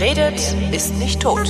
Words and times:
Redet, 0.00 0.40
ist 0.70 0.94
nicht 0.94 1.20
tot. 1.20 1.48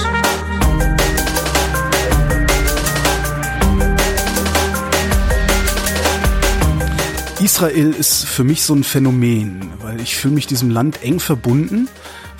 Israel 7.40 7.90
ist 7.90 8.24
für 8.24 8.44
mich 8.44 8.62
so 8.62 8.74
ein 8.74 8.84
Phänomen, 8.84 9.70
weil 9.82 10.00
ich 10.00 10.16
fühle 10.16 10.34
mich 10.34 10.46
diesem 10.46 10.70
Land 10.70 11.02
eng 11.02 11.20
verbunden. 11.20 11.88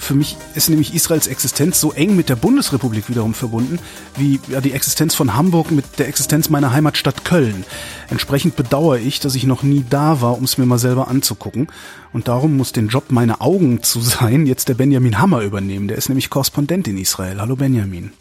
Für 0.08 0.14
mich 0.14 0.38
ist 0.54 0.70
nämlich 0.70 0.94
Israels 0.94 1.26
Existenz 1.26 1.82
so 1.82 1.92
eng 1.92 2.16
mit 2.16 2.30
der 2.30 2.36
Bundesrepublik 2.36 3.10
wiederum 3.10 3.34
verbunden, 3.34 3.78
wie 4.16 4.40
ja, 4.48 4.62
die 4.62 4.72
Existenz 4.72 5.14
von 5.14 5.34
Hamburg 5.34 5.70
mit 5.70 5.84
der 5.98 6.08
Existenz 6.08 6.48
meiner 6.48 6.72
Heimatstadt 6.72 7.26
Köln. 7.26 7.62
Entsprechend 8.08 8.56
bedauere 8.56 9.00
ich, 9.00 9.20
dass 9.20 9.34
ich 9.34 9.44
noch 9.44 9.62
nie 9.62 9.84
da 9.90 10.22
war, 10.22 10.38
um 10.38 10.44
es 10.44 10.56
mir 10.56 10.64
mal 10.64 10.78
selber 10.78 11.08
anzugucken. 11.08 11.68
Und 12.14 12.26
darum 12.26 12.56
muss 12.56 12.72
den 12.72 12.88
Job 12.88 13.10
meine 13.10 13.42
Augen 13.42 13.82
zu 13.82 14.00
sein 14.00 14.46
jetzt 14.46 14.70
der 14.70 14.76
Benjamin 14.76 15.18
Hammer 15.18 15.42
übernehmen. 15.42 15.88
Der 15.88 15.98
ist 15.98 16.08
nämlich 16.08 16.30
Korrespondent 16.30 16.88
in 16.88 16.96
Israel. 16.96 17.38
Hallo 17.38 17.56
Benjamin. 17.56 18.12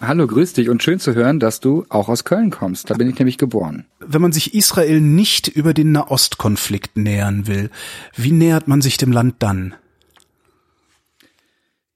Hallo, 0.00 0.26
grüß 0.26 0.54
dich 0.54 0.70
und 0.70 0.82
schön 0.82 0.98
zu 0.98 1.14
hören, 1.14 1.38
dass 1.38 1.60
du 1.60 1.86
auch 1.88 2.08
aus 2.08 2.24
Köln 2.24 2.50
kommst. 2.50 2.90
Da 2.90 2.94
bin 2.94 3.08
ich 3.08 3.16
nämlich 3.16 3.38
geboren. 3.38 3.84
Wenn 4.00 4.22
man 4.22 4.32
sich 4.32 4.54
Israel 4.54 5.00
nicht 5.00 5.46
über 5.46 5.72
den 5.72 5.92
Nahostkonflikt 5.92 6.96
nähern 6.96 7.46
will, 7.46 7.70
wie 8.16 8.32
nähert 8.32 8.66
man 8.66 8.82
sich 8.82 8.96
dem 8.96 9.12
Land 9.12 9.36
dann? 9.38 9.76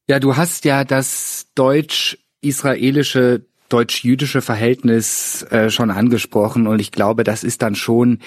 Ja, 0.07 0.21
du 0.21 0.37
hast 0.37 0.65
ja 0.65 0.85
das 0.85 1.47
deutsch-israelische 1.55 3.47
deutsch-jüdische 3.71 4.43
Verhältnis 4.43 5.43
äh, 5.51 5.71
schon 5.71 5.91
angesprochen 5.91 6.67
und 6.67 6.79
ich 6.79 6.93
glaube, 6.93 7.25
das 7.25 7.43
ist 7.43 7.63
dann 7.63 7.75
schon 7.75 8.19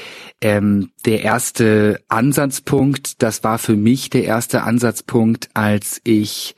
ähm, 0.42 0.92
der 1.06 1.22
erste 1.22 2.02
Ansatzpunkt. 2.08 3.22
Das 3.22 3.44
war 3.44 3.60
für 3.60 3.76
mich 3.76 4.10
der 4.10 4.24
erste 4.24 4.64
Ansatzpunkt, 4.64 5.50
als 5.54 6.02
ich 6.04 6.56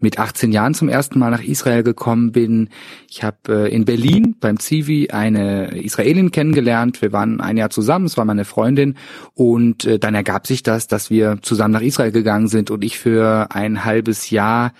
mit 0.00 0.18
18 0.18 0.52
Jahren 0.52 0.74
zum 0.74 0.88
ersten 0.88 1.18
Mal 1.18 1.30
nach 1.30 1.42
Israel 1.42 1.82
gekommen 1.82 2.32
bin. 2.32 2.68
Ich 3.10 3.22
habe 3.22 3.66
äh, 3.66 3.74
in 3.74 3.84
Berlin 3.84 4.36
beim 4.38 4.58
Zivi 4.58 5.10
eine 5.10 5.76
Israelin 5.76 6.30
kennengelernt. 6.30 7.02
Wir 7.02 7.12
waren 7.12 7.40
ein 7.40 7.56
Jahr 7.56 7.70
zusammen, 7.70 8.06
es 8.06 8.16
war 8.16 8.24
meine 8.24 8.44
Freundin 8.44 8.96
und 9.34 9.84
äh, 9.84 9.98
dann 9.98 10.14
ergab 10.14 10.46
sich 10.46 10.62
das, 10.62 10.86
dass 10.86 11.10
wir 11.10 11.38
zusammen 11.42 11.72
nach 11.72 11.82
Israel 11.82 12.12
gegangen 12.12 12.48
sind 12.48 12.70
und 12.70 12.84
ich 12.84 12.98
für 12.98 13.48
ein 13.50 13.84
halbes 13.84 14.30
Jahr 14.30 14.72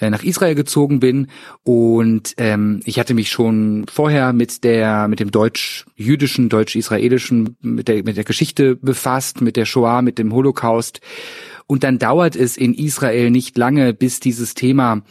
äh, 0.00 0.10
nach 0.10 0.22
Israel 0.22 0.54
gezogen 0.54 1.00
bin 1.00 1.28
und 1.64 2.34
ähm, 2.36 2.80
ich 2.84 2.98
hatte 2.98 3.14
mich 3.14 3.30
schon 3.30 3.86
vorher 3.90 4.32
mit 4.32 4.62
der 4.64 5.08
mit 5.08 5.18
dem 5.18 5.30
deutsch-jüdischen, 5.30 6.48
deutsch-israelischen 6.48 7.56
mit 7.62 7.88
der 7.88 8.04
mit 8.04 8.16
der 8.16 8.24
Geschichte 8.24 8.76
befasst, 8.76 9.40
mit 9.40 9.56
der 9.56 9.64
Shoah, 9.64 10.02
mit 10.02 10.18
dem 10.18 10.32
Holocaust 10.32 11.00
und 11.68 11.84
dann 11.84 12.00
dauert 12.00 12.34
es 12.34 12.56
in 12.56 12.74
Israel 12.74 13.30
nicht 13.30 13.56
lange, 13.56 13.94
bis 13.94 14.18
dieses 14.18 14.54
Thema 14.54 15.02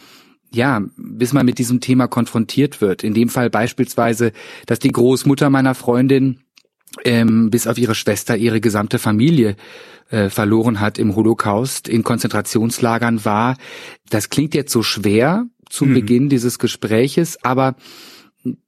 ja, 0.50 0.82
bis 0.96 1.32
man 1.34 1.44
mit 1.44 1.58
diesem 1.58 1.80
Thema 1.80 2.08
konfrontiert 2.08 2.80
wird. 2.80 3.04
In 3.04 3.12
dem 3.12 3.28
Fall 3.28 3.50
beispielsweise, 3.50 4.32
dass 4.64 4.78
die 4.78 4.92
Großmutter 4.92 5.50
meiner 5.50 5.74
Freundin 5.74 6.40
ähm, 7.04 7.50
bis 7.50 7.66
auf 7.66 7.78
ihre 7.78 7.94
Schwester 7.94 8.36
ihre 8.36 8.60
gesamte 8.60 8.98
Familie 8.98 9.56
äh, 10.10 10.30
verloren 10.30 10.80
hat 10.80 10.98
im 10.98 11.14
Holocaust, 11.14 11.88
in 11.88 12.02
Konzentrationslagern 12.02 13.24
war. 13.24 13.56
Das 14.08 14.30
klingt 14.30 14.54
jetzt 14.54 14.72
so 14.72 14.82
schwer 14.82 15.46
zum 15.68 15.90
mhm. 15.90 15.94
Beginn 15.94 16.28
dieses 16.30 16.58
Gespräches, 16.58 17.44
aber 17.44 17.76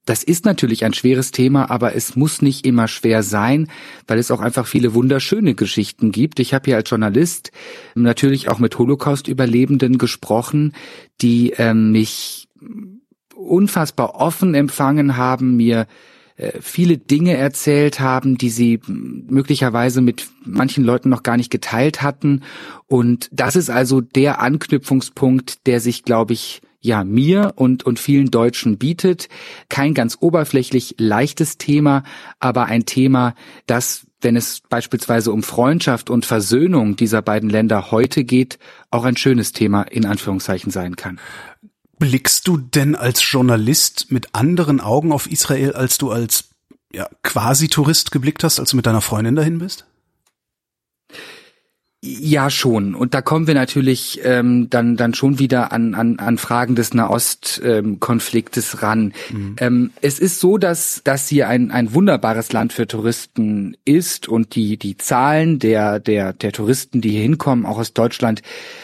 das 0.05 0.25
ist 0.25 0.45
natürlich 0.45 0.85
ein 0.85 0.95
schweres 0.95 1.31
Thema, 1.31 1.71
aber 1.71 1.95
es 1.95 2.17
muss 2.17 2.43
nicht 2.43 2.67
immer 2.67 2.89
schwer 2.89 3.23
sein, 3.23 3.69
weil 4.07 4.19
es 4.19 4.31
auch 4.31 4.41
einfach 4.41 4.67
viele 4.67 4.95
wunderschöne 4.95 5.55
Geschichten 5.55 6.11
gibt. 6.13 6.41
Ich 6.41 6.53
habe 6.53 6.65
hier 6.67 6.77
als 6.77 6.91
Journalist 6.91 7.53
natürlich 7.95 8.49
auch 8.49 8.59
mit 8.59 8.77
Holocaust-Überlebenden 8.79 9.99
gesprochen, 9.99 10.75
die 11.21 11.53
äh, 11.53 11.75
mich 11.75 12.49
unfassbar 13.35 14.17
offen 14.17 14.55
empfangen 14.55 15.17
haben, 15.17 15.57
mir 15.57 15.87
äh, 16.37 16.59
viele 16.61 16.99
Dinge 16.99 17.37
erzählt 17.37 18.01
haben, 18.01 18.39
die 18.39 18.51
sie 18.51 18.81
möglicherweise 18.87 20.01
mit 20.01 20.29
manchen 20.45 20.85
Leuten 20.85 21.09
noch 21.09 21.23
gar 21.23 21.37
nicht 21.37 21.51
geteilt 21.51 22.03
hatten. 22.03 22.43
Und 22.87 23.29
das 23.33 23.57
ist 23.57 23.71
also 23.71 24.01
der 24.01 24.41
Anknüpfungspunkt, 24.41 25.67
der 25.67 25.81
sich, 25.81 26.03
glaube 26.03 26.33
ich, 26.33 26.61
ja 26.81 27.05
mir 27.05 27.53
und 27.57 27.85
und 27.85 27.99
vielen 27.99 28.31
Deutschen 28.31 28.79
bietet. 28.79 29.29
Kein 29.69 29.95
ganz 29.95 30.17
oberflächlich 30.21 30.97
leichtes 30.99 31.59
Thema, 31.59 32.03
aber 32.39 32.67
ein 32.67 32.87
Thema, 32.87 33.35
das 33.67 34.07
wenn 34.23 34.37
es 34.37 34.61
beispielsweise 34.69 35.33
um 35.33 35.43
Freundschaft 35.43 36.11
und 36.11 36.27
Versöhnung 36.27 36.97
dieser 36.97 37.23
beiden 37.23 37.49
Länder 37.49 37.91
heute 37.91 38.25
geht, 38.25 38.59
auch 38.91 39.05
ein 39.05 39.17
schönes 39.17 39.53
Thema 39.53 39.83
in 39.83 40.05
Anführungszeichen 40.05 40.71
sein 40.71 40.97
kann. 40.97 41.19
Blickst 41.99 42.47
du 42.49 42.57
denn 42.57 42.95
als 42.95 43.23
Journalist 43.31 44.11
mit 44.11 44.35
anderen 44.35 44.81
Augen 44.81 45.13
auf 45.13 45.31
Israel, 45.31 45.73
als 45.73 45.99
du 45.99 46.11
als 46.11 46.51
ja, 46.93 47.09
quasi 47.23 47.69
Tourist 47.69 48.11
geblickt 48.11 48.43
hast, 48.43 48.59
als 48.59 48.71
du 48.71 48.77
mit 48.77 48.87
deiner 48.87 49.01
Freundin 49.01 49.37
dahin 49.37 49.59
bist? 49.59 49.87
Ja, 52.03 52.49
schon. 52.49 52.95
Und 52.95 53.13
da 53.13 53.21
kommen 53.21 53.47
wir 53.47 53.53
natürlich 53.53 54.23
ähm, 54.25 54.71
dann 54.71 54.97
dann 54.97 55.13
schon 55.13 55.39
wieder 55.39 55.71
an 55.71 55.95
an, 55.95 56.19
an 56.19 56.39
Fragen 56.39 56.75
des 56.75 56.95
Nahostkonfliktes 56.95 58.73
ähm, 58.73 58.81
ran. 58.81 59.13
Mhm. 59.31 59.57
Ähm, 59.59 59.91
es 60.01 60.19
ist 60.19 60.41
so, 60.41 60.57
dass 60.57 61.03
dass 61.05 61.29
hier 61.29 61.47
ein 61.49 61.71
ein 61.71 61.93
wunderbares 61.93 62.55
Land 62.55 62.73
für 62.73 62.87
Touristen 62.87 63.77
ist 63.85 64.29
und 64.29 64.55
die 64.55 64.79
die 64.79 64.97
Zahlen 64.97 65.59
der 65.59 66.01
der 66.01 66.33
der 66.33 66.53
Touristen, 66.53 67.03
die 67.03 67.11
hier 67.11 67.21
hinkommen, 67.21 67.67
auch 67.67 67.77
aus 67.77 67.93
Deutschland, 67.93 68.41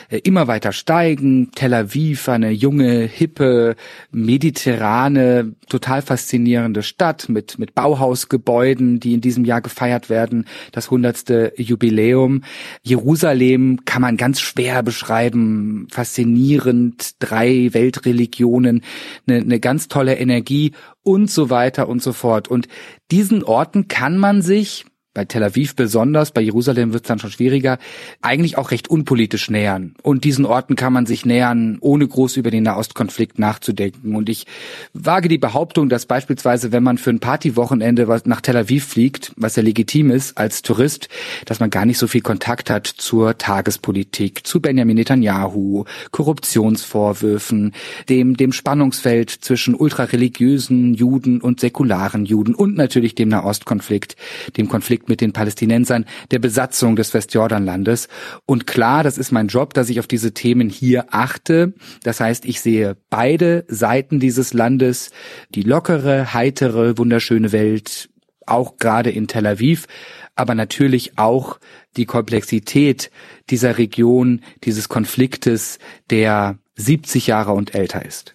immer 0.09 0.47
weiter 0.47 0.73
steigen. 0.73 1.51
Tel 1.55 1.75
Aviv, 1.75 2.29
eine 2.29 2.51
junge, 2.51 3.03
hippe, 3.03 3.77
mediterrane, 4.11 5.55
total 5.69 6.03
faszinierende 6.03 6.83
Stadt 6.83 7.29
mit 7.29 7.59
mit 7.59 7.75
Bauhausgebäuden, 7.75 9.01
die 9.01 9.15
in 9.15 9.21
diesem 9.21 9.45
Jahr 9.45 9.61
gefeiert 9.61 10.11
werden, 10.11 10.47
das 10.73 10.91
hundertste 10.91 11.53
Jubiläum. 11.57 12.43
Jerusalem 12.83 13.85
kann 13.85 14.03
man 14.03 14.17
ganz 14.17 14.41
schwer 14.41 14.83
beschreiben, 14.83 15.89
faszinierend, 15.91 17.15
drei 17.19 17.71
Weltreligionen, 17.73 18.83
eine, 19.27 19.39
eine 19.41 19.61
ganz 19.61 19.89
tolle 19.89 20.17
Energie 20.17 20.73
und 21.03 21.31
so 21.31 21.51
weiter 21.51 21.89
und 21.89 22.03
so 22.03 22.13
fort. 22.13 22.49
Und 22.49 22.69
diesen 23.11 23.43
Orten 23.43 23.89
kann 23.89 24.19
man 24.19 24.43
sich 24.43 24.85
bei 25.17 25.25
Tel 25.25 25.43
Aviv 25.43 25.75
besonders, 25.75 26.31
bei 26.31 26.43
Jerusalem 26.43 26.93
wird 26.93 27.05
es 27.05 27.09
dann 27.09 27.19
schon 27.19 27.31
schwieriger, 27.31 27.79
eigentlich 28.21 28.59
auch 28.59 28.71
recht 28.71 28.89
unpolitisch 28.89 29.49
nähern. 29.49 29.95
Und 30.03 30.25
diesen 30.25 30.45
Orten 30.45 30.77
kann 30.77 30.93
man 30.93 31.07
sich 31.07 31.25
nähern, 31.25 31.79
ohne 31.81 32.07
groß 32.07 32.37
über 32.37 32.51
den 32.51 32.65
Nahostkonflikt 32.65 33.39
nachzudenken. 33.39 34.15
Und 34.15 34.29
ich 34.29 34.47
wage 34.93 35.31
die 35.31 35.39
Behauptung, 35.39 35.89
dass 35.89 36.05
beispielsweise, 36.05 36.71
wenn 36.71 36.83
man 36.83 36.99
für 36.99 37.09
ein 37.09 37.21
Partywochenende 37.21 38.21
nach 38.27 38.43
Tel 38.43 38.59
Aviv 38.59 38.85
fliegt, 38.85 39.33
was 39.39 39.57
ja 39.57 39.63
legitim 39.63 40.11
ist 40.11 40.37
als 40.37 40.61
Tourist, 40.61 41.09
dass 41.47 41.61
man 41.61 41.71
gar 41.71 41.87
nicht 41.87 41.97
so 41.97 42.09
viel 42.09 42.21
Kontakt 42.21 42.69
hat 42.69 42.87
zur 42.87 43.39
Tagespolitik, 43.39 44.47
zu 44.47 44.61
Benjamin 44.61 44.97
Netanyahu, 44.97 45.85
Korruptionsvorwürfen, 46.11 47.73
dem, 48.11 48.37
dem 48.37 48.53
Spannungsfeld 48.53 49.31
zwischen 49.31 49.75
ultrareligiösen 49.75 50.93
Juden 50.93 51.41
und 51.41 51.61
säkularen 51.61 52.27
Juden 52.27 52.55
und 52.55 52.77
natürlich 52.77 53.15
dem 53.15 53.31
Nahostkonflikt, 53.31 54.17
dem 54.59 54.69
Konflikt 54.69 55.06
mit 55.09 55.21
den 55.21 55.33
Palästinensern 55.33 56.05
der 56.31 56.39
Besatzung 56.39 56.97
des 56.97 57.15
Westjordanlandes. 57.15 58.09
Und 58.47 58.67
klar, 58.67 59.03
das 59.03 59.19
ist 59.19 59.33
mein 59.33 59.49
Job, 59.49 59.75
dass 59.75 59.89
ich 59.89 60.01
auf 60.01 60.07
diese 60.07 60.33
Themen 60.33 60.69
hier 60.69 61.07
achte. 61.11 61.75
Das 62.03 62.21
heißt, 62.21 62.45
ich 62.45 62.61
sehe 62.61 62.97
beide 63.11 63.65
Seiten 63.69 64.21
dieses 64.21 64.53
Landes, 64.53 65.11
die 65.55 65.63
lockere, 65.63 66.35
heitere, 66.35 66.99
wunderschöne 66.99 67.53
Welt, 67.53 68.09
auch 68.47 68.77
gerade 68.77 69.11
in 69.11 69.27
Tel 69.27 69.47
Aviv, 69.47 69.87
aber 70.35 70.55
natürlich 70.55 71.19
auch 71.19 71.59
die 71.97 72.07
Komplexität 72.07 73.11
dieser 73.51 73.79
Region, 73.79 74.43
dieses 74.65 74.89
Konfliktes, 74.89 75.79
der 76.11 76.59
70 76.77 77.27
Jahre 77.27 77.53
und 77.53 77.75
älter 77.75 78.05
ist. 78.05 78.35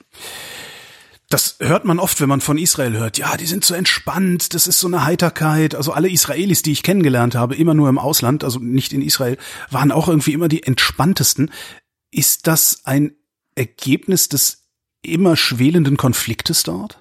Das 1.32 1.56
hört 1.60 1.86
man 1.86 1.98
oft, 1.98 2.20
wenn 2.20 2.28
man 2.28 2.42
von 2.42 2.58
Israel 2.58 2.92
hört. 2.92 3.18
Ja, 3.18 3.38
die 3.38 3.46
sind 3.46 3.64
so 3.64 3.74
entspannt, 3.74 4.54
das 4.54 4.68
ist 4.68 4.82
so 4.82 4.88
eine 4.88 5.06
Heiterkeit. 5.06 5.76
Also 5.76 5.94
alle 5.94 6.10
Israelis, 6.10 6.62
die 6.62 6.74
ich 6.74 6.84
kennengelernt 6.84 7.36
habe, 7.36 7.56
immer 7.56 7.74
nur 7.74 7.88
im 7.88 7.98
Ausland, 7.98 8.44
also 8.44 8.60
nicht 8.60 8.92
in 8.92 9.02
Israel, 9.02 9.38
waren 9.70 9.94
auch 9.94 10.10
irgendwie 10.10 10.34
immer 10.34 10.50
die 10.50 10.64
entspanntesten. 10.64 11.50
Ist 12.12 12.48
das 12.48 12.82
ein 12.84 13.14
Ergebnis 13.56 14.28
des 14.28 14.66
immer 15.04 15.38
schwelenden 15.38 15.96
Konfliktes 15.96 16.64
dort? 16.64 17.00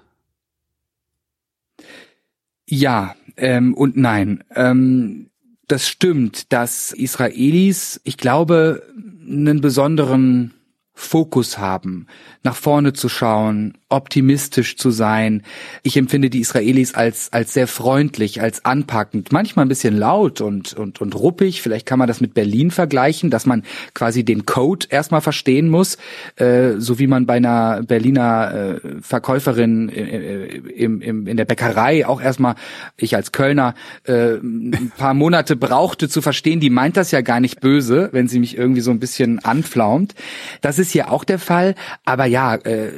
Ja 2.66 3.16
ähm, 3.36 3.74
und 3.74 3.96
nein. 3.96 4.44
Ähm, 4.54 5.30
das 5.66 5.88
stimmt, 5.88 6.52
dass 6.52 6.92
Israelis, 6.92 8.00
ich 8.04 8.16
glaube, 8.16 8.84
einen 9.28 9.60
besonderen 9.60 10.54
Fokus 10.94 11.58
haben, 11.58 12.06
nach 12.44 12.54
vorne 12.56 12.92
zu 12.92 13.08
schauen, 13.08 13.76
optimistisch 13.90 14.76
zu 14.76 14.90
sein. 14.90 15.42
Ich 15.82 15.96
empfinde 15.96 16.30
die 16.30 16.40
Israelis 16.40 16.94
als, 16.94 17.32
als 17.32 17.52
sehr 17.52 17.66
freundlich, 17.66 18.40
als 18.40 18.64
anpackend, 18.64 19.32
manchmal 19.32 19.66
ein 19.66 19.68
bisschen 19.68 19.96
laut 19.96 20.40
und, 20.40 20.72
und, 20.72 21.00
und 21.00 21.14
ruppig. 21.14 21.60
Vielleicht 21.60 21.86
kann 21.86 21.98
man 21.98 22.08
das 22.08 22.20
mit 22.20 22.32
Berlin 22.32 22.70
vergleichen, 22.70 23.30
dass 23.30 23.46
man 23.46 23.64
quasi 23.94 24.24
den 24.24 24.46
Code 24.46 24.86
erstmal 24.88 25.20
verstehen 25.20 25.68
muss, 25.68 25.98
äh, 26.36 26.74
so 26.78 26.98
wie 26.98 27.06
man 27.06 27.26
bei 27.26 27.34
einer 27.34 27.82
Berliner 27.82 28.80
äh, 28.84 29.00
Verkäuferin 29.02 29.88
äh, 29.88 30.46
im, 30.46 31.00
im, 31.00 31.26
in 31.26 31.36
der 31.36 31.44
Bäckerei 31.44 32.06
auch 32.06 32.20
erstmal, 32.20 32.54
ich 32.96 33.16
als 33.16 33.32
Kölner, 33.32 33.74
äh, 34.04 34.34
ein 34.34 34.92
paar 34.96 35.14
Monate 35.14 35.56
brauchte 35.56 36.08
zu 36.08 36.22
verstehen, 36.22 36.60
die 36.60 36.70
meint 36.70 36.96
das 36.96 37.10
ja 37.10 37.20
gar 37.20 37.40
nicht 37.40 37.60
böse, 37.60 38.08
wenn 38.12 38.28
sie 38.28 38.38
mich 38.38 38.56
irgendwie 38.56 38.80
so 38.80 38.90
ein 38.90 39.00
bisschen 39.00 39.44
anflaumt. 39.44 40.14
Das 40.60 40.78
ist 40.78 40.92
hier 40.92 41.10
auch 41.10 41.24
der 41.24 41.38
Fall. 41.38 41.74
Aber 42.04 42.26
ja, 42.26 42.54
äh, 42.54 42.90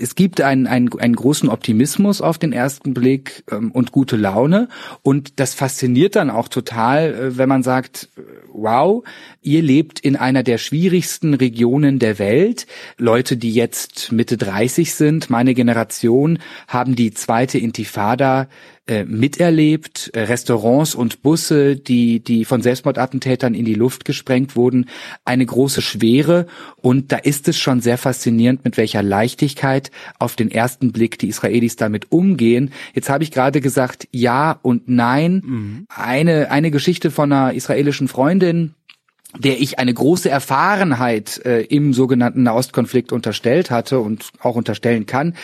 es 0.00 0.14
gibt 0.14 0.40
einen, 0.40 0.66
einen, 0.66 0.90
einen 0.98 1.16
großen 1.16 1.48
Optimismus 1.48 2.20
auf 2.20 2.38
den 2.38 2.52
ersten 2.52 2.94
Blick 2.94 3.44
ähm, 3.50 3.70
und 3.72 3.92
gute 3.92 4.16
Laune. 4.16 4.68
Und 5.02 5.40
das 5.40 5.54
fasziniert 5.54 6.16
dann 6.16 6.30
auch 6.30 6.48
total, 6.48 7.14
äh, 7.14 7.38
wenn 7.38 7.48
man 7.48 7.62
sagt, 7.62 8.08
wow, 8.52 9.04
ihr 9.40 9.62
lebt 9.62 10.00
in 10.00 10.16
einer 10.16 10.42
der 10.42 10.58
schwierigsten 10.58 11.34
Regionen 11.34 11.98
der 11.98 12.18
Welt. 12.18 12.66
Leute, 12.98 13.36
die 13.36 13.52
jetzt 13.52 14.12
Mitte 14.12 14.36
30 14.36 14.94
sind, 14.94 15.30
meine 15.30 15.54
Generation, 15.54 16.38
haben 16.68 16.94
die 16.94 17.12
zweite 17.12 17.58
Intifada 17.58 18.48
äh, 18.88 19.04
miterlebt, 19.04 20.10
äh, 20.12 20.22
Restaurants 20.22 20.96
und 20.96 21.22
Busse, 21.22 21.76
die, 21.76 22.18
die 22.18 22.44
von 22.44 22.62
Selbstmordattentätern 22.62 23.54
in 23.54 23.64
die 23.64 23.74
Luft 23.74 24.04
gesprengt 24.04 24.56
wurden, 24.56 24.86
eine 25.24 25.46
große 25.46 25.82
Schwere. 25.82 26.46
Und 26.80 27.12
da 27.12 27.18
ist 27.18 27.46
es 27.46 27.58
schon 27.58 27.80
sehr 27.80 27.96
faszinierend, 27.96 28.64
mit 28.64 28.76
welcher 28.76 29.02
Leichtigkeit 29.02 29.92
auf 30.18 30.34
den 30.34 30.50
ersten 30.50 30.90
Blick 30.90 31.18
die 31.18 31.28
Israelis 31.28 31.76
damit 31.76 32.10
umgehen. 32.10 32.72
Jetzt 32.92 33.08
habe 33.08 33.22
ich 33.22 33.30
gerade 33.30 33.60
gesagt, 33.60 34.08
ja 34.10 34.58
und 34.62 34.88
nein. 34.88 35.42
Mhm. 35.44 35.86
Eine, 35.88 36.50
eine 36.50 36.72
Geschichte 36.72 37.12
von 37.12 37.32
einer 37.32 37.54
israelischen 37.54 38.08
Freundin, 38.08 38.74
der 39.38 39.60
ich 39.60 39.78
eine 39.78 39.94
große 39.94 40.28
Erfahrenheit 40.28 41.40
äh, 41.44 41.62
im 41.62 41.94
sogenannten 41.94 42.42
Nahostkonflikt 42.42 43.12
unterstellt 43.12 43.70
hatte 43.70 43.98
und 44.00 44.30
auch 44.40 44.56
unterstellen 44.56 45.06
kann. 45.06 45.34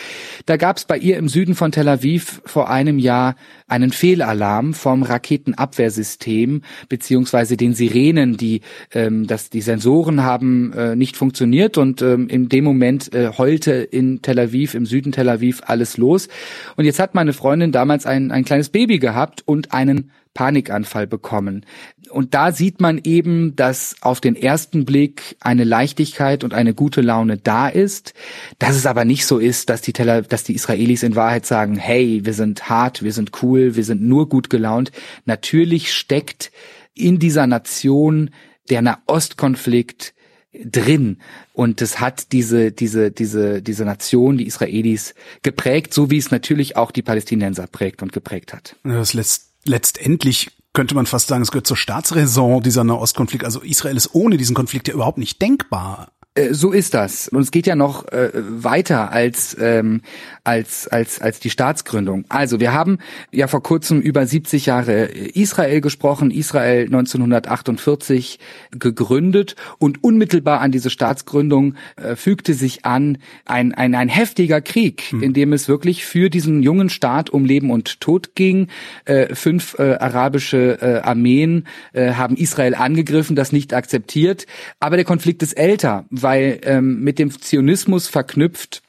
Da 0.45 0.57
gab 0.57 0.77
es 0.77 0.85
bei 0.85 0.97
ihr 0.97 1.17
im 1.17 1.27
Süden 1.27 1.55
von 1.55 1.71
Tel 1.71 1.87
Aviv 1.87 2.41
vor 2.45 2.69
einem 2.69 2.99
Jahr 2.99 3.35
einen 3.67 3.91
Fehlalarm 3.91 4.73
vom 4.73 5.01
Raketenabwehrsystem 5.03 6.61
beziehungsweise 6.87 7.57
den 7.57 7.73
Sirenen, 7.73 8.37
die 8.37 8.61
ähm, 8.93 9.25
dass 9.25 9.49
die 9.49 9.61
Sensoren 9.61 10.23
haben 10.23 10.71
äh, 10.73 10.95
nicht 10.95 11.17
funktioniert 11.17 11.77
und 11.77 12.01
ähm, 12.01 12.27
in 12.27 12.47
dem 12.47 12.63
Moment 12.63 13.13
äh, 13.13 13.31
heulte 13.37 13.71
in 13.71 14.21
Tel 14.21 14.39
Aviv 14.39 14.75
im 14.75 14.85
Süden 14.85 15.11
Tel 15.11 15.29
Aviv 15.29 15.61
alles 15.65 15.97
los 15.97 16.27
und 16.75 16.85
jetzt 16.85 16.99
hat 16.99 17.15
meine 17.15 17.33
Freundin 17.33 17.71
damals 17.71 18.05
ein 18.05 18.31
ein 18.31 18.45
kleines 18.45 18.69
Baby 18.69 18.99
gehabt 18.99 19.41
und 19.45 19.73
einen 19.73 20.11
Panikanfall 20.33 21.07
bekommen. 21.07 21.65
Und 22.09 22.33
da 22.33 22.51
sieht 22.51 22.81
man 22.81 22.99
eben, 23.03 23.55
dass 23.55 23.95
auf 24.01 24.19
den 24.19 24.35
ersten 24.35 24.85
Blick 24.85 25.37
eine 25.39 25.63
Leichtigkeit 25.63 26.43
und 26.43 26.53
eine 26.53 26.73
gute 26.73 27.01
Laune 27.01 27.37
da 27.37 27.67
ist, 27.67 28.13
dass 28.57 28.75
es 28.75 28.85
aber 28.85 29.05
nicht 29.05 29.25
so 29.25 29.37
ist, 29.37 29.69
dass 29.69 29.81
die 29.81 29.93
Teller, 29.93 30.21
dass 30.21 30.43
die 30.43 30.55
Israelis 30.55 31.03
in 31.03 31.15
Wahrheit 31.15 31.45
sagen, 31.45 31.77
hey, 31.77 32.21
wir 32.23 32.33
sind 32.33 32.69
hart, 32.69 33.03
wir 33.03 33.13
sind 33.13 33.31
cool, 33.43 33.75
wir 33.75 33.83
sind 33.83 34.01
nur 34.01 34.29
gut 34.29 34.49
gelaunt. 34.49 34.91
Natürlich 35.25 35.93
steckt 35.93 36.51
in 36.93 37.19
dieser 37.19 37.47
Nation 37.47 38.31
der 38.69 38.81
Nahostkonflikt 38.81 40.13
drin 40.51 41.19
und 41.53 41.81
es 41.81 41.99
hat 41.99 42.31
diese 42.31 42.71
diese 42.71 43.11
diese 43.11 43.61
diese 43.61 43.85
Nation 43.85 44.37
die 44.37 44.47
Israelis 44.47 45.13
geprägt 45.43 45.93
so 45.93 46.09
wie 46.09 46.17
es 46.17 46.31
natürlich 46.31 46.75
auch 46.75 46.89
die 46.89 47.03
Palästinenser 47.03 47.67
prägt 47.67 48.01
und 48.01 48.11
geprägt 48.11 48.53
hat 48.53 48.75
das 48.83 49.13
lässt 49.13 49.51
letztendlich 49.65 50.49
könnte 50.79 50.95
man 50.95 51.07
fast 51.07 51.27
sagen, 51.27 51.41
es 51.41 51.51
gehört 51.51 51.67
zur 51.67 51.75
Staatsräson 51.75 52.63
dieser 52.63 52.85
Nahostkonflikt. 52.85 53.43
Also 53.43 53.59
Israel 53.59 53.97
ist 53.97 54.15
ohne 54.15 54.37
diesen 54.37 54.55
Konflikt 54.55 54.87
ja 54.87 54.93
überhaupt 54.93 55.17
nicht 55.17 55.41
denkbar. 55.41 56.13
Äh, 56.39 56.53
so 56.53 56.71
ist 56.71 56.93
das. 56.93 57.27
Und 57.27 57.41
es 57.41 57.51
geht 57.51 57.67
ja 57.67 57.75
noch 57.75 58.07
äh, 58.07 58.31
weiter 58.33 59.11
als, 59.11 59.55
ähm, 59.59 60.01
als, 60.43 60.87
als, 60.87 61.21
als 61.21 61.39
die 61.39 61.49
Staatsgründung. 61.49 62.25
Also 62.29 62.59
wir 62.59 62.73
haben 62.73 62.99
ja 63.31 63.47
vor 63.47 63.61
kurzem 63.61 63.99
über 64.01 64.25
70 64.25 64.65
Jahre 64.65 65.05
Israel 65.05 65.81
gesprochen, 65.81 66.31
Israel 66.31 66.85
1948 66.85 68.39
gegründet 68.71 69.55
und 69.77 70.03
unmittelbar 70.03 70.61
an 70.61 70.71
diese 70.71 70.89
Staatsgründung 70.89 71.75
äh, 71.95 72.15
fügte 72.15 72.53
sich 72.53 72.85
an 72.85 73.17
ein, 73.45 73.73
ein, 73.73 73.95
ein 73.95 74.09
heftiger 74.09 74.61
Krieg, 74.61 75.01
hm. 75.09 75.23
in 75.23 75.33
dem 75.33 75.53
es 75.53 75.67
wirklich 75.67 76.05
für 76.05 76.29
diesen 76.29 76.63
jungen 76.63 76.89
Staat 76.89 77.29
um 77.29 77.45
Leben 77.45 77.71
und 77.71 77.99
Tod 77.99 78.35
ging. 78.35 78.67
Äh, 79.05 79.35
fünf 79.35 79.77
äh, 79.77 79.95
arabische 79.95 80.77
äh, 80.81 80.99
Armeen 81.01 81.65
äh, 81.93 82.13
haben 82.13 82.37
Israel 82.37 82.75
angegriffen, 82.75 83.35
das 83.35 83.51
nicht 83.51 83.73
akzeptiert. 83.73 84.45
Aber 84.79 84.95
der 84.95 85.05
Konflikt 85.05 85.43
ist 85.43 85.53
älter, 85.53 86.05
weil 86.09 86.28
ähm, 86.37 87.01
mit 87.01 87.19
dem 87.19 87.31
Zionismus 87.31 88.07
verknüpft 88.07 88.81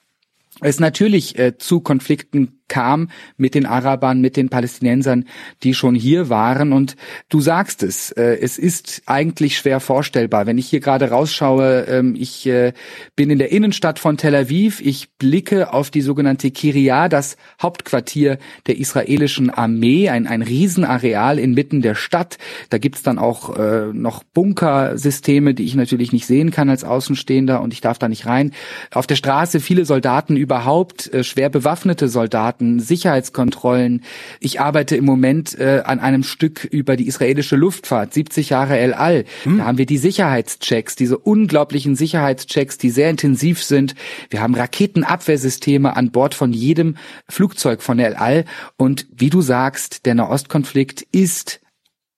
es 0.60 0.80
natürlich 0.80 1.38
äh, 1.38 1.56
zu 1.56 1.80
Konflikten 1.80 2.59
kam 2.70 3.10
mit 3.36 3.54
den 3.54 3.66
Arabern, 3.66 4.22
mit 4.22 4.38
den 4.38 4.48
Palästinensern, 4.48 5.26
die 5.62 5.74
schon 5.74 5.94
hier 5.94 6.30
waren. 6.30 6.72
Und 6.72 6.96
du 7.28 7.42
sagst 7.42 7.82
es, 7.82 8.10
äh, 8.12 8.38
es 8.40 8.56
ist 8.56 9.02
eigentlich 9.04 9.58
schwer 9.58 9.80
vorstellbar. 9.80 10.46
Wenn 10.46 10.56
ich 10.56 10.68
hier 10.68 10.80
gerade 10.80 11.10
rausschaue, 11.10 11.84
ähm, 11.88 12.14
ich 12.18 12.46
äh, 12.46 12.72
bin 13.16 13.28
in 13.28 13.38
der 13.38 13.52
Innenstadt 13.52 13.98
von 13.98 14.16
Tel 14.16 14.34
Aviv, 14.34 14.80
ich 14.80 15.10
blicke 15.18 15.74
auf 15.74 15.90
die 15.90 16.00
sogenannte 16.00 16.50
Kiria, 16.50 17.08
das 17.10 17.36
Hauptquartier 17.60 18.38
der 18.66 18.78
israelischen 18.78 19.50
Armee, 19.50 20.08
ein, 20.08 20.26
ein 20.26 20.42
Riesenareal 20.42 21.38
inmitten 21.38 21.82
der 21.82 21.96
Stadt. 21.96 22.38
Da 22.70 22.78
gibt's 22.78 23.02
dann 23.02 23.18
auch 23.18 23.58
äh, 23.58 23.92
noch 23.92 24.22
Bunkersysteme, 24.22 25.54
die 25.54 25.64
ich 25.64 25.74
natürlich 25.74 26.12
nicht 26.12 26.26
sehen 26.26 26.52
kann 26.52 26.70
als 26.70 26.84
Außenstehender 26.84 27.60
und 27.60 27.72
ich 27.72 27.80
darf 27.80 27.98
da 27.98 28.08
nicht 28.08 28.26
rein. 28.26 28.52
Auf 28.92 29.08
der 29.08 29.16
Straße 29.16 29.58
viele 29.58 29.84
Soldaten 29.84 30.36
überhaupt, 30.36 31.12
äh, 31.12 31.24
schwer 31.24 31.50
bewaffnete 31.50 32.08
Soldaten 32.08 32.59
Grenzkontrollen, 32.60 32.80
Sicherheitskontrollen. 32.80 34.02
Ich 34.38 34.60
arbeite 34.60 34.96
im 34.96 35.04
Moment 35.04 35.58
äh, 35.58 35.82
an 35.84 35.98
einem 35.98 36.22
Stück 36.22 36.64
über 36.64 36.96
die 36.96 37.06
israelische 37.06 37.56
Luftfahrt, 37.56 38.14
70 38.14 38.50
Jahre 38.50 38.78
El 38.78 38.94
Al. 38.94 39.24
Hm. 39.44 39.58
Da 39.58 39.64
haben 39.64 39.78
wir 39.78 39.86
die 39.86 39.98
Sicherheitschecks, 39.98 40.96
diese 40.96 41.18
unglaublichen 41.18 41.96
Sicherheitschecks, 41.96 42.78
die 42.78 42.90
sehr 42.90 43.10
intensiv 43.10 43.62
sind. 43.62 43.94
Wir 44.28 44.40
haben 44.40 44.54
Raketenabwehrsysteme 44.54 45.96
an 45.96 46.10
Bord 46.10 46.34
von 46.34 46.52
jedem 46.52 46.96
Flugzeug 47.28 47.82
von 47.82 47.98
El 47.98 48.14
Al. 48.14 48.44
Und 48.76 49.06
wie 49.14 49.30
du 49.30 49.40
sagst, 49.40 50.06
der 50.06 50.14
Nahostkonflikt 50.14 51.02
ist 51.12 51.60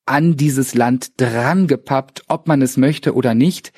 an 0.05 0.37
dieses 0.37 0.75
Land 0.75 1.21
drangepappt, 1.21 2.25
ob 2.27 2.49
man 2.49 2.61
es 2.61 2.77
möchte 2.77 3.15
oder 3.15 3.35
nicht. 3.35 3.73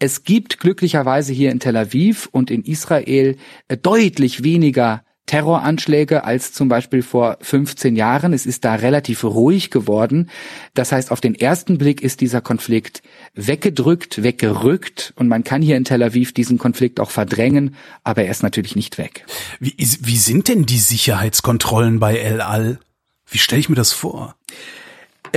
Es 0.00 0.24
gibt 0.24 0.58
glücklicherweise 0.58 1.32
hier 1.32 1.52
in 1.52 1.60
Tel 1.60 1.76
Aviv 1.76 2.28
und 2.32 2.50
in 2.50 2.62
Israel 2.64 3.36
äh, 3.68 3.76
deutlich 3.76 4.42
weniger 4.42 5.04
Terroranschläge 5.28 6.24
als 6.24 6.52
zum 6.52 6.68
Beispiel 6.68 7.02
vor 7.02 7.38
15 7.40 7.94
Jahren. 7.94 8.32
Es 8.32 8.46
ist 8.46 8.64
da 8.64 8.74
relativ 8.74 9.22
ruhig 9.22 9.70
geworden. 9.70 10.28
Das 10.74 10.90
heißt, 10.90 11.12
auf 11.12 11.20
den 11.20 11.36
ersten 11.36 11.78
Blick 11.78 12.02
ist 12.02 12.20
dieser 12.20 12.40
Konflikt 12.40 13.02
weggedrückt, 13.34 14.24
weggerückt 14.24 15.12
und 15.14 15.28
man 15.28 15.44
kann 15.44 15.62
hier 15.62 15.76
in 15.76 15.84
Tel 15.84 16.02
Aviv 16.02 16.32
diesen 16.32 16.58
Konflikt 16.58 16.98
auch 16.98 17.10
verdrängen, 17.10 17.76
aber 18.02 18.24
er 18.24 18.30
ist 18.32 18.42
natürlich 18.42 18.74
nicht 18.74 18.98
weg. 18.98 19.24
Wie, 19.60 19.74
wie 19.78 20.16
sind 20.16 20.48
denn 20.48 20.66
die 20.66 20.78
Sicherheitskontrollen 20.78 22.00
bei 22.00 22.16
El 22.16 22.40
Al? 22.40 22.80
Wie 23.30 23.38
stelle 23.38 23.60
ich 23.60 23.68
mir 23.68 23.76
das 23.76 23.92
vor? 23.92 24.34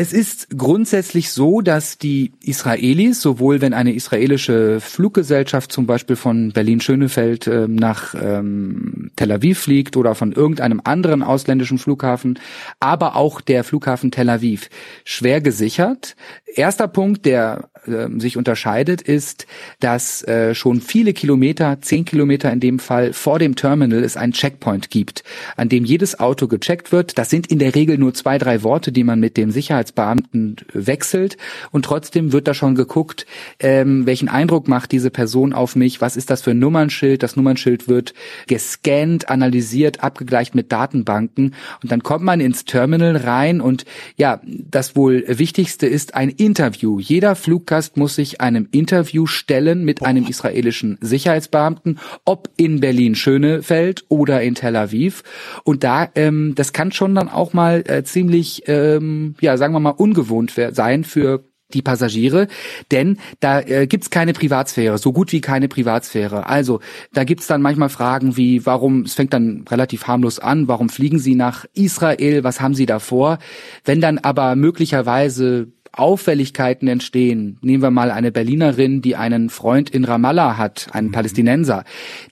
Es 0.01 0.13
ist 0.13 0.57
grundsätzlich 0.57 1.29
so, 1.29 1.61
dass 1.61 1.99
die 1.99 2.31
Israelis, 2.41 3.21
sowohl 3.21 3.61
wenn 3.61 3.75
eine 3.75 3.93
israelische 3.93 4.79
Fluggesellschaft 4.79 5.71
zum 5.71 5.85
Beispiel 5.85 6.15
von 6.15 6.53
Berlin-Schönefeld 6.53 7.45
äh, 7.45 7.67
nach 7.67 8.15
ähm, 8.19 9.11
Tel 9.15 9.31
Aviv 9.31 9.59
fliegt 9.59 9.97
oder 9.97 10.15
von 10.15 10.31
irgendeinem 10.31 10.81
anderen 10.83 11.21
ausländischen 11.21 11.77
Flughafen, 11.77 12.39
aber 12.79 13.15
auch 13.15 13.41
der 13.41 13.63
Flughafen 13.63 14.09
Tel 14.09 14.31
Aviv, 14.31 14.71
schwer 15.05 15.39
gesichert. 15.39 16.15
Erster 16.55 16.87
Punkt, 16.87 17.27
der 17.27 17.69
äh, 17.85 18.07
sich 18.19 18.37
unterscheidet, 18.37 19.03
ist, 19.03 19.45
dass 19.81 20.23
äh, 20.23 20.55
schon 20.55 20.81
viele 20.81 21.13
Kilometer, 21.13 21.79
zehn 21.79 22.05
Kilometer 22.05 22.51
in 22.51 22.59
dem 22.59 22.79
Fall, 22.79 23.13
vor 23.13 23.37
dem 23.37 23.55
Terminal 23.55 24.03
es 24.03 24.17
einen 24.17 24.33
Checkpoint 24.33 24.89
gibt, 24.89 25.23
an 25.57 25.69
dem 25.69 25.85
jedes 25.85 26.19
Auto 26.19 26.47
gecheckt 26.47 26.91
wird. 26.91 27.19
Das 27.19 27.29
sind 27.29 27.51
in 27.51 27.59
der 27.59 27.75
Regel 27.75 27.99
nur 27.99 28.15
zwei, 28.15 28.39
drei 28.39 28.63
Worte, 28.63 28.91
die 28.91 29.03
man 29.03 29.19
mit 29.19 29.37
dem 29.37 29.51
Sicherheits 29.51 29.90
Sicherheitsbeamten 29.91 30.55
wechselt. 30.73 31.37
Und 31.71 31.85
trotzdem 31.85 32.33
wird 32.33 32.47
da 32.47 32.53
schon 32.53 32.75
geguckt, 32.75 33.25
ähm, 33.59 34.05
welchen 34.05 34.29
Eindruck 34.29 34.67
macht 34.67 34.91
diese 34.91 35.09
Person 35.11 35.53
auf 35.53 35.75
mich, 35.75 36.01
was 36.01 36.17
ist 36.17 36.29
das 36.29 36.41
für 36.41 36.51
ein 36.51 36.59
Nummernschild, 36.59 37.23
das 37.23 37.35
Nummernschild 37.35 37.87
wird 37.87 38.13
gescannt, 38.47 39.29
analysiert, 39.29 40.03
abgegleicht 40.03 40.55
mit 40.55 40.71
Datenbanken. 40.71 41.55
Und 41.81 41.91
dann 41.91 42.03
kommt 42.03 42.23
man 42.23 42.39
ins 42.39 42.65
Terminal 42.65 43.17
rein. 43.17 43.61
Und 43.61 43.85
ja, 44.17 44.41
das 44.45 44.95
wohl 44.95 45.23
wichtigste 45.27 45.87
ist 45.87 46.15
ein 46.15 46.29
Interview. 46.29 46.99
Jeder 46.99 47.35
Fluggast 47.35 47.97
muss 47.97 48.15
sich 48.15 48.41
einem 48.41 48.67
Interview 48.71 49.25
stellen 49.25 49.83
mit 49.83 50.03
einem 50.03 50.25
israelischen 50.27 50.97
Sicherheitsbeamten, 51.01 51.99
ob 52.25 52.49
in 52.57 52.79
Berlin-Schönefeld 52.79 54.05
oder 54.09 54.41
in 54.41 54.55
Tel 54.55 54.75
Aviv. 54.75 55.23
Und 55.63 55.83
da, 55.83 56.09
ähm, 56.15 56.53
das 56.55 56.73
kann 56.73 56.91
schon 56.91 57.15
dann 57.15 57.29
auch 57.29 57.53
mal 57.53 57.83
äh, 57.87 58.03
ziemlich, 58.03 58.63
ähm, 58.67 59.35
ja, 59.41 59.57
sagen 59.57 59.70
wir 59.73 59.79
mal, 59.79 59.91
ungewohnt 59.91 60.53
sein 60.71 61.03
für 61.03 61.45
die 61.73 61.81
Passagiere, 61.81 62.47
denn 62.91 63.17
da 63.39 63.61
äh, 63.61 63.87
gibt's 63.87 64.09
keine 64.09 64.33
Privatsphäre, 64.33 64.97
so 64.97 65.13
gut 65.13 65.31
wie 65.31 65.41
keine 65.41 65.67
Privatsphäre. 65.67 66.47
Also 66.47 66.79
da 67.13 67.23
gibt's 67.23 67.47
dann 67.47 67.61
manchmal 67.61 67.89
Fragen 67.89 68.37
wie, 68.37 68.65
warum, 68.65 69.03
es 69.03 69.13
fängt 69.13 69.33
dann 69.33 69.65
relativ 69.69 70.07
harmlos 70.07 70.39
an, 70.39 70.67
warum 70.67 70.89
fliegen 70.89 71.19
Sie 71.19 71.35
nach 71.35 71.65
Israel, 71.73 72.43
was 72.43 72.61
haben 72.61 72.75
Sie 72.75 72.85
da 72.85 72.99
vor? 72.99 73.39
Wenn 73.83 74.01
dann 74.01 74.17
aber 74.17 74.55
möglicherweise 74.55 75.71
Auffälligkeiten 75.93 76.87
entstehen, 76.87 77.57
nehmen 77.61 77.83
wir 77.83 77.91
mal 77.91 78.11
eine 78.11 78.31
Berlinerin, 78.31 79.01
die 79.01 79.15
einen 79.15 79.49
Freund 79.49 79.89
in 79.89 80.05
Ramallah 80.05 80.57
hat, 80.57 80.87
einen 80.93 81.07
mhm. 81.07 81.11
Palästinenser, 81.11 81.83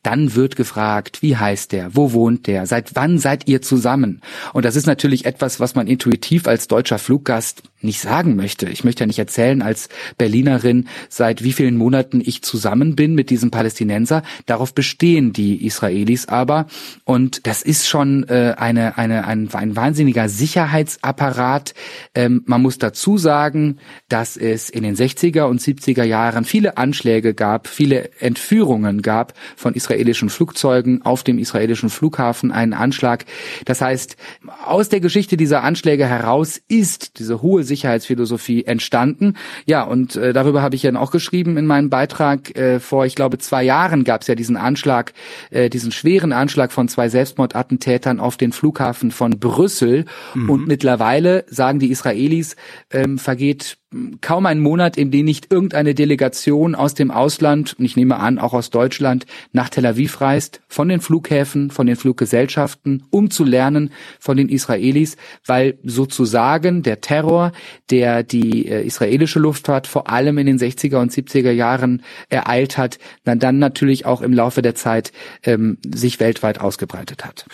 dann 0.02 0.36
wird 0.36 0.56
gefragt, 0.56 1.22
wie 1.22 1.36
heißt 1.36 1.72
der, 1.72 1.96
wo 1.96 2.14
wohnt 2.14 2.48
der, 2.48 2.66
seit 2.66 2.96
wann 2.96 3.20
seid 3.20 3.48
ihr 3.48 3.62
zusammen? 3.62 4.22
Und 4.54 4.64
das 4.66 4.76
ist 4.76 4.88
natürlich 4.88 5.26
etwas, 5.26 5.60
was 5.60 5.76
man 5.76 5.88
intuitiv 5.88 6.48
als 6.48 6.68
deutscher 6.68 7.00
Fluggast 7.00 7.64
nicht 7.82 8.02
sagen 8.02 8.36
möchte. 8.36 8.68
Ich 8.70 8.84
möchte 8.84 9.04
ja 9.04 9.08
nicht 9.08 9.20
erzählen 9.20 9.62
als 9.62 9.90
Berlinerin, 10.18 10.88
seit 11.08 11.44
wie 11.44 11.54
vielen 11.54 11.78
Monaten 11.78 12.22
ich 12.24 12.42
zusammen 12.42 12.96
bin 12.96 13.16
mit 13.16 13.30
diesem 13.30 13.52
Palästinenser. 13.52 14.24
Darauf 14.46 14.74
bestehen 14.74 15.32
die 15.32 15.66
Israelis 15.66 16.28
aber. 16.28 16.68
Und 17.06 17.48
das 17.48 17.62
ist 17.62 17.88
schon 17.88 18.28
äh, 18.28 18.56
eine, 18.58 18.98
eine, 18.98 19.26
ein, 19.26 19.50
ein 19.54 19.76
wahnsinniger 19.76 20.28
Sicherheitsapparat. 20.28 21.74
Ähm, 22.16 22.44
man 22.46 22.62
muss 22.62 22.80
dazu 22.80 23.18
sagen, 23.18 23.49
sagen, 23.50 23.78
dass 24.10 24.38
es 24.38 24.70
in 24.70 24.84
den 24.84 24.96
60er 24.96 25.44
und 25.44 25.60
70er 25.60 26.04
Jahren 26.04 26.46
viele 26.46 26.78
Anschläge 26.78 27.34
gab, 27.34 27.68
viele 27.68 28.12
Entführungen 28.20 29.02
gab 29.02 29.34
von 29.56 29.74
israelischen 29.74 30.30
Flugzeugen 30.30 31.02
auf 31.04 31.24
dem 31.24 31.40
israelischen 31.40 31.90
Flughafen, 31.90 32.52
einen 32.52 32.74
Anschlag. 32.74 33.26
Das 33.66 33.82
heißt, 33.82 34.18
aus 34.66 34.90
der 34.90 35.00
Geschichte 35.00 35.36
dieser 35.36 35.64
Anschläge 35.64 36.06
heraus 36.06 36.62
ist 36.68 37.18
diese 37.18 37.42
hohe 37.42 37.64
Sicherheitsphilosophie 37.64 38.66
entstanden. 38.66 39.34
Ja, 39.66 39.84
und 39.84 40.16
äh, 40.16 40.32
darüber 40.34 40.62
habe 40.62 40.76
ich 40.76 40.84
ja 40.84 40.96
auch 40.96 41.12
geschrieben 41.12 41.58
in 41.58 41.66
meinem 41.66 41.90
Beitrag. 41.90 42.56
Äh, 42.56 42.80
vor, 42.80 43.06
ich 43.06 43.16
glaube, 43.16 43.38
zwei 43.40 43.64
Jahren 43.64 44.04
gab 44.04 44.22
es 44.22 44.28
ja 44.28 44.36
diesen 44.36 44.58
Anschlag, 44.58 45.14
äh, 45.50 45.70
diesen 45.70 45.92
schweren 45.92 46.34
Anschlag 46.34 46.72
von 46.72 46.88
zwei 46.88 47.10
Selbstmordattentätern 47.10 48.20
auf 48.20 48.38
den 48.38 48.52
Flughafen 48.52 49.12
von 49.12 49.40
Brüssel. 49.40 50.06
Mhm. 50.36 50.50
Und 50.50 50.68
mittlerweile 50.68 51.46
sagen 51.48 51.80
die 51.80 51.92
Israelis, 51.92 52.56
ähm, 52.92 53.18
vergeht 53.40 53.78
kaum 54.20 54.46
ein 54.46 54.60
Monat, 54.60 54.98
in 54.98 55.12
dem 55.12 55.26
nicht 55.26 55.50
irgendeine 55.50 55.96
Delegation 55.96 56.76
aus 56.76 56.94
dem 56.94 57.10
Ausland, 57.10 57.76
und 57.80 57.86
ich 57.86 57.96
nehme 57.96 58.18
an, 58.18 58.38
auch 58.38 58.54
aus 58.54 58.70
Deutschland, 58.70 59.26
nach 59.54 59.70
Tel 59.70 59.86
Aviv 59.86 60.20
reist, 60.20 60.60
von 60.68 60.90
den 60.90 61.00
Flughäfen, 61.00 61.72
von 61.72 61.88
den 61.88 61.96
Fluggesellschaften, 61.96 63.04
um 63.12 63.32
zu 63.32 63.46
lernen 63.46 63.92
von 64.20 64.36
den 64.36 64.50
Israelis, 64.50 65.16
weil 65.46 65.80
sozusagen 65.86 66.84
der 66.84 67.00
Terror, 67.00 67.54
der 67.90 68.24
die 68.24 68.68
äh, 68.68 68.86
israelische 68.86 69.40
Luftfahrt 69.40 69.88
vor 69.88 70.10
allem 70.10 70.38
in 70.38 70.46
den 70.46 70.60
60er 70.60 70.98
und 70.98 71.14
70er 71.14 71.52
Jahren 71.52 72.04
ereilt 72.28 72.78
hat, 72.78 73.00
dann, 73.24 73.40
dann 73.40 73.58
natürlich 73.58 74.06
auch 74.06 74.22
im 74.22 74.34
Laufe 74.34 74.62
der 74.62 74.76
Zeit 74.76 75.14
ähm, 75.44 75.78
sich 75.86 76.20
weltweit 76.20 76.60
ausgebreitet 76.60 77.24
hat. 77.24 77.46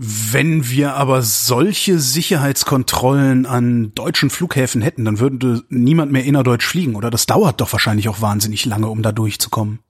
Wenn 0.00 0.70
wir 0.70 0.94
aber 0.94 1.22
solche 1.22 1.98
Sicherheitskontrollen 1.98 3.46
an 3.46 3.92
deutschen 3.96 4.30
Flughäfen 4.30 4.80
hätten, 4.80 5.04
dann 5.04 5.18
würde 5.18 5.64
niemand 5.70 6.12
mehr 6.12 6.24
innerdeutsch 6.24 6.64
fliegen, 6.64 6.94
oder? 6.94 7.10
Das 7.10 7.26
dauert 7.26 7.60
doch 7.60 7.72
wahrscheinlich 7.72 8.08
auch 8.08 8.20
wahnsinnig 8.20 8.64
lange, 8.64 8.86
um 8.88 9.02
da 9.02 9.10
durchzukommen. 9.10 9.80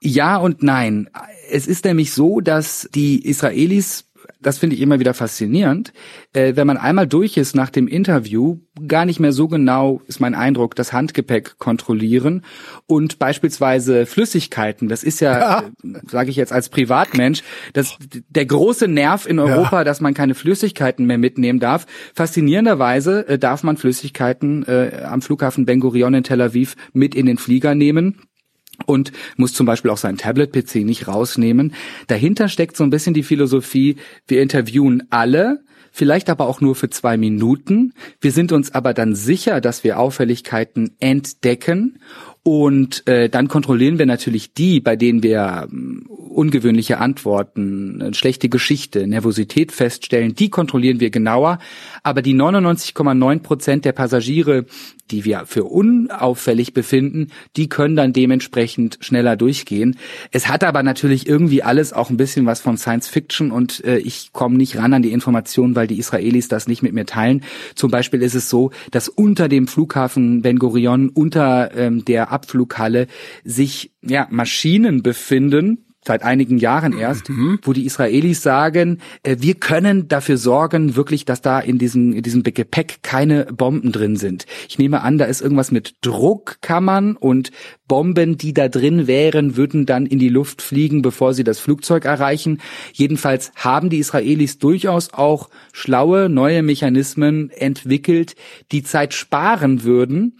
Ja 0.00 0.36
und 0.36 0.62
nein. 0.62 1.10
Es 1.50 1.66
ist 1.66 1.84
nämlich 1.84 2.12
so, 2.12 2.40
dass 2.40 2.88
die 2.94 3.26
Israelis 3.26 4.04
das 4.40 4.58
finde 4.58 4.76
ich 4.76 4.82
immer 4.82 5.00
wieder 5.00 5.14
faszinierend, 5.14 5.92
äh, 6.32 6.54
wenn 6.54 6.66
man 6.66 6.76
einmal 6.76 7.06
durch 7.06 7.36
ist 7.36 7.56
nach 7.56 7.70
dem 7.70 7.88
Interview, 7.88 8.58
gar 8.86 9.04
nicht 9.04 9.18
mehr 9.18 9.32
so 9.32 9.48
genau, 9.48 10.00
ist 10.06 10.20
mein 10.20 10.34
Eindruck, 10.34 10.76
das 10.76 10.92
Handgepäck 10.92 11.58
kontrollieren 11.58 12.44
und 12.86 13.18
beispielsweise 13.18 14.06
Flüssigkeiten. 14.06 14.88
Das 14.88 15.02
ist 15.02 15.20
ja, 15.20 15.38
ja. 15.40 15.60
äh, 15.60 16.00
sage 16.06 16.30
ich 16.30 16.36
jetzt 16.36 16.52
als 16.52 16.68
Privatmensch, 16.68 17.42
das, 17.72 17.96
der 18.28 18.46
große 18.46 18.86
Nerv 18.86 19.26
in 19.26 19.38
Europa, 19.38 19.78
ja. 19.78 19.84
dass 19.84 20.00
man 20.00 20.14
keine 20.14 20.34
Flüssigkeiten 20.34 21.06
mehr 21.06 21.18
mitnehmen 21.18 21.58
darf. 21.58 21.86
Faszinierenderweise 22.14 23.26
äh, 23.28 23.38
darf 23.38 23.62
man 23.62 23.76
Flüssigkeiten 23.76 24.64
äh, 24.66 25.02
am 25.04 25.22
Flughafen 25.22 25.66
Ben 25.66 25.80
Gurion 25.80 26.14
in 26.14 26.22
Tel 26.22 26.40
Aviv 26.40 26.76
mit 26.92 27.14
in 27.14 27.26
den 27.26 27.38
Flieger 27.38 27.74
nehmen 27.74 28.20
und 28.88 29.12
muss 29.36 29.52
zum 29.52 29.66
Beispiel 29.66 29.90
auch 29.90 29.98
sein 29.98 30.16
Tablet-PC 30.16 30.76
nicht 30.76 31.08
rausnehmen. 31.08 31.74
Dahinter 32.06 32.48
steckt 32.48 32.76
so 32.76 32.84
ein 32.84 32.90
bisschen 32.90 33.12
die 33.12 33.22
Philosophie, 33.22 33.96
wir 34.26 34.40
interviewen 34.40 35.06
alle, 35.10 35.60
vielleicht 35.92 36.30
aber 36.30 36.46
auch 36.46 36.62
nur 36.62 36.74
für 36.74 36.88
zwei 36.88 37.18
Minuten. 37.18 37.92
Wir 38.20 38.32
sind 38.32 38.50
uns 38.50 38.74
aber 38.74 38.94
dann 38.94 39.14
sicher, 39.14 39.60
dass 39.60 39.84
wir 39.84 39.98
Auffälligkeiten 39.98 40.96
entdecken 41.00 42.00
und 42.42 43.06
äh, 43.06 43.28
dann 43.28 43.48
kontrollieren 43.48 43.98
wir 43.98 44.06
natürlich 44.06 44.54
die, 44.54 44.80
bei 44.80 44.96
denen 44.96 45.22
wir 45.22 45.68
äh, 45.70 46.08
ungewöhnliche 46.08 46.98
Antworten, 46.98 48.00
äh, 48.00 48.14
schlechte 48.14 48.48
Geschichte, 48.48 49.06
Nervosität 49.06 49.72
feststellen. 49.72 50.34
Die 50.34 50.48
kontrollieren 50.48 51.00
wir 51.00 51.10
genauer. 51.10 51.58
Aber 52.02 52.22
die 52.22 52.34
99,9 52.34 53.40
Prozent 53.40 53.84
der 53.84 53.92
Passagiere, 53.92 54.66
die 55.10 55.24
wir 55.24 55.44
für 55.46 55.64
unauffällig 55.64 56.74
befinden, 56.74 57.28
die 57.56 57.68
können 57.68 57.96
dann 57.96 58.12
dementsprechend 58.12 58.98
schneller 59.00 59.36
durchgehen. 59.36 59.96
Es 60.30 60.48
hat 60.48 60.64
aber 60.64 60.82
natürlich 60.82 61.26
irgendwie 61.26 61.62
alles 61.62 61.92
auch 61.92 62.10
ein 62.10 62.16
bisschen 62.16 62.46
was 62.46 62.60
von 62.60 62.76
Science 62.76 63.08
Fiction 63.08 63.50
und 63.50 63.84
äh, 63.84 63.98
ich 63.98 64.32
komme 64.32 64.56
nicht 64.56 64.76
ran 64.76 64.92
an 64.92 65.02
die 65.02 65.12
Informationen, 65.12 65.76
weil 65.76 65.86
die 65.86 65.98
Israelis 65.98 66.48
das 66.48 66.68
nicht 66.68 66.82
mit 66.82 66.92
mir 66.92 67.06
teilen. 67.06 67.42
Zum 67.74 67.90
Beispiel 67.90 68.22
ist 68.22 68.34
es 68.34 68.48
so, 68.48 68.70
dass 68.90 69.08
unter 69.08 69.48
dem 69.48 69.66
Flughafen 69.66 70.42
Ben 70.42 70.58
Gurion, 70.58 71.08
unter 71.08 71.74
ähm, 71.76 72.04
der 72.04 72.27
Abflughalle 72.30 73.06
sich 73.44 73.92
ja 74.02 74.26
Maschinen 74.30 75.02
befinden, 75.02 75.88
seit 76.08 76.22
einigen 76.22 76.58
Jahren 76.58 76.96
erst, 76.96 77.28
mhm. 77.28 77.58
wo 77.62 77.72
die 77.72 77.84
Israelis 77.84 78.42
sagen, 78.42 78.98
äh, 79.22 79.36
wir 79.40 79.54
können 79.54 80.08
dafür 80.08 80.38
sorgen, 80.38 80.96
wirklich, 80.96 81.24
dass 81.24 81.42
da 81.42 81.60
in 81.60 81.78
diesem, 81.78 82.12
in 82.12 82.22
diesem 82.22 82.42
Gepäck 82.42 83.00
keine 83.02 83.44
Bomben 83.46 83.92
drin 83.92 84.16
sind. 84.16 84.46
Ich 84.68 84.78
nehme 84.78 85.02
an, 85.02 85.18
da 85.18 85.26
ist 85.26 85.42
irgendwas 85.42 85.70
mit 85.70 85.96
Druckkammern 86.00 87.14
und 87.14 87.50
Bomben, 87.86 88.38
die 88.38 88.54
da 88.54 88.68
drin 88.68 89.06
wären, 89.06 89.56
würden 89.56 89.86
dann 89.86 90.06
in 90.06 90.18
die 90.18 90.28
Luft 90.28 90.62
fliegen, 90.62 91.02
bevor 91.02 91.34
sie 91.34 91.44
das 91.44 91.58
Flugzeug 91.58 92.06
erreichen. 92.06 92.60
Jedenfalls 92.92 93.52
haben 93.56 93.90
die 93.90 93.98
Israelis 93.98 94.58
durchaus 94.58 95.12
auch 95.12 95.50
schlaue 95.72 96.28
neue 96.28 96.62
Mechanismen 96.62 97.50
entwickelt, 97.50 98.34
die 98.72 98.82
Zeit 98.82 99.14
sparen 99.14 99.84
würden, 99.84 100.38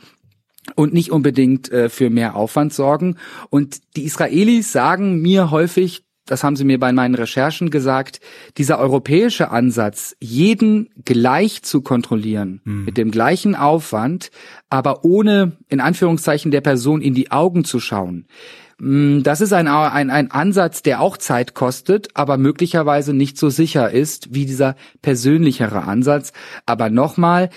und 0.76 0.92
nicht 0.92 1.10
unbedingt 1.10 1.70
äh, 1.70 1.88
für 1.88 2.10
mehr 2.10 2.36
Aufwand 2.36 2.72
sorgen. 2.72 3.16
Und 3.50 3.80
die 3.96 4.04
Israelis 4.04 4.72
sagen 4.72 5.20
mir 5.20 5.50
häufig, 5.50 6.04
das 6.28 6.44
haben 6.44 6.56
sie 6.56 6.64
mir 6.64 6.78
bei 6.78 6.92
meinen 6.92 7.14
Recherchen 7.14 7.70
gesagt, 7.70 8.20
dieser 8.58 8.78
europäische 8.78 9.50
Ansatz, 9.50 10.14
jeden 10.20 10.90
gleich 11.04 11.62
zu 11.62 11.80
kontrollieren, 11.80 12.60
mhm. 12.64 12.84
mit 12.84 12.98
dem 12.98 13.10
gleichen 13.10 13.54
Aufwand, 13.54 14.30
aber 14.68 15.04
ohne 15.04 15.52
in 15.68 15.80
Anführungszeichen 15.80 16.50
der 16.50 16.60
Person 16.60 17.00
in 17.00 17.14
die 17.14 17.30
Augen 17.30 17.64
zu 17.64 17.80
schauen, 17.80 18.26
mm, 18.78 19.22
das 19.22 19.40
ist 19.40 19.54
ein, 19.54 19.68
ein, 19.68 20.10
ein 20.10 20.30
Ansatz, 20.30 20.82
der 20.82 21.00
auch 21.00 21.16
Zeit 21.16 21.54
kostet, 21.54 22.08
aber 22.14 22.36
möglicherweise 22.36 23.14
nicht 23.14 23.38
so 23.38 23.48
sicher 23.48 23.90
ist 23.90 24.34
wie 24.34 24.44
dieser 24.44 24.76
persönlichere 25.00 25.84
Ansatz. 25.84 26.32
Aber 26.66 26.90
nochmal, 26.90 27.48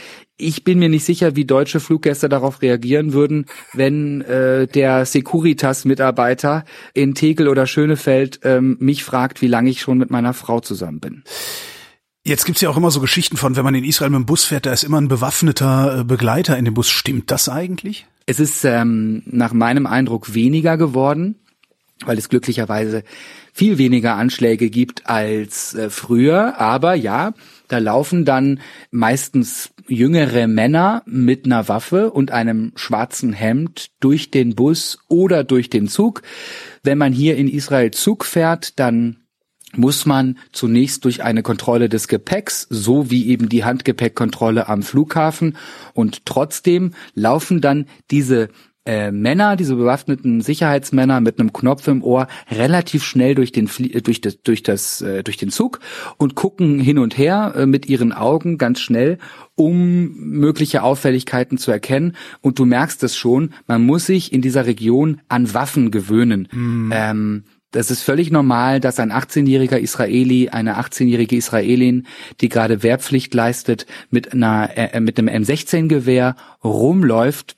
ich 0.42 0.64
bin 0.64 0.80
mir 0.80 0.90
nicht 0.90 1.06
sicher, 1.06 1.36
wie 1.36 1.46
deutsche 1.46 1.80
Fluggäste 1.80 2.30
darauf 2.30 2.62
reagieren 2.62 3.14
würden, 3.14 3.46
wenn 3.74 4.22
äh, 4.22 4.68
der 4.68 5.06
Securitas-Mitarbeiter 5.06 6.66
in 6.94 7.16
Tegel 7.16 7.48
oder 7.48 7.68
Schönefeld 7.68 8.40
ähm, 8.44 8.78
mich 8.80 9.04
fragt, 9.04 9.42
wie 9.42 9.48
lange 9.48 9.70
ich 9.70 9.82
schon 9.82 9.98
mit 9.98 10.10
meiner 10.10 10.34
Frau 10.34 10.60
zusammen 10.60 11.00
bin. 11.00 11.24
Jetzt 12.24 12.46
gibt's 12.46 12.62
ja 12.62 12.70
auch 12.70 12.78
immer 12.78 12.92
so 12.92 13.00
Geschichten 13.00 13.38
von, 13.38 13.56
wenn 13.56 13.64
man 13.64 13.74
in 13.74 13.84
Israel 13.84 14.12
mit 14.12 14.20
dem 14.20 14.26
Bus 14.26 14.46
fährt, 14.46 14.66
da 14.66 14.74
ist 14.74 14.84
immer 14.84 15.02
ein 15.02 15.08
bewaffneter 15.08 16.02
äh, 16.02 16.04
Begleiter 16.04 16.58
in 16.58 16.66
dem 16.66 16.74
Bus. 16.74 16.90
Stimmt 16.90 17.32
das 17.32 17.50
eigentlich? 17.50 18.06
Es 18.28 18.40
ist 18.40 18.64
ähm, 18.64 19.24
nach 19.26 19.54
meinem 19.54 19.88
Eindruck 19.88 20.34
weniger 20.34 20.78
geworden. 20.78 21.36
weil 22.06 22.18
es 22.18 22.30
glücklicherweise 22.30 23.04
viel 23.54 23.78
weniger 23.78 24.16
Anschläge 24.16 24.70
gibt 24.70 25.08
als 25.08 25.74
äh, 25.74 25.90
früher. 25.90 26.60
Aber 26.60 26.94
ja, 26.94 27.34
da 27.68 27.78
laufen 27.78 28.26
dann 28.26 28.60
meistens 28.92 29.72
jüngere 29.88 30.48
Männer 30.48 31.04
mit 31.06 31.46
einer 31.46 31.68
Waffe 31.68 32.12
und 32.12 32.32
einem 32.32 32.72
schwarzen 32.76 33.34
Hemd 33.34 33.92
durch 34.00 34.32
den 34.32 34.56
Bus 34.56 35.00
oder 35.08 35.44
durch 35.44 35.70
den 35.70 35.88
Zug. 35.88 36.22
Wenn 36.84 36.98
man 36.98 37.14
hier 37.14 37.38
in 37.38 37.48
Israel 37.48 37.92
Zug 37.92 38.26
fährt, 38.26 38.80
dann 38.80 39.18
muss 39.76 40.06
man 40.06 40.38
zunächst 40.52 41.06
durch 41.06 41.24
eine 41.24 41.44
Kontrolle 41.44 41.88
des 41.88 42.08
Gepäcks, 42.08 42.68
so 42.70 43.10
wie 43.10 43.28
eben 43.28 43.50
die 43.50 43.64
Handgepäckkontrolle 43.64 44.68
am 44.68 44.84
Flughafen. 44.84 45.58
Und 45.94 46.26
trotzdem 46.26 46.94
laufen 47.14 47.62
dann 47.62 47.86
diese 48.10 48.50
äh, 48.86 49.12
Männer, 49.12 49.56
diese 49.56 49.76
bewaffneten 49.76 50.42
Sicherheitsmänner 50.42 51.22
mit 51.22 51.40
einem 51.40 51.54
Knopf 51.54 51.88
im 51.88 52.04
Ohr, 52.04 52.28
relativ 52.50 53.04
schnell 53.04 53.36
durch 53.36 53.52
den 53.52 53.68
Flie 53.68 54.02
durch 54.02 54.22
das 54.22 54.42
durch 54.42 54.64
das 54.64 55.02
äh, 55.02 55.24
durch 55.24 55.38
den 55.38 55.50
Zug 55.50 55.80
und 56.18 56.36
gucken 56.36 56.80
hin 56.80 56.98
und 56.98 57.18
her 57.18 57.54
äh, 57.56 57.66
mit 57.66 57.88
ihren 57.88 58.12
Augen 58.12 58.58
ganz 58.58 58.80
schnell, 58.80 59.20
um 59.56 60.12
mögliche 60.16 60.82
Auffälligkeiten 60.82 61.58
zu 61.58 61.72
erkennen. 61.72 62.16
Und 62.42 62.58
du 62.58 62.66
merkst 62.66 63.04
es 63.04 63.16
schon, 63.16 63.54
man 63.68 63.84
muss 63.86 64.08
sich 64.08 64.34
in 64.34 64.42
dieser 64.42 64.66
Region 64.66 65.22
an 65.30 65.54
Waffen 65.54 65.92
gewöhnen. 65.92 66.48
Mhm. 66.52 66.92
Ähm, 66.94 67.44
das 67.70 67.90
ist 67.90 68.02
völlig 68.02 68.32
normal, 68.32 68.82
dass 68.82 69.00
ein 69.00 69.14
18-jähriger 69.14 69.78
Israeli, 69.78 70.50
eine 70.50 70.78
18-jährige 70.78 71.38
Israelin, 71.38 72.06
die 72.42 72.50
gerade 72.50 72.84
Wehrpflicht 72.84 73.34
leistet, 73.34 73.86
mit 74.10 74.34
einer 74.34 74.72
äh, 74.76 75.00
mit 75.00 75.18
einem 75.18 75.30
M16-Gewehr 75.30 76.36
rumläuft 76.64 77.56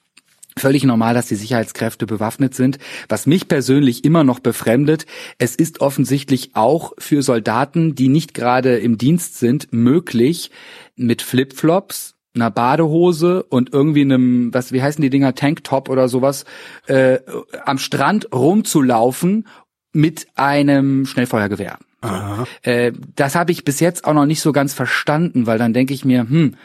Völlig 0.57 0.83
normal, 0.83 1.13
dass 1.13 1.27
die 1.27 1.35
Sicherheitskräfte 1.35 2.05
bewaffnet 2.05 2.53
sind. 2.53 2.77
Was 3.09 3.25
mich 3.25 3.47
persönlich 3.47 4.03
immer 4.03 4.23
noch 4.23 4.39
befremdet, 4.39 5.05
es 5.37 5.55
ist 5.55 5.81
offensichtlich 5.81 6.51
auch 6.53 6.93
für 6.97 7.23
Soldaten, 7.23 7.95
die 7.95 8.07
nicht 8.07 8.33
gerade 8.33 8.77
im 8.77 8.97
Dienst 8.97 9.39
sind, 9.39 9.73
möglich, 9.73 10.51
mit 10.95 11.21
Flipflops, 11.21 12.15
einer 12.35 12.51
Badehose 12.51 13.43
und 13.43 13.73
irgendwie 13.73 14.01
einem, 14.01 14.53
was, 14.53 14.71
wie 14.71 14.81
heißen 14.81 15.01
die 15.01 15.09
Dinger, 15.09 15.35
Tanktop 15.35 15.89
oder 15.89 16.07
sowas, 16.07 16.45
äh, 16.87 17.19
am 17.65 17.77
Strand 17.77 18.29
rumzulaufen 18.33 19.47
mit 19.91 20.27
einem 20.35 21.05
Schnellfeuergewehr. 21.05 21.77
So. 22.01 22.45
Äh, 22.63 22.91
das 23.15 23.35
habe 23.35 23.51
ich 23.51 23.63
bis 23.63 23.79
jetzt 23.79 24.05
auch 24.05 24.13
noch 24.13 24.25
nicht 24.25 24.41
so 24.41 24.51
ganz 24.51 24.73
verstanden, 24.73 25.45
weil 25.45 25.57
dann 25.57 25.73
denke 25.73 25.93
ich 25.93 26.05
mir, 26.05 26.21
hm, 26.21 26.55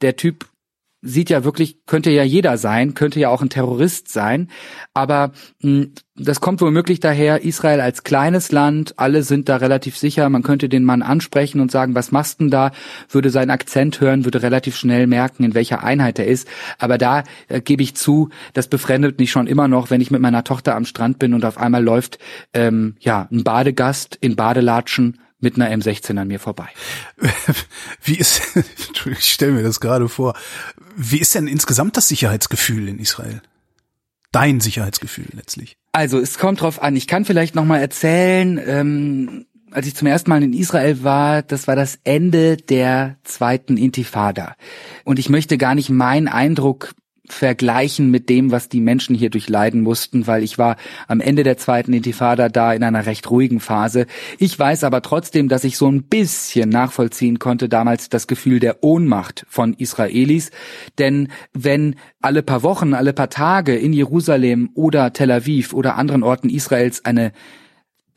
der 0.00 0.16
Typ 0.16 0.46
sieht 1.00 1.30
ja 1.30 1.44
wirklich, 1.44 1.84
könnte 1.86 2.10
ja 2.10 2.24
jeder 2.24 2.58
sein, 2.58 2.94
könnte 2.94 3.20
ja 3.20 3.28
auch 3.28 3.40
ein 3.40 3.50
Terrorist 3.50 4.08
sein, 4.08 4.48
aber 4.94 5.32
mh, 5.62 5.82
hm, 5.82 5.92
das 6.20 6.40
kommt 6.40 6.60
womöglich 6.60 6.98
daher, 6.98 7.44
Israel 7.44 7.80
als 7.80 8.02
kleines 8.02 8.50
Land, 8.50 8.94
alle 8.98 9.22
sind 9.22 9.48
da 9.48 9.56
relativ 9.56 9.96
sicher, 9.96 10.28
man 10.28 10.42
könnte 10.42 10.68
den 10.68 10.82
Mann 10.82 11.02
ansprechen 11.02 11.60
und 11.60 11.70
sagen, 11.70 11.94
was 11.94 12.10
machst 12.10 12.40
denn 12.40 12.50
da, 12.50 12.72
würde 13.08 13.30
seinen 13.30 13.50
Akzent 13.50 14.00
hören, 14.00 14.24
würde 14.24 14.42
relativ 14.42 14.76
schnell 14.76 15.06
merken, 15.06 15.44
in 15.44 15.54
welcher 15.54 15.84
Einheit 15.84 16.18
er 16.18 16.26
ist, 16.26 16.48
aber 16.78 16.98
da 16.98 17.22
äh, 17.46 17.60
gebe 17.60 17.84
ich 17.84 17.94
zu, 17.94 18.30
das 18.52 18.66
befremdet 18.66 19.20
mich 19.20 19.30
schon 19.30 19.46
immer 19.46 19.68
noch, 19.68 19.90
wenn 19.90 20.00
ich 20.00 20.10
mit 20.10 20.20
meiner 20.20 20.42
Tochter 20.42 20.74
am 20.74 20.84
Strand 20.84 21.20
bin 21.20 21.34
und 21.34 21.44
auf 21.44 21.58
einmal 21.58 21.84
läuft 21.84 22.18
ähm, 22.52 22.96
ja 22.98 23.28
ein 23.30 23.44
Badegast 23.44 24.18
in 24.20 24.34
Badelatschen 24.34 25.20
mit 25.40 25.56
einer 25.56 25.70
M16 25.70 26.18
an 26.18 26.28
mir 26.28 26.40
vorbei. 26.40 26.68
Wie 28.02 28.16
ist, 28.16 28.42
ich 29.06 29.32
stelle 29.32 29.52
mir 29.52 29.62
das 29.62 29.80
gerade 29.80 30.08
vor, 30.08 30.34
wie 30.96 31.18
ist 31.18 31.34
denn 31.34 31.46
insgesamt 31.46 31.96
das 31.96 32.08
Sicherheitsgefühl 32.08 32.88
in 32.88 32.98
Israel? 32.98 33.40
Dein 34.32 34.60
Sicherheitsgefühl 34.60 35.28
letztlich. 35.32 35.76
Also 35.92 36.18
es 36.18 36.38
kommt 36.38 36.60
drauf 36.60 36.82
an. 36.82 36.96
Ich 36.96 37.06
kann 37.06 37.24
vielleicht 37.24 37.54
noch 37.54 37.64
mal 37.64 37.78
erzählen, 37.78 38.60
ähm, 38.66 39.46
als 39.70 39.86
ich 39.86 39.94
zum 39.94 40.08
ersten 40.08 40.30
Mal 40.30 40.42
in 40.42 40.52
Israel 40.52 41.02
war, 41.02 41.42
das 41.42 41.68
war 41.68 41.76
das 41.76 41.98
Ende 42.04 42.56
der 42.56 43.16
zweiten 43.24 43.76
Intifada. 43.76 44.56
Und 45.04 45.18
ich 45.18 45.28
möchte 45.28 45.56
gar 45.56 45.74
nicht 45.74 45.88
meinen 45.88 46.28
Eindruck 46.28 46.94
vergleichen 47.32 48.10
mit 48.10 48.28
dem, 48.28 48.50
was 48.50 48.68
die 48.68 48.80
Menschen 48.80 49.14
hier 49.14 49.30
durchleiden 49.30 49.80
mussten, 49.80 50.26
weil 50.26 50.42
ich 50.42 50.58
war 50.58 50.76
am 51.06 51.20
Ende 51.20 51.42
der 51.42 51.56
zweiten 51.56 51.92
Intifada 51.92 52.48
da 52.48 52.72
in 52.72 52.82
einer 52.82 53.06
recht 53.06 53.30
ruhigen 53.30 53.60
Phase. 53.60 54.06
Ich 54.38 54.58
weiß 54.58 54.84
aber 54.84 55.02
trotzdem, 55.02 55.48
dass 55.48 55.64
ich 55.64 55.76
so 55.76 55.90
ein 55.90 56.04
bisschen 56.04 56.68
nachvollziehen 56.68 57.38
konnte 57.38 57.68
damals 57.68 58.08
das 58.08 58.26
Gefühl 58.26 58.60
der 58.60 58.82
Ohnmacht 58.82 59.46
von 59.48 59.74
Israelis, 59.74 60.50
denn 60.98 61.28
wenn 61.52 61.96
alle 62.20 62.42
paar 62.42 62.62
Wochen, 62.62 62.94
alle 62.94 63.12
paar 63.12 63.30
Tage 63.30 63.76
in 63.76 63.92
Jerusalem 63.92 64.70
oder 64.74 65.12
Tel 65.12 65.30
Aviv 65.30 65.72
oder 65.72 65.96
anderen 65.96 66.22
Orten 66.22 66.50
Israels 66.50 67.04
eine 67.04 67.32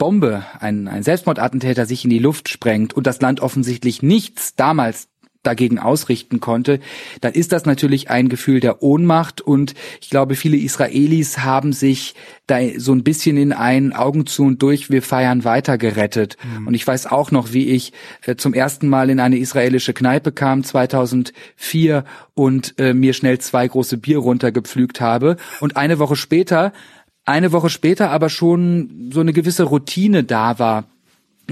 Bombe, 0.02 0.44
ein, 0.60 0.88
ein 0.88 1.04
Selbstmordattentäter 1.04 1.86
sich 1.86 2.06
in 2.06 2.10
die 2.10 2.18
Luft 2.18 2.50
sprengt 2.50 2.92
und 2.92 3.06
das 3.06 3.22
Land 3.22 3.40
offensichtlich 3.40 4.02
nichts 4.02 4.56
damals 4.56 5.11
dagegen 5.44 5.80
ausrichten 5.80 6.40
konnte, 6.40 6.80
dann 7.22 7.34
ist 7.34 7.52
das 7.52 7.66
natürlich 7.66 8.10
ein 8.10 8.30
Gefühl 8.30 8.60
der 8.60 8.84
Ohnmacht 8.84 9.42
und 9.42 9.74
ich 10.02 10.10
glaube, 10.10 10.36
viele 10.36 10.58
Israelis 10.58 11.40
haben 11.40 11.74
sich 11.74 12.16
da 12.48 12.60
so 12.78 12.94
ein 12.94 13.04
bisschen 13.04 13.38
in 13.38 13.54
einen 13.54 13.94
Augen 13.94 14.26
zu 14.26 14.44
und 14.44 14.62
durch, 14.62 14.90
wir 14.90 15.02
feiern 15.02 15.44
weiter 15.44 15.78
gerettet. 15.78 16.38
Mhm. 16.44 16.68
Und 16.68 16.74
ich 16.74 16.86
weiß 16.86 17.08
auch 17.08 17.32
noch, 17.32 17.54
wie 17.54 17.70
ich 17.70 17.94
äh, 18.26 18.36
zum 18.36 18.54
ersten 18.54 18.88
Mal 18.88 19.10
in 19.10 19.20
eine 19.20 19.38
israelische 19.38 19.94
Kneipe 19.94 20.32
kam, 20.32 20.64
2004, 20.64 22.04
und 22.34 22.76
äh, 22.78 22.94
mir 22.94 23.14
schnell 23.14 23.40
zwei 23.40 23.68
große 23.68 23.98
Bier 23.98 24.20
runtergepflügt 24.20 25.02
habe. 25.02 25.38
Und 25.60 25.78
eine 25.78 26.00
Woche 26.00 26.16
später 26.16 26.74
eine 27.24 27.52
Woche 27.52 27.70
später 27.70 28.10
aber 28.10 28.30
schon 28.30 29.12
so 29.14 29.20
eine 29.20 29.32
gewisse 29.32 29.64
Routine 29.64 30.24
da 30.24 30.58
war 30.58 30.86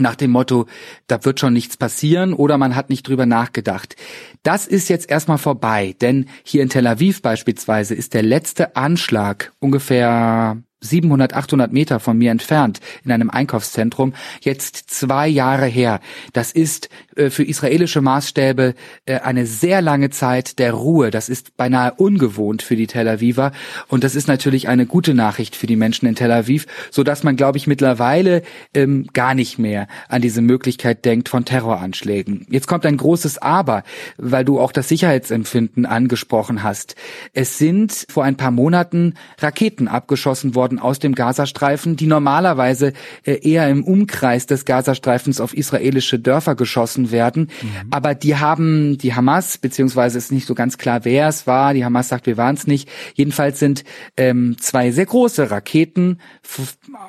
nach 0.02 0.16
dem 0.16 0.32
Motto, 0.32 0.66
da 1.08 1.24
wird 1.26 1.40
schon 1.40 1.54
nichts 1.54 1.78
passieren 1.78 2.34
oder 2.34 2.58
man 2.58 2.76
hat 2.76 2.90
nicht 2.90 3.08
drüber 3.08 3.26
nachgedacht. 3.26 3.96
Das 4.44 4.68
ist 4.68 4.90
jetzt 4.90 5.10
erstmal 5.10 5.38
vorbei, 5.38 5.96
denn 6.02 6.28
hier 6.44 6.64
in 6.64 6.70
Tel 6.70 6.88
Aviv 6.88 7.22
beispielsweise 7.22 7.96
ist 7.96 8.14
der 8.14 8.24
letzte 8.24 8.76
Anschlag 8.76 9.54
ungefähr 9.60 10.62
700, 10.82 11.34
800 11.34 11.72
Meter 11.74 12.00
von 12.00 12.18
mir 12.18 12.32
entfernt 12.32 12.80
in 13.04 13.12
einem 13.12 13.30
Einkaufszentrum, 13.30 14.14
jetzt 14.42 14.90
zwei 14.90 15.28
Jahre 15.28 15.66
her. 15.66 16.00
Das 16.34 16.52
ist 16.52 16.90
äh, 17.16 17.30
für 17.30 17.44
israelische 17.44 18.02
Maßstäbe 18.02 18.76
äh, 19.06 19.20
eine 19.20 19.46
sehr 19.46 19.82
lange 19.82 20.10
Zeit 20.10 20.60
der 20.60 20.74
Ruhe. 20.74 21.12
Das 21.12 21.30
ist 21.30 21.58
beinahe 21.58 21.94
ungewohnt 21.96 22.62
für 22.62 22.76
die 22.76 22.88
Tel 22.88 23.08
Aviver 23.08 23.52
und 23.88 24.04
das 24.04 24.16
ist 24.16 24.28
natürlich 24.28 24.68
eine 24.68 24.86
gute 24.86 25.14
Nachricht 25.14 25.56
für 25.56 25.68
die 25.68 25.76
Menschen 25.76 26.08
in 26.08 26.16
Tel 26.16 26.32
Aviv, 26.32 26.66
so 26.92 27.04
dass 27.04 27.24
man, 27.24 27.36
glaube 27.36 27.58
ich, 27.58 27.68
mittlerweile 27.68 28.42
ähm, 28.74 29.08
gar 29.14 29.36
nicht 29.36 29.60
mehr 29.60 29.88
an 30.08 30.22
diese 30.22 30.42
Möglichkeit 30.42 31.06
denkt 31.06 31.30
von 31.30 31.46
Terroranschlägen. 31.46 32.48
Jetzt 32.50 32.68
kommt 32.68 32.86
ein 32.86 32.98
großes 32.98 33.38
Aber, 33.40 33.84
weil 34.18 34.46
du 34.46 34.60
auch 34.60 34.72
das 34.72 34.88
Sicherheitsempfinden 34.88 35.86
angesprochen 35.86 36.64
hast. 36.64 36.96
Es 37.34 37.58
sind 37.58 38.06
vor 38.10 38.24
ein 38.24 38.38
paar 38.38 38.52
Monaten 38.52 39.16
Raketen 39.40 39.88
abgeschossen 39.88 40.56
worden 40.56 40.69
worden 40.70 40.80
aus 40.80 41.00
dem 41.00 41.16
Gazastreifen, 41.16 41.96
die 41.96 42.06
normalerweise 42.06 42.94
eher 43.24 43.68
im 43.70 43.84
Umkreis 43.84 44.46
des 44.46 44.66
Gazastreifens 44.66 45.42
auf 45.42 45.56
israelische 45.56 46.20
Dörfer 46.20 46.56
geschossen 46.56 47.12
werden. 47.12 47.50
Mhm. 47.62 47.88
Aber 47.90 48.14
die 48.14 48.36
haben 48.36 48.98
die 49.00 49.16
Hamas, 49.16 49.58
beziehungsweise 49.58 50.18
ist 50.18 50.32
nicht 50.32 50.46
so 50.46 50.54
ganz 50.54 50.78
klar, 50.78 51.06
wer 51.06 51.28
es 51.28 51.48
war. 51.48 51.74
Die 51.74 51.84
Hamas 51.84 52.10
sagt, 52.10 52.28
wir 52.28 52.38
waren 52.38 52.56
es 52.56 52.68
nicht. 52.68 52.88
Jedenfalls 53.16 53.58
sind 53.60 53.84
ähm, 54.16 54.58
zwei 54.60 54.92
sehr 54.92 55.08
große 55.08 55.50
Raketen 55.50 56.20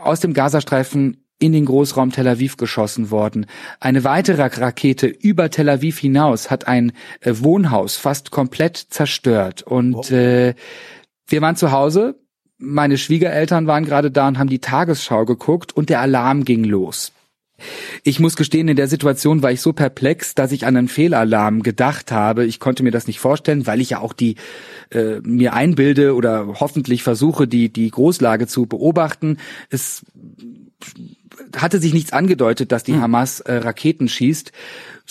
aus 0.03 0.21
dem 0.21 0.33
Gazastreifen 0.33 1.19
in 1.39 1.53
den 1.53 1.65
Großraum 1.67 2.13
Tel 2.13 2.29
Aviv 2.29 2.57
geschossen 2.57 3.11
worden. 3.11 3.47
Eine 3.79 4.05
weitere 4.05 4.43
Rakete 4.43 5.07
über 5.07 5.51
Tel 5.51 5.69
Aviv 5.69 5.99
hinaus 5.99 6.51
hat 6.51 6.67
ein 6.67 6.93
Wohnhaus 7.25 7.97
fast 7.97 8.31
komplett 8.31 8.77
zerstört. 8.77 9.63
Und 9.63 9.95
wow. 9.95 10.11
äh, 10.11 10.55
wir 11.27 11.41
waren 11.41 11.57
zu 11.57 11.73
Hause, 11.73 12.20
meine 12.61 12.99
Schwiegereltern 12.99 13.67
waren 13.67 13.85
gerade 13.85 14.11
da 14.11 14.29
und 14.29 14.39
haben 14.39 14.51
die 14.51 14.61
Tagesschau 14.61 15.25
geguckt 15.25 15.73
und 15.73 15.89
der 15.89 16.01
Alarm 16.01 16.45
ging 16.45 16.65
los. 16.65 17.13
Ich 18.05 18.21
muss 18.21 18.37
gestehen, 18.37 18.69
in 18.69 18.77
der 18.77 18.89
Situation 18.89 19.43
war 19.43 19.53
ich 19.53 19.61
so 19.61 19.73
perplex, 19.73 20.35
dass 20.35 20.53
ich 20.53 20.67
an 20.67 20.77
einen 20.77 20.89
Fehlalarm 20.89 21.63
gedacht 21.63 22.11
habe. 22.13 22.47
Ich 22.47 22.59
konnte 22.59 22.83
mir 22.83 22.91
das 22.91 23.07
nicht 23.07 23.21
vorstellen, 23.21 23.67
weil 23.67 23.81
ich 23.81 23.91
ja 23.91 24.01
auch 24.01 24.13
die 24.13 24.37
äh, 24.91 25.21
mir 25.23 25.53
einbilde 25.53 26.15
oder 26.15 26.55
hoffentlich 26.61 27.03
versuche, 27.03 27.47
die 27.47 27.71
die 27.71 27.91
Großlage 27.91 28.47
zu 28.47 28.67
beobachten. 28.67 29.39
Es 29.69 30.07
hatte 31.57 31.81
sich 31.81 31.93
nichts 31.93 32.13
angedeutet, 32.13 32.73
dass 32.73 32.85
die 32.85 32.95
hm. 32.95 33.03
Hamas 33.03 33.41
äh, 33.41 33.55
Raketen 33.55 34.09
schießt. 34.09 34.53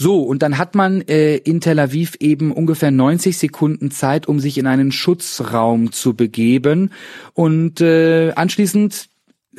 So, 0.01 0.21
und 0.21 0.43
dann 0.43 0.57
hat 0.57 0.75
man 0.75 1.01
äh, 1.01 1.35
in 1.35 1.59
Tel 1.59 1.77
Aviv 1.77 2.15
eben 2.21 2.53
ungefähr 2.53 2.89
90 2.89 3.37
Sekunden 3.37 3.91
Zeit, 3.91 4.29
um 4.29 4.39
sich 4.39 4.57
in 4.57 4.65
einen 4.65 4.93
Schutzraum 4.93 5.91
zu 5.91 6.13
begeben. 6.13 6.91
Und 7.33 7.81
äh, 7.81 8.31
anschließend 8.31 9.09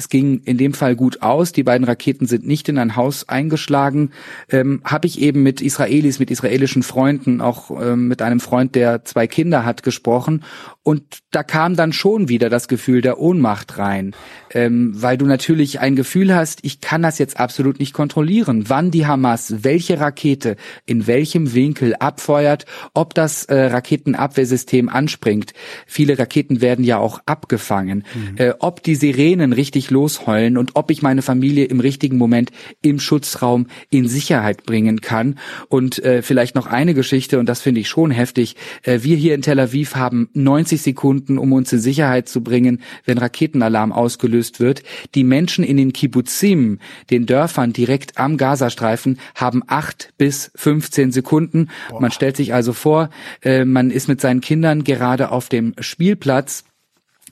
es 0.01 0.09
ging 0.09 0.41
in 0.45 0.57
dem 0.57 0.73
Fall 0.73 0.97
gut 0.97 1.21
aus. 1.21 1.53
Die 1.53 1.63
beiden 1.63 1.87
Raketen 1.87 2.27
sind 2.27 2.47
nicht 2.47 2.71
in 2.71 2.79
ein 2.79 2.97
Haus 2.97 3.29
eingeschlagen. 3.29 4.13
Ähm, 4.49 4.81
Habe 4.83 5.07
ich 5.07 5.21
eben 5.21 5.43
mit 5.43 5.61
Israelis, 5.61 6.19
mit 6.19 6.31
israelischen 6.31 6.83
Freunden, 6.83 7.43
auch 7.43 7.71
ähm, 7.71 8.09
mit 8.09 8.23
einem 8.23 8.41
Freund, 8.41 8.75
der 8.75 9.05
zwei 9.05 9.27
Kinder 9.27 9.67
hat, 9.67 9.83
gesprochen. 9.83 10.43
Und 10.83 11.19
da 11.31 11.43
kam 11.43 11.77
dann 11.77 11.93
schon 11.93 12.31
wieder 12.31 12.49
das 12.49 12.67
Gefühl 12.67 13.03
der 13.03 13.21
Ohnmacht 13.21 13.77
rein, 13.77 14.13
ähm, 14.55 14.93
weil 14.95 15.19
du 15.19 15.27
natürlich 15.27 15.79
ein 15.79 15.95
Gefühl 15.95 16.35
hast, 16.35 16.61
ich 16.63 16.81
kann 16.81 17.03
das 17.03 17.19
jetzt 17.19 17.39
absolut 17.39 17.79
nicht 17.79 17.93
kontrollieren, 17.93 18.65
wann 18.69 18.91
die 18.91 19.07
Hamas 19.07 19.63
welche 19.63 20.01
Rakete 20.01 20.57
in 20.87 21.07
welchem 21.07 21.53
Winkel 21.53 21.97
abfeuert, 21.97 22.65
ob 22.95 23.13
das 23.13 23.45
äh, 23.45 23.67
Raketenabwehrsystem 23.67 24.89
anspringt. 24.89 25.53
Viele 25.87 26.19
Raketen 26.19 26.63
werden 26.63 26.83
ja 26.83 26.97
auch 26.97 27.21
abgefangen, 27.27 28.05
mhm. 28.15 28.37
äh, 28.39 28.55
ob 28.59 28.83
die 28.83 28.95
Sirenen 28.95 29.53
richtig 29.53 29.91
losheulen 29.91 30.57
und 30.57 30.77
ob 30.77 30.91
ich 30.91 31.03
meine 31.03 31.21
Familie 31.21 31.67
im 31.67 31.81
richtigen 31.81 32.17
Moment 32.17 32.53
im 32.81 33.01
Schutzraum 33.01 33.67
in 33.91 34.09
Sicherheit 34.09 34.65
bringen 34.65 35.03
kann. 35.03 35.39
Und 35.69 36.03
äh, 36.03 36.23
vielleicht 36.23 36.55
noch 36.55 36.67
eine 36.67 36.95
Geschichte, 36.95 37.39
und 37.39 37.51
das 37.51 37.61
finde 37.61 37.83
ich 37.83 37.89
schon 37.91 38.11
heftig. 38.11 38.57
Äh, 38.83 39.01
wir 39.03 39.17
hier 39.17 39.35
in 39.35 39.43
Tel 39.43 39.61
Aviv 39.61 39.95
haben 39.95 40.31
90 40.33 40.70
Sekunden, 40.77 41.39
um 41.39 41.53
uns 41.53 41.73
in 41.73 41.81
Sicherheit 41.81 42.29
zu 42.29 42.43
bringen, 42.43 42.81
wenn 43.05 43.19
Raketenalarm 43.19 43.93
ausgelöst 43.93 44.61
wird. 44.61 44.83
Die 45.15 45.25
Menschen 45.25 45.65
in 45.65 45.77
den 45.77 45.93
Kibbuzim, 45.93 46.79
den 47.11 47.27
Dörfern 47.27 47.73
direkt 47.73 48.19
am 48.19 48.37
Gazastreifen, 48.37 49.19
haben 49.35 49.63
acht 49.67 50.13
bis 50.19 50.51
15 50.55 51.13
Sekunden. 51.13 51.69
Boah. 51.91 52.01
Man 52.01 52.13
stellt 52.13 52.37
sich 52.37 52.55
also 52.55 52.73
vor, 52.73 53.11
äh, 53.43 53.65
man 53.65 53.91
ist 53.91 54.09
mit 54.09 54.21
seinen 54.21 54.41
Kindern 54.41 54.85
gerade 54.85 55.31
auf 55.31 55.49
dem 55.49 55.75
Spielplatz 55.79 56.65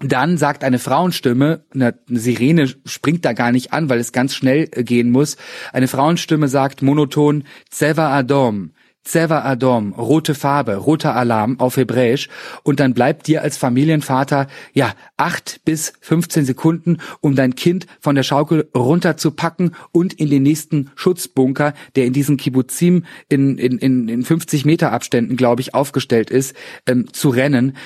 dann 0.00 0.38
sagt 0.38 0.62
eine 0.62 0.78
Frauenstimme, 0.78 1.64
eine 1.74 1.98
Sirene 2.06 2.68
springt 2.84 3.24
da 3.24 3.32
gar 3.32 3.50
nicht 3.50 3.72
an, 3.72 3.88
weil 3.88 3.98
es 3.98 4.12
ganz 4.12 4.34
schnell 4.34 4.66
gehen 4.68 5.10
muss. 5.10 5.36
Eine 5.72 5.88
Frauenstimme 5.88 6.46
sagt 6.46 6.82
monoton 6.82 7.44
Zeva 7.68 8.16
Adom. 8.16 8.70
Zeva 9.08 9.40
Adom, 9.40 9.94
rote 9.94 10.34
Farbe, 10.34 10.76
roter 10.76 11.16
Alarm 11.16 11.58
auf 11.60 11.78
Hebräisch. 11.78 12.28
Und 12.62 12.78
dann 12.78 12.92
bleibt 12.92 13.26
dir 13.26 13.40
als 13.40 13.56
Familienvater 13.56 14.48
ja 14.74 14.92
acht 15.16 15.62
bis 15.64 15.94
15 16.02 16.44
Sekunden, 16.44 16.98
um 17.22 17.34
dein 17.34 17.54
Kind 17.54 17.86
von 18.00 18.14
der 18.14 18.22
Schaukel 18.22 18.68
runterzupacken 18.76 19.74
und 19.92 20.12
in 20.12 20.28
den 20.28 20.42
nächsten 20.42 20.90
Schutzbunker, 20.94 21.72
der 21.96 22.04
in 22.04 22.12
diesen 22.12 22.36
Kibbuzim 22.36 23.06
in, 23.30 23.56
in, 23.56 23.78
in, 23.78 24.08
in 24.08 24.24
50 24.24 24.66
Meter 24.66 24.92
Abständen, 24.92 25.38
glaube 25.38 25.62
ich, 25.62 25.74
aufgestellt 25.74 26.28
ist, 26.28 26.54
ähm, 26.86 27.10
zu 27.10 27.30
rennen 27.30 27.78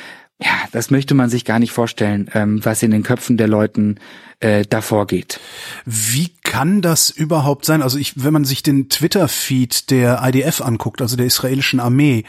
ja, 0.45 0.69
das 0.73 0.91
möchte 0.91 1.15
man 1.15 1.31
sich 1.31 1.45
gar 1.45 1.59
nicht 1.59 1.73
vorstellen, 1.73 2.31
ähm, 2.35 2.65
was 2.65 2.83
in 2.83 2.91
den 2.91 3.03
Köpfen 3.03 3.37
der 3.37 3.49
Leuten 3.49 3.99
äh, 4.41 4.65
davor 4.69 5.07
geht. 5.07 5.41
Wie 5.85 6.31
kann 6.43 6.83
das 6.83 7.11
überhaupt 7.11 7.65
sein? 7.65 7.83
Also 7.83 7.99
ich, 7.99 8.25
wenn 8.25 8.33
man 8.33 8.45
sich 8.45 8.63
den 8.63 8.89
Twitter-Feed 8.89 9.91
der 9.91 10.21
IDF 10.23 10.61
anguckt, 10.61 11.01
also 11.01 11.17
der 11.17 11.27
israelischen 11.27 11.81
Armee, 11.81 12.25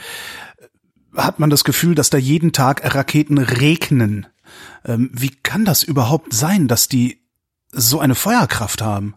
hat 1.15 1.39
man 1.39 1.49
das 1.49 1.63
Gefühl, 1.63 1.95
dass 1.95 2.10
da 2.10 2.17
jeden 2.17 2.52
Tag 2.52 2.95
Raketen 2.95 3.38
regnen. 3.38 4.28
Ähm, 4.86 5.10
wie 5.13 5.32
kann 5.32 5.65
das 5.65 5.84
überhaupt 5.84 6.34
sein, 6.34 6.67
dass 6.67 6.88
die 6.88 7.19
so 7.71 7.99
eine 7.99 8.15
Feuerkraft 8.15 8.82
haben? 8.82 9.15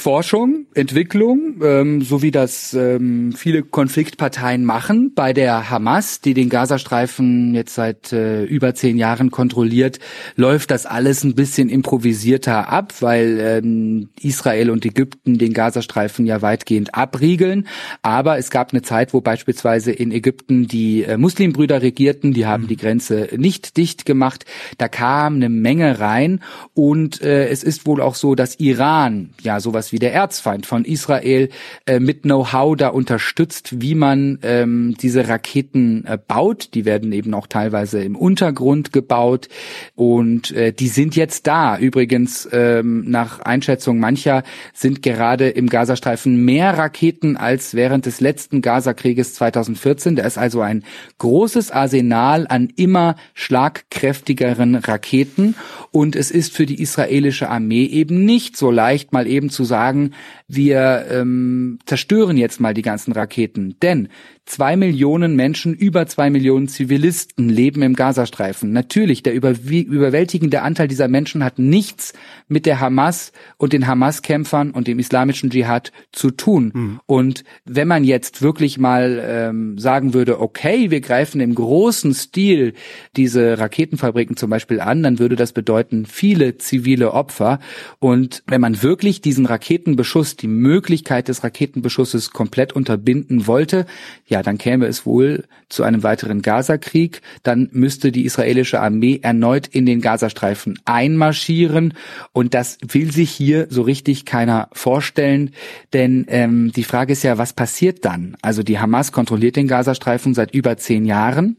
Forschung, 0.00 0.64
Entwicklung, 0.72 1.60
ähm, 1.62 2.00
so 2.00 2.22
wie 2.22 2.30
das 2.30 2.72
ähm, 2.72 3.34
viele 3.36 3.62
Konfliktparteien 3.62 4.64
machen. 4.64 5.12
Bei 5.14 5.34
der 5.34 5.68
Hamas, 5.68 6.22
die 6.22 6.32
den 6.32 6.48
Gazastreifen 6.48 7.54
jetzt 7.54 7.74
seit 7.74 8.10
äh, 8.10 8.44
über 8.44 8.74
zehn 8.74 8.96
Jahren 8.96 9.30
kontrolliert, 9.30 9.98
läuft 10.36 10.70
das 10.70 10.86
alles 10.86 11.22
ein 11.22 11.34
bisschen 11.34 11.68
improvisierter 11.68 12.70
ab, 12.70 12.94
weil 13.00 13.38
ähm, 13.40 14.08
Israel 14.22 14.70
und 14.70 14.86
Ägypten 14.86 15.36
den 15.36 15.52
Gazastreifen 15.52 16.24
ja 16.24 16.40
weitgehend 16.40 16.94
abriegeln. 16.94 17.68
Aber 18.00 18.38
es 18.38 18.48
gab 18.50 18.72
eine 18.72 18.80
Zeit, 18.80 19.12
wo 19.12 19.20
beispielsweise 19.20 19.92
in 19.92 20.12
Ägypten 20.12 20.66
die 20.66 21.04
äh, 21.04 21.18
Muslimbrüder 21.18 21.82
regierten, 21.82 22.32
die 22.32 22.46
haben 22.46 22.62
mhm. 22.62 22.68
die 22.68 22.76
Grenze 22.78 23.28
nicht 23.36 23.76
dicht 23.76 24.06
gemacht. 24.06 24.46
Da 24.78 24.88
kam 24.88 25.34
eine 25.34 25.50
Menge 25.50 26.00
rein 26.00 26.40
und 26.72 27.20
äh, 27.20 27.48
es 27.48 27.62
ist 27.62 27.86
wohl 27.86 28.00
auch 28.00 28.14
so, 28.14 28.34
dass 28.34 28.58
Iran 28.58 29.34
ja 29.42 29.60
sowas 29.60 29.89
wie 29.92 29.98
der 29.98 30.12
Erzfeind 30.12 30.66
von 30.66 30.84
Israel 30.84 31.48
äh, 31.86 32.00
mit 32.00 32.22
Know-how 32.22 32.76
da 32.76 32.88
unterstützt, 32.88 33.80
wie 33.80 33.94
man 33.94 34.38
ähm, 34.42 34.94
diese 35.00 35.28
Raketen 35.28 36.04
äh, 36.06 36.18
baut. 36.18 36.74
Die 36.74 36.84
werden 36.84 37.12
eben 37.12 37.34
auch 37.34 37.46
teilweise 37.46 38.02
im 38.02 38.16
Untergrund 38.16 38.92
gebaut 38.92 39.48
und 39.94 40.52
äh, 40.52 40.72
die 40.72 40.88
sind 40.88 41.16
jetzt 41.16 41.46
da. 41.46 41.78
Übrigens 41.78 42.48
ähm, 42.52 43.10
nach 43.10 43.40
Einschätzung 43.40 43.98
mancher 43.98 44.42
sind 44.72 45.02
gerade 45.02 45.48
im 45.48 45.68
Gazastreifen 45.68 46.44
mehr 46.44 46.78
Raketen 46.78 47.36
als 47.36 47.74
während 47.74 48.06
des 48.06 48.20
letzten 48.20 48.62
Gazakrieges 48.62 49.34
2014. 49.34 50.16
Da 50.16 50.24
ist 50.24 50.38
also 50.38 50.60
ein 50.60 50.84
großes 51.18 51.70
Arsenal 51.70 52.46
an 52.48 52.68
immer 52.76 53.16
schlagkräftigeren 53.34 54.76
Raketen 54.76 55.54
und 55.90 56.16
es 56.16 56.30
ist 56.30 56.54
für 56.54 56.66
die 56.66 56.80
israelische 56.80 57.48
Armee 57.48 57.84
eben 57.84 58.24
nicht 58.24 58.56
so 58.56 58.70
leicht, 58.70 59.12
mal 59.12 59.26
eben 59.26 59.50
zu 59.50 59.64
sagen, 59.64 59.79
sagen, 59.80 60.14
wir 60.54 61.06
ähm, 61.10 61.78
zerstören 61.86 62.36
jetzt 62.36 62.60
mal 62.60 62.74
die 62.74 62.82
ganzen 62.82 63.12
Raketen. 63.12 63.76
Denn 63.82 64.08
Zwei 64.50 64.74
Millionen 64.74 65.36
Menschen, 65.36 65.74
über 65.74 66.08
zwei 66.08 66.28
Millionen 66.28 66.66
Zivilisten 66.66 67.48
leben 67.48 67.82
im 67.82 67.94
Gazastreifen. 67.94 68.72
Natürlich, 68.72 69.22
der 69.22 69.32
überwältigende 69.32 70.62
Anteil 70.62 70.88
dieser 70.88 71.06
Menschen 71.06 71.44
hat 71.44 71.60
nichts 71.60 72.14
mit 72.48 72.66
der 72.66 72.80
Hamas 72.80 73.30
und 73.58 73.72
den 73.72 73.86
Hamas-Kämpfern 73.86 74.72
und 74.72 74.88
dem 74.88 74.98
islamischen 74.98 75.50
Dschihad 75.50 75.92
zu 76.10 76.32
tun. 76.32 76.72
Mhm. 76.74 77.00
Und 77.06 77.44
wenn 77.64 77.86
man 77.86 78.02
jetzt 78.02 78.42
wirklich 78.42 78.76
mal 78.76 79.22
ähm, 79.24 79.78
sagen 79.78 80.14
würde, 80.14 80.40
okay, 80.40 80.90
wir 80.90 81.00
greifen 81.00 81.40
im 81.40 81.54
großen 81.54 82.12
Stil 82.12 82.72
diese 83.16 83.56
Raketenfabriken 83.56 84.36
zum 84.36 84.50
Beispiel 84.50 84.80
an, 84.80 85.04
dann 85.04 85.20
würde 85.20 85.36
das 85.36 85.52
bedeuten 85.52 86.06
viele 86.06 86.58
zivile 86.58 87.12
Opfer. 87.12 87.60
Und 88.00 88.42
wenn 88.48 88.60
man 88.60 88.82
wirklich 88.82 89.20
diesen 89.20 89.46
Raketenbeschuss, 89.46 90.34
die 90.40 90.48
Möglichkeit 90.48 91.28
des 91.28 91.44
Raketenbeschusses 91.44 92.30
komplett 92.30 92.72
unterbinden 92.72 93.46
wollte, 93.46 93.86
ja, 94.26 94.42
dann 94.42 94.58
käme 94.58 94.86
es 94.86 95.06
wohl 95.06 95.44
zu 95.68 95.82
einem 95.82 96.02
weiteren 96.02 96.42
Gazakrieg. 96.42 97.22
Dann 97.42 97.68
müsste 97.72 98.12
die 98.12 98.24
israelische 98.24 98.80
Armee 98.80 99.20
erneut 99.22 99.66
in 99.66 99.86
den 99.86 100.00
Gazastreifen 100.00 100.78
einmarschieren. 100.84 101.94
Und 102.32 102.54
das 102.54 102.78
will 102.86 103.12
sich 103.12 103.30
hier 103.30 103.66
so 103.70 103.82
richtig 103.82 104.24
keiner 104.24 104.68
vorstellen. 104.72 105.52
Denn 105.92 106.26
ähm, 106.28 106.72
die 106.72 106.84
Frage 106.84 107.12
ist 107.12 107.22
ja, 107.22 107.38
was 107.38 107.52
passiert 107.52 108.04
dann? 108.04 108.36
Also 108.42 108.62
die 108.62 108.78
Hamas 108.78 109.12
kontrolliert 109.12 109.56
den 109.56 109.68
Gazastreifen 109.68 110.34
seit 110.34 110.54
über 110.54 110.76
zehn 110.76 111.04
Jahren. 111.04 111.56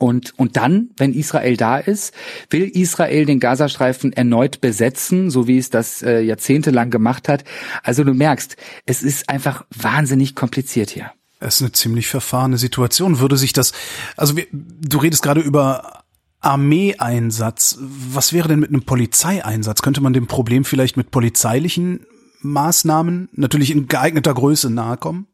Und, 0.00 0.32
und 0.38 0.56
dann, 0.56 0.88
wenn 0.96 1.12
Israel 1.12 1.58
da 1.58 1.76
ist, 1.76 2.14
will 2.48 2.64
Israel 2.64 3.26
den 3.26 3.38
Gazastreifen 3.38 4.14
erneut 4.14 4.62
besetzen, 4.62 5.28
so 5.28 5.46
wie 5.46 5.58
es 5.58 5.68
das 5.68 6.00
äh, 6.00 6.22
jahrzehntelang 6.22 6.88
gemacht 6.88 7.28
hat. 7.28 7.44
Also 7.82 8.02
du 8.02 8.14
merkst, 8.14 8.56
es 8.86 9.02
ist 9.02 9.28
einfach 9.28 9.66
wahnsinnig 9.76 10.34
kompliziert 10.34 10.88
hier. 10.88 11.12
Es 11.38 11.56
ist 11.56 11.60
eine 11.60 11.72
ziemlich 11.72 12.08
verfahrene 12.08 12.56
Situation. 12.56 13.20
Würde 13.20 13.36
sich 13.36 13.52
das, 13.52 13.74
also 14.16 14.38
wir, 14.38 14.46
du 14.52 14.96
redest 14.96 15.22
gerade 15.22 15.42
über 15.42 16.04
Armeeeinsatz. 16.40 17.76
Was 17.80 18.32
wäre 18.32 18.48
denn 18.48 18.60
mit 18.60 18.70
einem 18.70 18.84
Polizeieinsatz? 18.84 19.82
Könnte 19.82 20.00
man 20.00 20.14
dem 20.14 20.26
Problem 20.26 20.64
vielleicht 20.64 20.96
mit 20.96 21.10
polizeilichen 21.10 22.06
Maßnahmen 22.40 23.28
natürlich 23.32 23.70
in 23.70 23.86
geeigneter 23.86 24.32
Größe 24.32 24.70
nahe 24.70 24.96
kommen? 24.96 25.26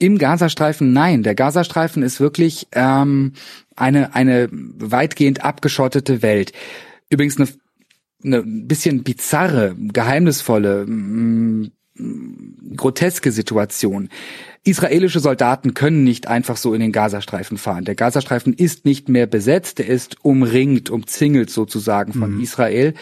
Im 0.00 0.16
Gazastreifen 0.16 0.94
nein. 0.94 1.22
Der 1.22 1.34
Gazastreifen 1.34 2.02
ist 2.02 2.20
wirklich 2.20 2.68
ähm, 2.72 3.34
eine, 3.76 4.14
eine 4.14 4.48
weitgehend 4.50 5.44
abgeschottete 5.44 6.22
Welt. 6.22 6.52
Übrigens 7.10 7.36
eine, 7.38 7.48
eine 8.24 8.42
bisschen 8.42 9.02
bizarre, 9.02 9.76
geheimnisvolle, 9.78 10.86
mh, 10.86 11.68
groteske 12.76 13.30
Situation. 13.30 14.08
Israelische 14.64 15.20
Soldaten 15.20 15.74
können 15.74 16.02
nicht 16.02 16.28
einfach 16.28 16.56
so 16.56 16.72
in 16.72 16.80
den 16.80 16.92
Gazastreifen 16.92 17.58
fahren. 17.58 17.84
Der 17.84 17.94
Gazastreifen 17.94 18.54
ist 18.54 18.86
nicht 18.86 19.10
mehr 19.10 19.26
besetzt, 19.26 19.80
er 19.80 19.86
ist 19.86 20.16
umringt, 20.24 20.88
umzingelt 20.88 21.50
sozusagen 21.50 22.14
von 22.14 22.36
mhm. 22.36 22.42
Israel. 22.42 22.94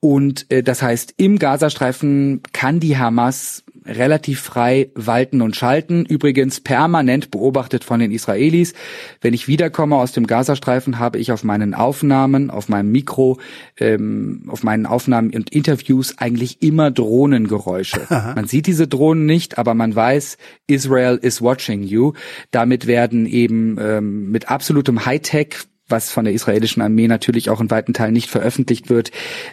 Und 0.00 0.50
äh, 0.50 0.62
das 0.62 0.80
heißt, 0.80 1.12
im 1.18 1.38
Gazastreifen 1.38 2.42
kann 2.52 2.80
die 2.80 2.96
Hamas 2.96 3.64
relativ 3.88 4.40
frei 4.40 4.90
walten 4.94 5.42
und 5.42 5.56
schalten. 5.56 6.04
Übrigens 6.04 6.60
permanent 6.60 7.30
beobachtet 7.30 7.84
von 7.84 8.00
den 8.00 8.12
Israelis. 8.12 8.74
Wenn 9.20 9.34
ich 9.34 9.48
wiederkomme 9.48 9.96
aus 9.96 10.12
dem 10.12 10.26
Gazastreifen, 10.26 10.98
habe 10.98 11.18
ich 11.18 11.32
auf 11.32 11.44
meinen 11.44 11.74
Aufnahmen, 11.74 12.50
auf 12.50 12.68
meinem 12.68 12.92
Mikro, 12.92 13.38
ähm, 13.78 14.44
auf 14.48 14.62
meinen 14.62 14.86
Aufnahmen 14.86 15.34
und 15.34 15.50
Interviews 15.50 16.18
eigentlich 16.18 16.62
immer 16.62 16.90
Drohnengeräusche. 16.90 18.06
Man 18.34 18.46
sieht 18.46 18.66
diese 18.66 18.86
Drohnen 18.86 19.26
nicht, 19.26 19.58
aber 19.58 19.74
man 19.74 19.94
weiß, 19.94 20.36
Israel 20.66 21.18
is 21.20 21.42
watching 21.42 21.82
you. 21.82 22.12
Damit 22.50 22.86
werden 22.86 23.26
eben 23.26 23.76
ähm, 23.80 24.30
mit 24.30 24.50
absolutem 24.50 25.06
Hightech 25.06 25.68
was 25.88 26.10
von 26.10 26.24
der 26.24 26.34
israelischen 26.34 26.82
Armee 26.82 27.08
natürlich 27.08 27.50
auch 27.50 27.60
in 27.60 27.70
weiten 27.70 27.94
Teilen 27.94 28.12
nicht 28.12 28.30
veröffentlicht 28.30 28.90
wird, 28.90 29.10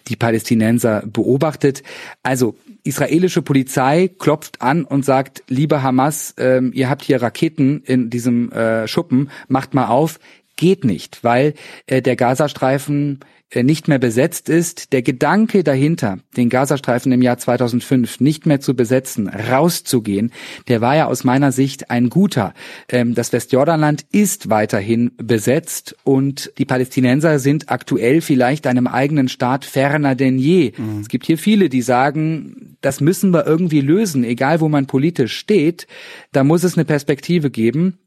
die 0.07 0.15
Palästinenser 0.15 1.03
beobachtet. 1.05 1.83
Also 2.23 2.55
israelische 2.83 3.41
Polizei 3.41 4.09
klopft 4.19 4.61
an 4.61 4.85
und 4.85 5.05
sagt, 5.05 5.43
liebe 5.47 5.81
Hamas, 5.81 6.33
ähm, 6.37 6.71
ihr 6.73 6.89
habt 6.89 7.03
hier 7.03 7.21
Raketen 7.21 7.81
in 7.83 8.09
diesem 8.09 8.51
äh, 8.51 8.87
Schuppen, 8.87 9.29
macht 9.47 9.73
mal 9.73 9.87
auf. 9.87 10.19
Geht 10.57 10.85
nicht, 10.85 11.23
weil 11.23 11.53
äh, 11.85 12.01
der 12.01 12.15
Gazastreifen 12.15 13.19
nicht 13.53 13.87
mehr 13.87 13.99
besetzt 13.99 14.49
ist, 14.49 14.91
der 14.91 15.01
Gedanke 15.01 15.63
dahinter, 15.63 16.19
den 16.35 16.49
Gazastreifen 16.49 17.11
im 17.11 17.21
Jahr 17.21 17.37
2005 17.37 18.19
nicht 18.19 18.45
mehr 18.45 18.59
zu 18.59 18.75
besetzen, 18.75 19.29
rauszugehen, 19.29 20.31
der 20.67 20.81
war 20.81 20.95
ja 20.95 21.07
aus 21.07 21.23
meiner 21.23 21.51
Sicht 21.51 21.89
ein 21.89 22.09
guter. 22.09 22.53
Ähm, 22.89 23.15
das 23.15 23.31
Westjordanland 23.31 24.05
ist 24.11 24.49
weiterhin 24.49 25.11
besetzt 25.17 25.95
und 26.03 26.51
die 26.57 26.65
Palästinenser 26.65 27.39
sind 27.39 27.69
aktuell 27.69 28.21
vielleicht 28.21 28.67
einem 28.67 28.87
eigenen 28.87 29.29
Staat 29.29 29.63
ferner 29.63 30.15
denn 30.15 30.37
je. 30.37 30.73
Mhm. 30.77 31.01
Es 31.01 31.07
gibt 31.07 31.25
hier 31.25 31.37
viele, 31.37 31.69
die 31.69 31.81
sagen, 31.81 32.77
das 32.81 32.99
müssen 32.99 33.31
wir 33.31 33.45
irgendwie 33.45 33.81
lösen, 33.81 34.23
egal 34.23 34.59
wo 34.59 34.69
man 34.69 34.87
politisch 34.87 35.37
steht, 35.37 35.87
da 36.31 36.43
muss 36.43 36.63
es 36.63 36.77
eine 36.77 36.85
Perspektive 36.85 37.49
geben. 37.51 37.99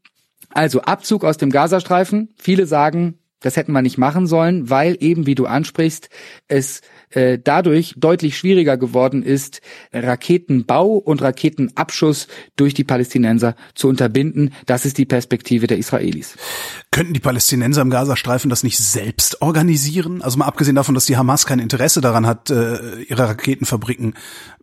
Also 0.51 0.81
Abzug 0.83 1.25
aus 1.25 1.37
dem 1.37 1.51
Gazastreifen. 1.51 2.31
Viele 2.37 2.67
sagen, 2.67 3.19
das 3.41 3.57
hätten 3.57 3.73
wir 3.73 3.83
nicht 3.83 3.99
machen 3.99 4.27
sollen, 4.27 4.69
weil 4.69 4.97
eben, 5.01 5.27
wie 5.27 5.35
du 5.35 5.47
ansprichst, 5.47 6.11
es 6.49 6.81
äh, 7.11 7.39
dadurch 7.43 7.95
deutlich 7.97 8.37
schwieriger 8.37 8.77
geworden 8.77 9.23
ist, 9.23 9.61
Raketenbau 9.93 10.97
und 10.97 11.23
Raketenabschuss 11.23 12.27
durch 12.57 12.75
die 12.75 12.85
Palästinenser 12.85 13.55
zu 13.75 13.89
unterbinden. 13.89 14.53
Das 14.67 14.85
ist 14.85 14.99
die 14.99 15.07
Perspektive 15.07 15.67
der 15.67 15.79
Israelis. 15.79 16.37
Könnten 16.91 17.15
die 17.15 17.21
Palästinenser 17.21 17.83
im 17.83 17.91
Gazastreifen 17.91 18.51
das 18.51 18.65
nicht 18.65 18.79
selbst 18.79 19.41
organisieren? 19.41 20.21
Also 20.21 20.39
mal 20.39 20.47
abgesehen 20.47 20.77
davon, 20.77 20.95
dass 20.95 21.07
die 21.07 21.17
Hamas 21.17 21.47
kein 21.47 21.61
Interesse 21.61 22.01
daran 22.01 22.27
hat, 22.27 22.51
äh, 22.51 23.03
ihre 23.03 23.29
Raketenfabriken 23.29 24.15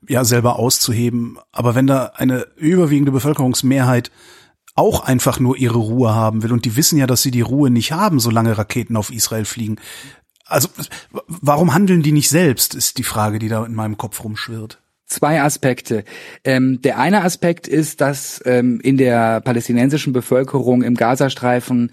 ja 0.08 0.26
selber 0.26 0.60
auszuheben. 0.60 1.40
Aber 1.52 1.76
wenn 1.76 1.88
da 1.88 2.12
eine 2.16 2.46
überwiegende 2.58 3.12
Bevölkerungsmehrheit 3.12 4.12
auch 4.76 5.00
einfach 5.02 5.40
nur 5.40 5.58
ihre 5.58 5.78
Ruhe 5.78 6.14
haben 6.14 6.44
will. 6.44 6.52
Und 6.52 6.66
die 6.66 6.76
wissen 6.76 7.00
ja, 7.00 7.08
dass 7.08 7.22
sie 7.22 7.32
die 7.32 7.42
Ruhe 7.42 7.70
nicht 7.72 7.94
haben, 7.94 8.20
solange 8.20 8.58
Raketen 8.58 8.98
auf 8.98 9.12
Israel 9.12 9.46
fliegen. 9.46 9.78
Also 10.46 10.68
warum 11.28 11.74
handeln 11.74 12.04
die 12.04 12.12
nicht 12.12 12.30
selbst, 12.30 12.76
ist 12.76 12.98
die 12.98 13.04
Frage, 13.04 13.40
die 13.40 13.48
da 13.48 13.66
in 13.66 13.74
meinem 13.74 13.98
Kopf 13.98 14.24
rumschwirrt. 14.24 14.82
Zwei 15.08 15.42
Aspekte. 15.42 16.04
Ähm, 16.44 16.82
der 16.82 16.98
eine 16.98 17.24
Aspekt 17.24 17.68
ist, 17.68 18.02
dass 18.02 18.42
ähm, 18.46 18.80
in 18.82 18.98
der 18.98 19.40
palästinensischen 19.42 20.14
Bevölkerung 20.14 20.82
im 20.82 20.96
Gazastreifen 20.96 21.92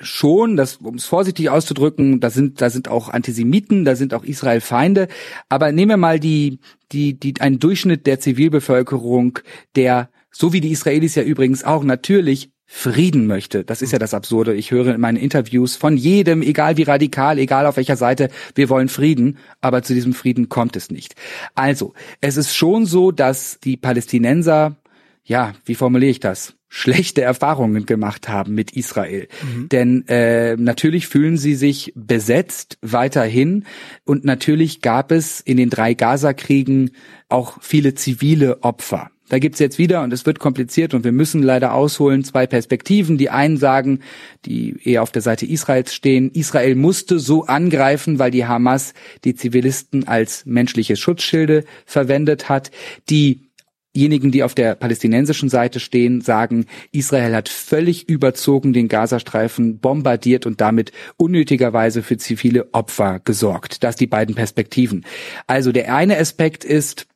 schon, 0.00 0.56
das, 0.56 0.76
um 0.76 0.94
es 0.94 1.04
vorsichtig 1.04 1.50
auszudrücken, 1.50 2.20
da 2.20 2.30
sind, 2.30 2.60
da 2.60 2.70
sind 2.70 2.88
auch 2.88 3.08
Antisemiten, 3.08 3.84
da 3.84 3.96
sind 3.96 4.14
auch 4.14 4.22
Israel-Feinde. 4.22 5.08
Aber 5.48 5.72
nehmen 5.72 5.90
wir 5.90 5.96
mal 5.96 6.20
die, 6.20 6.60
die, 6.92 7.18
die, 7.18 7.40
einen 7.40 7.58
Durchschnitt 7.58 8.06
der 8.06 8.20
Zivilbevölkerung, 8.20 9.40
der 9.74 10.08
so 10.32 10.52
wie 10.52 10.60
die 10.60 10.72
Israelis 10.72 11.14
ja 11.14 11.22
übrigens 11.22 11.62
auch 11.62 11.84
natürlich 11.84 12.50
Frieden 12.74 13.26
möchte. 13.26 13.64
Das 13.64 13.82
ist 13.82 13.92
ja 13.92 13.98
das 13.98 14.14
Absurde. 14.14 14.54
Ich 14.54 14.70
höre 14.70 14.94
in 14.94 15.00
meinen 15.00 15.18
Interviews 15.18 15.76
von 15.76 15.96
jedem, 15.96 16.40
egal 16.40 16.78
wie 16.78 16.84
radikal, 16.84 17.38
egal 17.38 17.66
auf 17.66 17.76
welcher 17.76 17.96
Seite, 17.96 18.30
wir 18.54 18.70
wollen 18.70 18.88
Frieden, 18.88 19.36
aber 19.60 19.82
zu 19.82 19.92
diesem 19.92 20.14
Frieden 20.14 20.48
kommt 20.48 20.74
es 20.74 20.90
nicht. 20.90 21.14
Also, 21.54 21.92
es 22.22 22.38
ist 22.38 22.56
schon 22.56 22.86
so, 22.86 23.12
dass 23.12 23.60
die 23.62 23.76
Palästinenser, 23.76 24.76
ja, 25.22 25.52
wie 25.66 25.74
formuliere 25.74 26.10
ich 26.10 26.20
das? 26.20 26.54
schlechte 26.74 27.20
Erfahrungen 27.20 27.84
gemacht 27.84 28.30
haben 28.30 28.54
mit 28.54 28.70
Israel. 28.72 29.28
Mhm. 29.42 29.68
Denn 29.68 30.08
äh, 30.08 30.56
natürlich 30.56 31.06
fühlen 31.06 31.36
sie 31.36 31.54
sich 31.54 31.92
besetzt 31.94 32.78
weiterhin 32.80 33.66
und 34.06 34.24
natürlich 34.24 34.80
gab 34.80 35.12
es 35.12 35.42
in 35.42 35.58
den 35.58 35.68
drei 35.68 35.92
Gaza-Kriegen 35.92 36.92
auch 37.28 37.58
viele 37.60 37.94
zivile 37.94 38.62
Opfer. 38.62 39.10
Da 39.32 39.38
gibt's 39.38 39.60
jetzt 39.60 39.78
wieder, 39.78 40.02
und 40.02 40.12
es 40.12 40.26
wird 40.26 40.40
kompliziert 40.40 40.92
und 40.92 41.04
wir 41.04 41.12
müssen 41.12 41.42
leider 41.42 41.72
ausholen, 41.72 42.22
zwei 42.22 42.46
Perspektiven. 42.46 43.16
Die 43.16 43.30
einen 43.30 43.56
sagen, 43.56 44.00
die 44.44 44.76
eher 44.84 45.02
auf 45.02 45.10
der 45.10 45.22
Seite 45.22 45.46
Israels 45.46 45.94
stehen, 45.94 46.30
Israel 46.32 46.74
musste 46.74 47.18
so 47.18 47.46
angreifen, 47.46 48.18
weil 48.18 48.30
die 48.30 48.44
Hamas 48.44 48.92
die 49.24 49.34
Zivilisten 49.34 50.06
als 50.06 50.44
menschliche 50.44 50.96
Schutzschilde 50.96 51.64
verwendet 51.86 52.50
hat. 52.50 52.72
Diejenigen, 53.08 54.32
die 54.32 54.42
auf 54.42 54.54
der 54.54 54.74
palästinensischen 54.74 55.48
Seite 55.48 55.80
stehen, 55.80 56.20
sagen, 56.20 56.66
Israel 56.90 57.34
hat 57.34 57.48
völlig 57.48 58.10
überzogen 58.10 58.74
den 58.74 58.88
Gazastreifen 58.88 59.78
bombardiert 59.78 60.44
und 60.44 60.60
damit 60.60 60.92
unnötigerweise 61.16 62.02
für 62.02 62.18
zivile 62.18 62.68
Opfer 62.74 63.18
gesorgt. 63.24 63.82
Das 63.82 63.96
die 63.96 64.06
beiden 64.06 64.34
Perspektiven. 64.34 65.06
Also 65.46 65.72
der 65.72 65.94
eine 65.94 66.18
Aspekt 66.18 66.66
ist, 66.66 67.06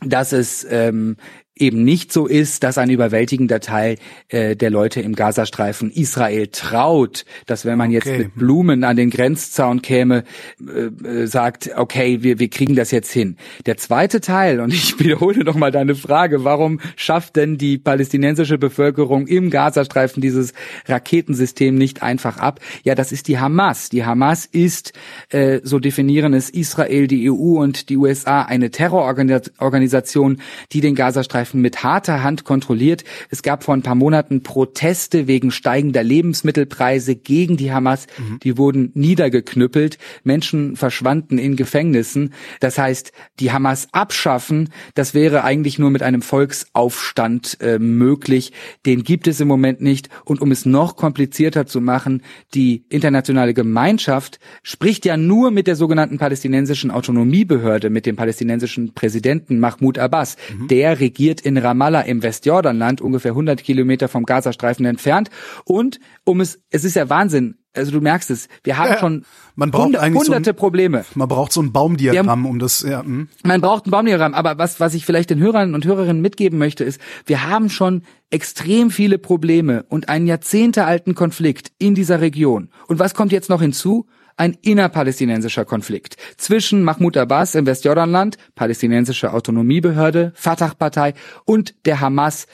dass 0.00 0.32
es 0.32 0.66
ähm, 0.70 1.16
eben 1.60 1.84
nicht 1.84 2.12
so 2.12 2.26
ist, 2.26 2.62
dass 2.62 2.78
ein 2.78 2.90
überwältigender 2.90 3.60
Teil 3.60 3.96
äh, 4.28 4.56
der 4.56 4.70
Leute 4.70 5.00
im 5.00 5.14
Gazastreifen 5.14 5.90
Israel 5.90 6.48
traut, 6.48 7.24
dass 7.46 7.64
wenn 7.64 7.78
man 7.78 7.88
okay. 7.88 7.94
jetzt 7.94 8.18
mit 8.18 8.34
Blumen 8.34 8.84
an 8.84 8.96
den 8.96 9.10
Grenzzaun 9.10 9.82
käme, 9.82 10.24
äh, 10.60 10.86
äh, 11.06 11.26
sagt, 11.26 11.70
okay, 11.76 12.22
wir, 12.22 12.38
wir 12.38 12.48
kriegen 12.48 12.74
das 12.74 12.90
jetzt 12.90 13.12
hin. 13.12 13.36
Der 13.66 13.76
zweite 13.76 14.20
Teil, 14.20 14.60
und 14.60 14.72
ich 14.72 14.98
wiederhole 14.98 15.44
noch 15.44 15.56
mal 15.56 15.70
deine 15.70 15.94
Frage, 15.94 16.44
warum 16.44 16.80
schafft 16.96 17.36
denn 17.36 17.58
die 17.58 17.78
palästinensische 17.78 18.58
Bevölkerung 18.58 19.26
im 19.26 19.50
Gazastreifen 19.50 20.20
dieses 20.20 20.52
Raketensystem 20.86 21.74
nicht 21.74 22.02
einfach 22.02 22.38
ab? 22.38 22.60
Ja, 22.84 22.94
das 22.94 23.12
ist 23.12 23.28
die 23.28 23.38
Hamas. 23.38 23.88
Die 23.88 24.04
Hamas 24.04 24.46
ist, 24.46 24.92
äh, 25.30 25.60
so 25.62 25.78
definieren 25.78 26.34
es 26.34 26.50
Israel, 26.50 27.06
die 27.06 27.30
EU 27.30 27.58
und 27.58 27.88
die 27.88 27.96
USA, 27.96 28.42
eine 28.42 28.70
Terrororganisation, 28.70 30.40
die 30.72 30.80
den 30.80 30.94
Gazastreifen 30.94 31.47
Streifen 31.48 31.60
mit 31.62 31.82
harter 31.82 32.22
Hand 32.22 32.44
kontrolliert. 32.44 33.04
Es 33.30 33.42
gab 33.42 33.64
vor 33.64 33.74
ein 33.74 33.82
paar 33.82 33.94
Monaten 33.94 34.42
Proteste 34.42 35.26
wegen 35.26 35.50
steigender 35.50 36.02
Lebensmittelpreise 36.02 37.16
gegen 37.16 37.56
die 37.56 37.72
Hamas. 37.72 38.06
Mhm. 38.18 38.38
Die 38.40 38.58
wurden 38.58 38.90
niedergeknüppelt. 38.94 39.98
Menschen 40.24 40.76
verschwanden 40.76 41.38
in 41.38 41.56
Gefängnissen. 41.56 42.34
Das 42.60 42.78
heißt, 42.78 43.12
die 43.40 43.50
Hamas 43.50 43.88
abschaffen, 43.92 44.70
das 44.94 45.14
wäre 45.14 45.44
eigentlich 45.44 45.78
nur 45.78 45.90
mit 45.90 46.02
einem 46.02 46.22
Volksaufstand 46.22 47.58
äh, 47.60 47.78
möglich. 47.78 48.52
Den 48.84 49.04
gibt 49.04 49.26
es 49.26 49.40
im 49.40 49.48
Moment 49.48 49.80
nicht. 49.80 50.08
Und 50.24 50.40
um 50.40 50.52
es 50.52 50.66
noch 50.66 50.96
komplizierter 50.96 51.66
zu 51.66 51.80
machen, 51.80 52.22
die 52.54 52.84
internationale 52.90 53.54
Gemeinschaft 53.54 54.38
spricht 54.62 55.06
ja 55.06 55.16
nur 55.16 55.50
mit 55.50 55.66
der 55.66 55.76
sogenannten 55.76 56.18
palästinensischen 56.18 56.90
Autonomiebehörde, 56.90 57.90
mit 57.90 58.04
dem 58.06 58.16
palästinensischen 58.16 58.92
Präsidenten 58.92 59.58
Mahmoud 59.58 59.98
Abbas. 59.98 60.36
Mhm. 60.52 60.68
Der 60.68 61.00
regiert 61.00 61.37
in 61.40 61.56
Ramallah 61.56 62.02
im 62.02 62.22
Westjordanland, 62.22 63.00
ungefähr 63.00 63.32
100 63.32 63.62
Kilometer 63.62 64.08
vom 64.08 64.24
Gazastreifen 64.24 64.86
entfernt. 64.86 65.30
Und 65.64 66.00
um 66.24 66.40
es, 66.40 66.60
es 66.70 66.84
ist 66.84 66.96
ja 66.96 67.08
Wahnsinn, 67.08 67.56
also 67.78 67.92
du 67.92 68.00
merkst 68.00 68.30
es, 68.30 68.48
wir 68.64 68.76
haben 68.76 68.90
ja, 68.90 68.98
schon 68.98 69.24
man 69.54 69.70
braucht 69.70 69.86
hundert, 69.86 70.02
eigentlich 70.02 70.22
hunderte 70.22 70.44
so 70.44 70.50
ein, 70.50 70.56
Probleme. 70.56 71.04
Man 71.14 71.28
braucht 71.28 71.52
so 71.52 71.62
ein 71.62 71.72
Baumdiagramm, 71.72 72.28
haben, 72.28 72.46
um 72.46 72.58
das, 72.58 72.82
ja. 72.82 73.02
Hm. 73.02 73.28
Man 73.44 73.60
braucht 73.60 73.86
ein 73.86 73.90
Baumdiagramm, 73.90 74.34
aber 74.34 74.58
was, 74.58 74.80
was 74.80 74.94
ich 74.94 75.06
vielleicht 75.06 75.30
den 75.30 75.38
Hörern 75.38 75.74
und 75.74 75.84
Hörerinnen 75.84 76.22
mitgeben 76.22 76.58
möchte, 76.58 76.84
ist, 76.84 77.00
wir 77.26 77.48
haben 77.48 77.70
schon 77.70 78.02
extrem 78.30 78.90
viele 78.90 79.18
Probleme 79.18 79.84
und 79.88 80.08
einen 80.08 80.26
jahrzehntealten 80.26 81.14
Konflikt 81.14 81.72
in 81.78 81.94
dieser 81.94 82.20
Region. 82.20 82.70
Und 82.86 82.98
was 82.98 83.14
kommt 83.14 83.32
jetzt 83.32 83.48
noch 83.48 83.60
hinzu? 83.60 84.06
Ein 84.38 84.56
innerpalästinensischer 84.62 85.64
Konflikt 85.64 86.16
zwischen 86.36 86.82
Mahmoud 86.82 87.16
Abbas 87.16 87.54
im 87.54 87.66
Westjordanland, 87.66 88.38
palästinensische 88.54 89.32
Autonomiebehörde, 89.32 90.32
Fatah-Partei 90.34 91.14
und 91.44 91.74
der 91.84 92.00
Hamas 92.00 92.46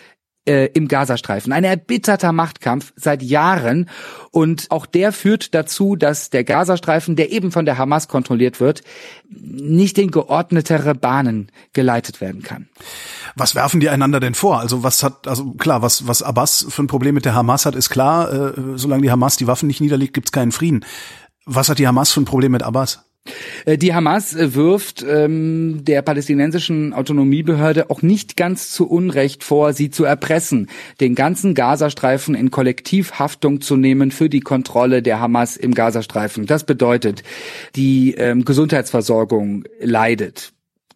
äh, 0.46 0.66
im 0.74 0.88
Gazastreifen. 0.88 1.52
Ein 1.52 1.64
erbitterter 1.64 2.32
Machtkampf 2.32 2.92
seit 2.96 3.22
Jahren 3.22 3.88
und 4.30 4.70
auch 4.70 4.86
der 4.86 5.12
führt 5.12 5.54
dazu, 5.54 5.96
dass 5.96 6.30
der 6.30 6.44
Gazastreifen, 6.44 7.16
der 7.16 7.32
eben 7.32 7.50
von 7.50 7.64
der 7.64 7.78
Hamas 7.78 8.08
kontrolliert 8.08 8.60
wird, 8.60 8.82
nicht 9.28 9.98
in 9.98 10.10
geordnetere 10.10 10.94
Bahnen 10.94 11.50
geleitet 11.72 12.20
werden 12.20 12.42
kann. 12.42 12.68
Was 13.36 13.54
werfen 13.54 13.80
die 13.80 13.88
einander 13.88 14.20
denn 14.20 14.34
vor? 14.34 14.60
Also 14.60 14.82
was 14.82 15.02
hat, 15.02 15.26
also 15.26 15.52
klar, 15.52 15.82
was, 15.82 16.06
was 16.06 16.22
Abbas 16.22 16.66
für 16.68 16.82
ein 16.82 16.88
Problem 16.88 17.14
mit 17.14 17.24
der 17.24 17.34
Hamas 17.34 17.66
hat, 17.66 17.74
ist 17.74 17.90
klar, 17.90 18.32
äh, 18.32 18.52
solange 18.76 19.02
die 19.02 19.10
Hamas 19.10 19.36
die 19.36 19.46
Waffen 19.46 19.66
nicht 19.66 19.80
niederlegt, 19.80 20.14
gibt's 20.14 20.32
keinen 20.32 20.52
Frieden. 20.52 20.84
Was 21.46 21.68
hat 21.68 21.78
die 21.78 21.86
Hamas 21.86 22.12
für 22.12 22.20
ein 22.20 22.24
Problem 22.24 22.52
mit 22.52 22.62
Abbas? 22.62 23.04
Äh, 23.64 23.78
die 23.78 23.94
Hamas 23.94 24.34
äh, 24.34 24.54
wirft 24.54 25.04
ähm, 25.08 25.84
der 25.84 26.02
palästinensischen 26.02 26.92
Autonomiebehörde 26.92 27.90
auch 27.90 28.02
nicht 28.02 28.36
ganz 28.36 28.70
zu 28.70 28.88
Unrecht 28.88 29.44
vor, 29.44 29.72
sie 29.72 29.90
zu 29.90 30.04
erpressen, 30.04 30.68
den 31.00 31.14
ganzen 31.14 31.54
Gazastreifen 31.54 32.34
in 32.34 32.50
Kollektivhaftung 32.50 33.60
zu 33.60 33.76
nehmen 33.76 34.10
für 34.10 34.28
die 34.28 34.40
Kontrolle 34.40 35.02
der 35.02 35.20
Hamas 35.20 35.56
im 35.56 35.74
Gazastreifen. 35.74 36.46
Das 36.46 36.64
bedeutet, 36.64 37.22
die 37.76 38.14
ähm, 38.14 38.44
Gesundheitsversorgung 38.44 39.64
leidet. 39.80 40.52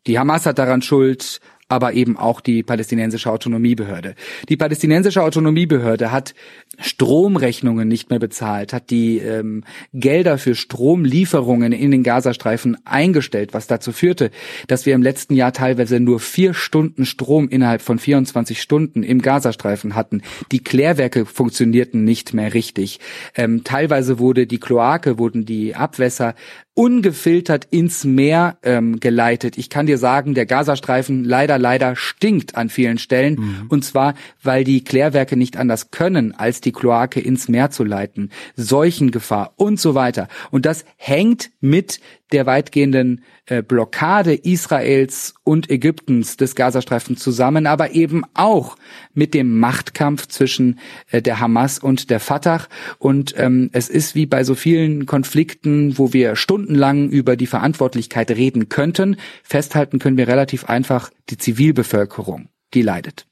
Die 0.06 0.18
Hamas 0.18 0.46
hat 0.46 0.58
daran 0.58 0.82
Schuld, 0.82 1.40
aber 1.68 1.92
eben 1.92 2.16
auch 2.16 2.40
die 2.40 2.62
palästinensische 2.62 3.30
Autonomiebehörde. 3.30 4.14
Die 4.48 4.56
palästinensische 4.56 5.22
Autonomiebehörde 5.22 6.10
hat 6.10 6.34
Stromrechnungen 6.78 7.88
nicht 7.88 8.10
mehr 8.10 8.18
bezahlt, 8.18 8.72
hat 8.72 8.90
die 8.90 9.18
ähm, 9.18 9.64
Gelder 9.92 10.38
für 10.38 10.54
Stromlieferungen 10.54 11.72
in 11.72 11.90
den 11.90 12.02
Gazastreifen 12.02 12.76
eingestellt, 12.84 13.52
was 13.52 13.66
dazu 13.66 13.92
führte, 13.92 14.30
dass 14.68 14.86
wir 14.86 14.94
im 14.94 15.02
letzten 15.02 15.34
Jahr 15.34 15.52
teilweise 15.52 16.00
nur 16.00 16.20
vier 16.20 16.54
Stunden 16.54 17.04
Strom 17.04 17.48
innerhalb 17.48 17.82
von 17.82 17.98
24 17.98 18.62
Stunden 18.62 19.02
im 19.02 19.20
Gazastreifen 19.20 19.94
hatten. 19.94 20.22
Die 20.52 20.62
Klärwerke 20.62 21.26
funktionierten 21.26 22.04
nicht 22.04 22.32
mehr 22.32 22.54
richtig. 22.54 23.00
Ähm, 23.34 23.64
teilweise 23.64 24.18
wurde 24.18 24.46
die 24.46 24.60
Kloake, 24.60 25.18
wurden 25.18 25.44
die 25.44 25.74
Abwässer 25.74 26.34
ungefiltert 26.78 27.66
ins 27.70 28.04
Meer 28.04 28.56
ähm, 28.62 29.00
geleitet. 29.00 29.58
Ich 29.58 29.68
kann 29.68 29.86
dir 29.86 29.98
sagen, 29.98 30.34
der 30.34 30.46
Gazastreifen 30.46 31.24
leider, 31.24 31.58
leider 31.58 31.96
stinkt 31.96 32.54
an 32.54 32.68
vielen 32.68 32.98
Stellen. 32.98 33.34
Mhm. 33.34 33.66
Und 33.68 33.84
zwar, 33.84 34.14
weil 34.44 34.62
die 34.62 34.84
Klärwerke 34.84 35.36
nicht 35.36 35.56
anders 35.56 35.90
können, 35.90 36.32
als 36.36 36.60
die 36.60 36.67
Kloake 36.72 37.20
ins 37.20 37.48
Meer 37.48 37.70
zu 37.70 37.84
leiten. 37.84 38.30
Seuchengefahr 38.56 39.54
und 39.56 39.80
so 39.80 39.94
weiter. 39.94 40.28
Und 40.50 40.66
das 40.66 40.84
hängt 40.96 41.50
mit 41.60 42.00
der 42.32 42.46
weitgehenden 42.46 43.24
äh, 43.46 43.62
Blockade 43.62 44.34
Israels 44.34 45.34
und 45.44 45.70
Ägyptens 45.70 46.36
des 46.36 46.54
Gazastreifens 46.54 47.20
zusammen, 47.20 47.66
aber 47.66 47.92
eben 47.92 48.22
auch 48.34 48.76
mit 49.14 49.34
dem 49.34 49.58
Machtkampf 49.58 50.26
zwischen 50.26 50.78
äh, 51.10 51.22
der 51.22 51.40
Hamas 51.40 51.78
und 51.78 52.10
der 52.10 52.20
Fatah. 52.20 52.66
Und 52.98 53.34
ähm, 53.36 53.70
es 53.72 53.88
ist 53.88 54.14
wie 54.14 54.26
bei 54.26 54.44
so 54.44 54.54
vielen 54.54 55.06
Konflikten, 55.06 55.96
wo 55.98 56.12
wir 56.12 56.36
stundenlang 56.36 57.08
über 57.08 57.36
die 57.36 57.46
Verantwortlichkeit 57.46 58.30
reden 58.30 58.68
könnten, 58.68 59.16
festhalten 59.42 59.98
können 59.98 60.16
wir 60.16 60.28
relativ 60.28 60.64
einfach 60.64 61.10
die 61.30 61.38
Zivilbevölkerung, 61.38 62.48
die 62.74 62.82
leidet. 62.82 63.26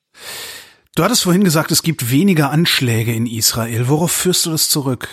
Du 0.97 1.05
hattest 1.05 1.25
vorhin 1.25 1.45
gesagt, 1.45 1.71
es 1.73 1.83
gibt 1.83 2.11
weniger 2.11 2.51
Anschläge 2.51 3.13
in 3.13 3.27
Israel. 3.27 3.87
Worauf 3.89 4.11
führst 4.11 4.47
du 4.47 4.51
das 4.51 4.71
zurück? 4.71 5.11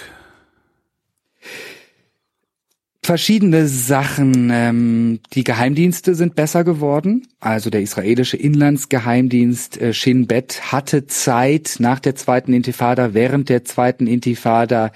Verschiedene 3.06 3.68
Sachen. 3.68 4.50
Ähm, 4.52 5.20
die 5.34 5.44
Geheimdienste 5.44 6.16
sind 6.16 6.36
besser 6.36 6.64
geworden. 6.64 7.28
Also 7.40 7.70
der 7.70 7.82
israelische 7.82 8.38
Inlandsgeheimdienst 8.38 9.80
äh, 9.82 9.94
Shin 9.94 10.28
Bet 10.28 10.72
hatte 10.72 11.08
Zeit 11.08 11.76
nach 11.80 12.00
der 12.00 12.16
zweiten 12.16 12.54
Intifada, 12.54 13.14
während 13.14 13.50
der 13.50 13.66
zweiten 13.66 14.08
Intifada 14.08 14.92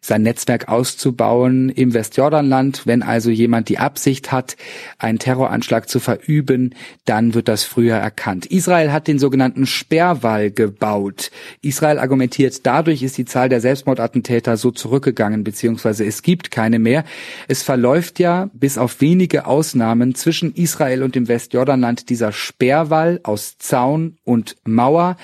sein 0.00 0.22
Netzwerk 0.22 0.68
auszubauen 0.68 1.68
im 1.68 1.92
Westjordanland. 1.92 2.86
Wenn 2.86 3.02
also 3.02 3.30
jemand 3.30 3.68
die 3.68 3.78
Absicht 3.78 4.32
hat, 4.32 4.56
einen 4.98 5.18
Terroranschlag 5.18 5.90
zu 5.90 6.00
verüben, 6.00 6.74
dann 7.04 7.34
wird 7.34 7.48
das 7.48 7.64
früher 7.64 7.96
erkannt. 7.96 8.46
Israel 8.46 8.92
hat 8.92 9.06
den 9.06 9.18
sogenannten 9.18 9.66
Sperrwall 9.66 10.50
gebaut. 10.50 11.30
Israel 11.60 11.98
argumentiert, 11.98 12.64
dadurch 12.64 13.02
ist 13.02 13.18
die 13.18 13.26
Zahl 13.26 13.50
der 13.50 13.60
Selbstmordattentäter 13.60 14.56
so 14.56 14.70
zurückgegangen, 14.70 15.44
beziehungsweise 15.44 16.06
es 16.06 16.22
gibt 16.22 16.50
keine 16.50 16.78
mehr. 16.78 17.04
Es 17.50 17.64
verläuft 17.64 18.20
ja 18.20 18.48
bis 18.52 18.78
auf 18.78 19.00
wenige 19.00 19.44
Ausnahmen 19.44 20.14
zwischen 20.14 20.54
Israel 20.54 21.02
und 21.02 21.16
dem 21.16 21.26
Westjordanland 21.26 22.08
dieser 22.08 22.30
Sperrwall 22.30 23.18
aus 23.24 23.58
Zaun 23.58 24.18
und 24.22 24.54
Mauer. 24.64 25.16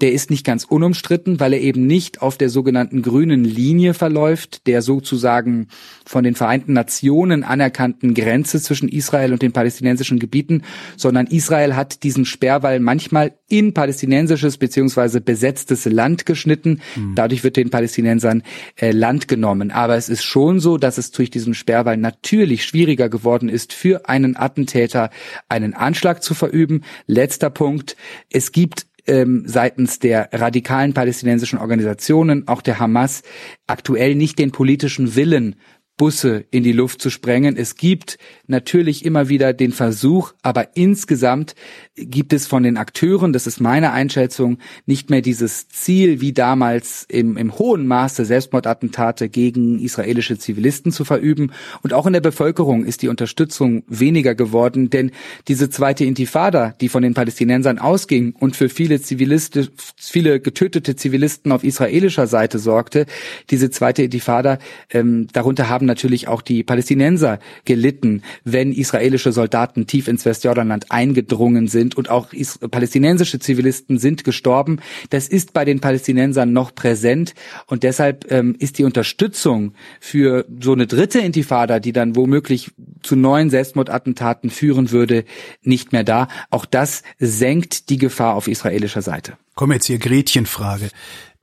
Der 0.00 0.10
ist 0.10 0.28
nicht 0.28 0.44
ganz 0.44 0.64
unumstritten, 0.64 1.38
weil 1.38 1.52
er 1.52 1.60
eben 1.60 1.86
nicht 1.86 2.20
auf 2.20 2.36
der 2.36 2.48
sogenannten 2.48 3.02
grünen 3.02 3.44
Linie 3.44 3.94
verläuft, 3.94 4.66
der 4.66 4.82
sozusagen 4.82 5.68
von 6.04 6.24
den 6.24 6.34
Vereinten 6.34 6.72
Nationen 6.72 7.44
anerkannten 7.44 8.12
Grenze 8.12 8.60
zwischen 8.60 8.88
Israel 8.88 9.32
und 9.32 9.42
den 9.42 9.52
palästinensischen 9.52 10.18
Gebieten, 10.18 10.62
sondern 10.96 11.28
Israel 11.28 11.76
hat 11.76 12.02
diesen 12.02 12.24
Sperrwall 12.24 12.80
manchmal 12.80 13.37
in 13.48 13.72
palästinensisches 13.74 14.58
beziehungsweise 14.58 15.20
besetztes 15.20 15.86
Land 15.86 16.26
geschnitten. 16.26 16.80
Mhm. 16.96 17.14
Dadurch 17.14 17.44
wird 17.44 17.56
den 17.56 17.70
Palästinensern 17.70 18.42
äh, 18.76 18.90
Land 18.90 19.26
genommen. 19.26 19.70
Aber 19.70 19.96
es 19.96 20.08
ist 20.08 20.22
schon 20.22 20.60
so, 20.60 20.76
dass 20.76 20.98
es 20.98 21.10
durch 21.10 21.30
diesen 21.30 21.54
Sperrwall 21.54 21.96
natürlich 21.96 22.64
schwieriger 22.64 23.08
geworden 23.08 23.48
ist, 23.48 23.72
für 23.72 24.08
einen 24.08 24.36
Attentäter 24.36 25.10
einen 25.48 25.74
Anschlag 25.74 26.22
zu 26.22 26.34
verüben. 26.34 26.82
Letzter 27.06 27.50
Punkt. 27.50 27.96
Es 28.30 28.52
gibt 28.52 28.86
ähm, 29.06 29.44
seitens 29.46 29.98
der 29.98 30.28
radikalen 30.32 30.92
palästinensischen 30.92 31.58
Organisationen, 31.58 32.46
auch 32.46 32.60
der 32.60 32.78
Hamas, 32.78 33.22
aktuell 33.66 34.14
nicht 34.14 34.38
den 34.38 34.52
politischen 34.52 35.16
Willen, 35.16 35.56
Busse 35.98 36.46
in 36.50 36.62
die 36.62 36.72
Luft 36.72 37.02
zu 37.02 37.10
sprengen. 37.10 37.56
Es 37.56 37.74
gibt 37.74 38.18
natürlich 38.46 39.04
immer 39.04 39.28
wieder 39.28 39.52
den 39.52 39.72
Versuch, 39.72 40.32
aber 40.42 40.76
insgesamt 40.76 41.54
gibt 41.96 42.32
es 42.32 42.46
von 42.46 42.62
den 42.62 42.78
Akteuren, 42.78 43.34
das 43.34 43.46
ist 43.46 43.60
meine 43.60 43.92
Einschätzung, 43.92 44.58
nicht 44.86 45.10
mehr 45.10 45.20
dieses 45.20 45.68
Ziel 45.68 46.22
wie 46.22 46.32
damals 46.32 47.04
im, 47.08 47.36
im 47.36 47.58
hohen 47.58 47.86
Maße 47.86 48.24
Selbstmordattentate 48.24 49.28
gegen 49.28 49.80
israelische 49.80 50.38
Zivilisten 50.38 50.92
zu 50.92 51.04
verüben. 51.04 51.52
Und 51.82 51.92
auch 51.92 52.06
in 52.06 52.12
der 52.12 52.20
Bevölkerung 52.20 52.84
ist 52.84 53.02
die 53.02 53.08
Unterstützung 53.08 53.82
weniger 53.88 54.36
geworden, 54.36 54.90
denn 54.90 55.10
diese 55.48 55.68
zweite 55.68 56.04
Intifada, 56.04 56.74
die 56.80 56.88
von 56.88 57.02
den 57.02 57.14
Palästinensern 57.14 57.78
ausging 57.78 58.34
und 58.38 58.54
für 58.54 58.68
viele 58.68 59.00
Zivilisten, 59.00 59.68
viele 59.96 60.38
getötete 60.38 60.94
Zivilisten 60.94 61.50
auf 61.50 61.64
israelischer 61.64 62.28
Seite 62.28 62.60
sorgte, 62.60 63.06
diese 63.50 63.70
zweite 63.70 64.04
Intifada, 64.04 64.58
ähm, 64.90 65.26
darunter 65.32 65.68
haben 65.68 65.87
natürlich 65.88 66.28
auch 66.28 66.40
die 66.40 66.62
Palästinenser 66.62 67.40
gelitten, 67.64 68.22
wenn 68.44 68.72
israelische 68.72 69.32
Soldaten 69.32 69.88
tief 69.88 70.06
ins 70.06 70.24
Westjordanland 70.24 70.92
eingedrungen 70.92 71.66
sind 71.66 71.96
und 71.96 72.08
auch 72.08 72.28
palästinensische 72.70 73.40
Zivilisten 73.40 73.98
sind 73.98 74.22
gestorben. 74.22 74.78
Das 75.10 75.26
ist 75.26 75.52
bei 75.52 75.64
den 75.64 75.80
Palästinensern 75.80 76.52
noch 76.52 76.72
präsent 76.74 77.34
und 77.66 77.82
deshalb 77.82 78.30
ähm, 78.30 78.54
ist 78.60 78.78
die 78.78 78.84
Unterstützung 78.84 79.74
für 79.98 80.46
so 80.62 80.72
eine 80.72 80.86
dritte 80.86 81.18
Intifada, 81.18 81.80
die 81.80 81.92
dann 81.92 82.14
womöglich 82.14 82.70
zu 83.02 83.16
neuen 83.16 83.50
Selbstmordattentaten 83.50 84.50
führen 84.50 84.92
würde, 84.92 85.24
nicht 85.62 85.92
mehr 85.92 86.04
da. 86.04 86.28
Auch 86.50 86.64
das 86.64 87.02
senkt 87.18 87.90
die 87.90 87.98
Gefahr 87.98 88.34
auf 88.34 88.46
israelischer 88.46 89.02
Seite. 89.02 89.36
Komm 89.54 89.72
jetzt 89.72 89.86
hier 89.86 89.98
Gretchenfrage. 89.98 90.90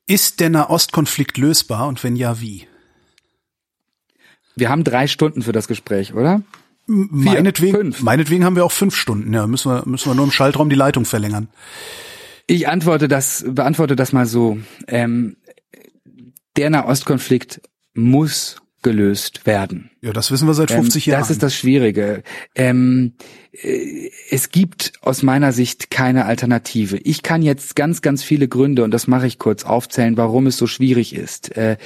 Ist 0.08 0.39
der 0.39 0.51
Nahostkonflikt 0.51 1.38
lösbar 1.38 1.88
und 1.88 2.03
wenn 2.03 2.15
ja, 2.15 2.39
wie? 2.39 2.67
Wir 4.56 4.70
haben 4.70 4.84
drei 4.84 5.08
Stunden 5.08 5.41
für 5.41 5.52
das 5.52 5.68
Gespräch, 5.68 6.13
oder? 6.13 6.41
Meinetwegen, 6.88 7.78
fünf. 7.78 8.02
meinetwegen 8.02 8.46
haben 8.46 8.56
wir 8.56 8.63
auch 8.63 8.72
fünf 8.72 8.96
Stunden. 8.96 9.34
Ja, 9.34 9.48
müssen 9.48 9.72
wir, 9.72 9.84
müssen 9.86 10.10
wir 10.10 10.15
nur 10.15 10.26
im 10.26 10.32
Schaltraum 10.32 10.70
die 10.70 10.76
Leitung 10.76 11.06
verlängern. 11.06 11.50
Ich 12.48 12.68
antworte 12.68 13.08
das, 13.08 13.44
beantworte 13.48 13.96
das 13.96 14.13
mal 14.13 14.28
so. 14.28 14.60
Ähm, 14.88 15.38
der 16.58 16.70
Nahostkonflikt 16.70 17.62
muss 17.96 18.58
gelöst 18.86 19.48
werden. 19.48 19.89
Ja, 20.02 20.13
das 20.13 20.30
wissen 20.30 20.48
wir 20.48 20.54
seit 20.54 20.69
50 20.69 21.08
ähm, 21.08 21.12
Jahren. 21.12 21.21
Das 21.21 21.32
ist 21.32 21.41
das 21.41 21.56
Schwierige. 21.56 22.21
Ähm, 22.54 23.13
äh, 23.52 24.12
es 24.30 24.52
gibt 24.52 24.93
aus 25.02 25.24
meiner 25.24 25.52
Sicht 25.54 25.89
keine 25.89 26.26
Alternative. 26.26 26.98
Ich 26.98 27.24
kann 27.24 27.41
jetzt 27.41 27.76
ganz, 27.76 28.04
ganz 28.04 28.21
viele 28.24 28.48
Gründe, 28.48 28.84
und 28.84 28.91
das 28.91 29.08
mache 29.08 29.26
ich 29.26 29.39
kurz, 29.39 29.63
aufzählen, 29.63 30.17
warum 30.17 30.45
es 30.45 30.58
so 30.58 30.67
schwierig 30.67 31.15
ist. 31.15 31.58
Äh, 31.58 31.78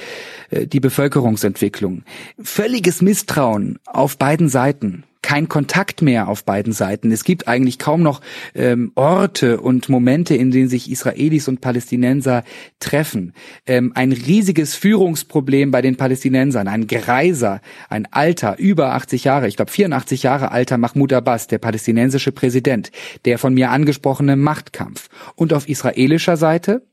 äh 0.50 0.66
die 0.66 0.78
Bevölkerungsentwicklung. 0.78 2.02
Völliges 2.38 3.00
Misstrauen 3.00 3.78
auf 3.86 4.18
beiden 4.18 4.50
Seiten 4.50 5.04
kein 5.22 5.48
Kontakt 5.48 6.02
mehr 6.02 6.28
auf 6.28 6.44
beiden 6.44 6.72
Seiten. 6.72 7.12
Es 7.12 7.24
gibt 7.24 7.46
eigentlich 7.46 7.78
kaum 7.78 8.02
noch 8.02 8.20
ähm, 8.54 8.92
Orte 8.94 9.60
und 9.60 9.88
Momente, 9.88 10.34
in 10.34 10.50
denen 10.50 10.68
sich 10.68 10.90
Israelis 10.90 11.48
und 11.48 11.60
Palästinenser 11.60 12.42
treffen. 12.78 13.34
Ähm, 13.66 13.92
ein 13.94 14.12
riesiges 14.12 14.74
Führungsproblem 14.74 15.70
bei 15.70 15.82
den 15.82 15.96
Palästinensern. 15.96 16.68
Ein 16.68 16.86
Greiser, 16.86 17.60
ein 17.88 18.06
Alter, 18.10 18.58
über 18.58 18.94
80 18.94 19.24
Jahre, 19.24 19.48
ich 19.48 19.56
glaube 19.56 19.70
84 19.70 20.22
Jahre 20.22 20.50
alter 20.50 20.78
Mahmoud 20.78 21.12
Abbas, 21.12 21.46
der 21.46 21.58
palästinensische 21.58 22.32
Präsident, 22.32 22.90
der 23.24 23.38
von 23.38 23.54
mir 23.54 23.70
angesprochene 23.70 24.36
Machtkampf. 24.36 25.08
Und 25.34 25.52
auf 25.52 25.68
israelischer 25.68 26.36
Seite 26.36 26.86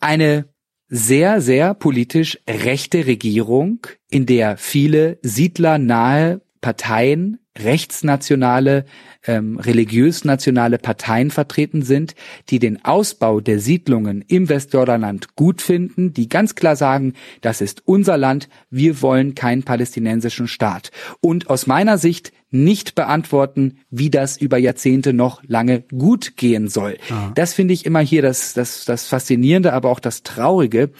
eine 0.00 0.46
sehr, 0.88 1.40
sehr 1.40 1.74
politisch 1.74 2.38
rechte 2.48 3.06
Regierung, 3.06 3.86
in 4.10 4.26
der 4.26 4.56
viele 4.56 5.18
siedlernahe 5.22 6.40
Parteien, 6.60 7.38
rechtsnationale, 7.58 8.84
ähm, 9.26 9.58
religiös-nationale 9.58 10.78
Parteien 10.78 11.30
vertreten 11.30 11.82
sind, 11.82 12.14
die 12.50 12.58
den 12.58 12.84
Ausbau 12.84 13.40
der 13.40 13.58
Siedlungen 13.58 14.24
im 14.28 14.48
Westjordanland 14.48 15.34
gut 15.36 15.60
finden, 15.60 16.12
die 16.12 16.28
ganz 16.28 16.54
klar 16.54 16.76
sagen, 16.76 17.14
das 17.40 17.60
ist 17.60 17.82
unser 17.86 18.16
Land, 18.16 18.48
wir 18.70 19.02
wollen 19.02 19.34
keinen 19.34 19.64
palästinensischen 19.64 20.48
Staat. 20.48 20.90
Und 21.20 21.50
aus 21.50 21.66
meiner 21.66 21.98
Sicht 21.98 22.32
nicht 22.50 22.94
beantworten, 22.94 23.78
wie 23.90 24.10
das 24.10 24.36
über 24.38 24.56
Jahrzehnte 24.56 25.12
noch 25.12 25.42
lange 25.46 25.82
gut 25.82 26.36
gehen 26.36 26.68
soll. 26.68 26.96
Aha. 27.10 27.32
Das 27.34 27.52
finde 27.52 27.74
ich 27.74 27.84
immer 27.84 28.00
hier 28.00 28.22
das, 28.22 28.54
das, 28.54 28.84
das 28.84 29.06
Faszinierende, 29.06 29.72
aber 29.72 29.90
auch 29.90 30.00
das 30.00 30.22
Traurige. 30.22 30.90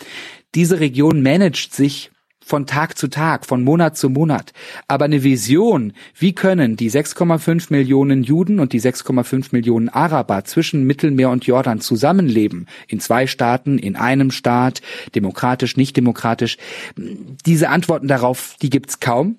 Diese 0.54 0.80
Region 0.80 1.22
managt 1.22 1.74
sich 1.74 2.10
von 2.48 2.66
Tag 2.66 2.96
zu 2.96 3.08
Tag, 3.08 3.44
von 3.44 3.62
Monat 3.62 3.96
zu 3.96 4.08
Monat. 4.08 4.52
Aber 4.88 5.04
eine 5.04 5.22
Vision, 5.22 5.92
wie 6.18 6.34
können 6.34 6.76
die 6.76 6.90
6,5 6.90 7.66
Millionen 7.68 8.22
Juden 8.22 8.58
und 8.58 8.72
die 8.72 8.80
6,5 8.80 9.48
Millionen 9.52 9.90
Araber 9.90 10.44
zwischen 10.44 10.84
Mittelmeer 10.84 11.28
und 11.30 11.46
Jordan 11.46 11.80
zusammenleben, 11.80 12.66
in 12.86 13.00
zwei 13.00 13.26
Staaten, 13.26 13.78
in 13.78 13.96
einem 13.96 14.30
Staat, 14.30 14.80
demokratisch, 15.14 15.76
nicht 15.76 15.96
demokratisch, 15.96 16.56
diese 16.96 17.68
Antworten 17.68 18.08
darauf, 18.08 18.56
die 18.62 18.70
gibt's 18.70 18.98
kaum. 18.98 19.38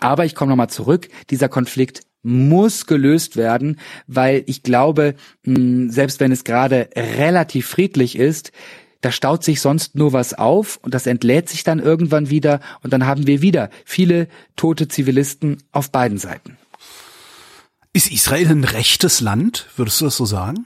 Aber 0.00 0.24
ich 0.24 0.34
komme 0.34 0.50
nochmal 0.50 0.68
zurück, 0.70 1.08
dieser 1.30 1.48
Konflikt 1.48 2.00
muss 2.24 2.86
gelöst 2.86 3.36
werden, 3.36 3.78
weil 4.06 4.42
ich 4.46 4.62
glaube, 4.62 5.14
selbst 5.44 6.20
wenn 6.20 6.32
es 6.32 6.44
gerade 6.44 6.88
relativ 6.96 7.66
friedlich 7.66 8.16
ist, 8.16 8.52
da 9.02 9.12
staut 9.12 9.44
sich 9.44 9.60
sonst 9.60 9.94
nur 9.94 10.12
was 10.12 10.32
auf 10.32 10.78
und 10.82 10.94
das 10.94 11.06
entlädt 11.06 11.48
sich 11.48 11.64
dann 11.64 11.78
irgendwann 11.78 12.30
wieder 12.30 12.60
und 12.82 12.92
dann 12.92 13.06
haben 13.06 13.26
wir 13.26 13.42
wieder 13.42 13.68
viele 13.84 14.28
tote 14.56 14.88
Zivilisten 14.88 15.58
auf 15.72 15.90
beiden 15.90 16.18
Seiten. 16.18 16.56
Ist 17.92 18.10
Israel 18.10 18.48
ein 18.48 18.64
rechtes 18.64 19.20
Land? 19.20 19.68
Würdest 19.76 20.00
du 20.00 20.06
das 20.06 20.16
so 20.16 20.24
sagen? 20.24 20.64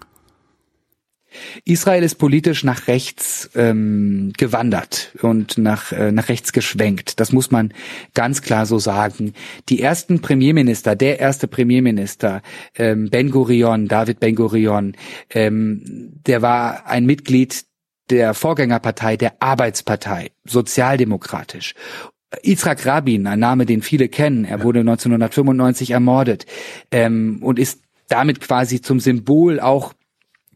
Israel 1.64 2.02
ist 2.02 2.16
politisch 2.16 2.64
nach 2.64 2.88
rechts 2.88 3.50
ähm, 3.54 4.32
gewandert 4.36 5.12
und 5.22 5.58
nach, 5.58 5.92
äh, 5.92 6.12
nach 6.12 6.28
rechts 6.28 6.52
geschwenkt. 6.52 7.20
Das 7.20 7.32
muss 7.32 7.50
man 7.50 7.72
ganz 8.14 8.42
klar 8.42 8.66
so 8.66 8.78
sagen. 8.78 9.34
Die 9.68 9.82
ersten 9.82 10.20
Premierminister, 10.20 10.96
der 10.96 11.20
erste 11.20 11.46
Premierminister, 11.48 12.42
ähm, 12.76 13.10
Ben 13.10 13.30
Gurion, 13.30 13.88
David 13.88 14.20
Ben 14.20 14.34
Gurion, 14.34 14.96
ähm, 15.30 16.12
der 16.26 16.42
war 16.42 16.86
ein 16.86 17.04
Mitglied 17.06 17.65
der 18.10 18.34
Vorgängerpartei, 18.34 19.16
der 19.16 19.34
Arbeitspartei, 19.40 20.30
sozialdemokratisch. 20.44 21.74
Yitzhak 22.42 22.84
Rabin, 22.84 23.26
ein 23.26 23.38
Name, 23.38 23.66
den 23.66 23.82
viele 23.82 24.08
kennen, 24.08 24.44
er 24.44 24.62
wurde 24.62 24.80
1995 24.80 25.92
ermordet 25.92 26.46
ähm, 26.90 27.38
und 27.42 27.58
ist 27.58 27.82
damit 28.08 28.40
quasi 28.40 28.80
zum 28.80 29.00
Symbol 29.00 29.60
auch 29.60 29.94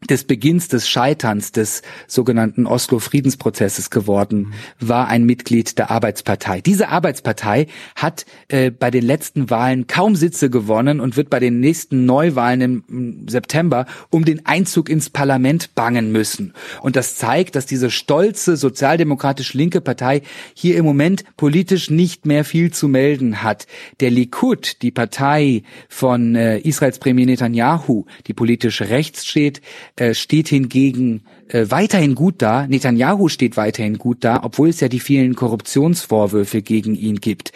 des 0.09 0.23
Beginns 0.23 0.67
des 0.67 0.89
Scheiterns 0.89 1.51
des 1.51 1.83
sogenannten 2.07 2.65
Oslo-Friedensprozesses 2.65 3.91
geworden, 3.91 4.53
war 4.79 5.07
ein 5.07 5.25
Mitglied 5.25 5.77
der 5.77 5.91
Arbeitspartei. 5.91 6.59
Diese 6.61 6.89
Arbeitspartei 6.89 7.67
hat 7.95 8.25
äh, 8.47 8.71
bei 8.71 8.89
den 8.89 9.05
letzten 9.05 9.51
Wahlen 9.51 9.85
kaum 9.85 10.15
Sitze 10.15 10.49
gewonnen 10.49 10.99
und 10.99 11.17
wird 11.17 11.29
bei 11.29 11.39
den 11.39 11.59
nächsten 11.59 12.05
Neuwahlen 12.05 12.61
im 12.61 13.27
September 13.27 13.85
um 14.09 14.25
den 14.25 14.43
Einzug 14.45 14.89
ins 14.89 15.11
Parlament 15.11 15.75
bangen 15.75 16.11
müssen. 16.11 16.53
Und 16.81 16.95
das 16.95 17.15
zeigt, 17.15 17.55
dass 17.55 17.67
diese 17.67 17.91
stolze 17.91 18.57
sozialdemokratisch 18.57 19.53
linke 19.53 19.81
Partei 19.81 20.23
hier 20.55 20.77
im 20.77 20.85
Moment 20.85 21.23
politisch 21.37 21.91
nicht 21.91 22.25
mehr 22.25 22.43
viel 22.43 22.71
zu 22.71 22.87
melden 22.87 23.43
hat. 23.43 23.67
Der 23.99 24.09
Likud, 24.09 24.81
die 24.81 24.91
Partei 24.91 25.61
von 25.89 26.35
äh, 26.35 26.57
Israels 26.59 26.97
Premier 26.97 27.27
Netanyahu, 27.27 28.05
die 28.25 28.33
politisch 28.33 28.81
rechts 28.81 29.27
steht, 29.27 29.61
äh, 29.95 30.13
steht 30.13 30.47
hingegen 30.47 31.23
äh, 31.47 31.65
weiterhin 31.69 32.15
gut 32.15 32.41
da. 32.41 32.67
Netanyahu 32.67 33.29
steht 33.29 33.57
weiterhin 33.57 33.97
gut 33.97 34.23
da, 34.23 34.41
obwohl 34.43 34.69
es 34.69 34.79
ja 34.79 34.87
die 34.87 34.99
vielen 34.99 35.35
Korruptionsvorwürfe 35.35 36.61
gegen 36.61 36.95
ihn 36.95 37.17
gibt. 37.17 37.51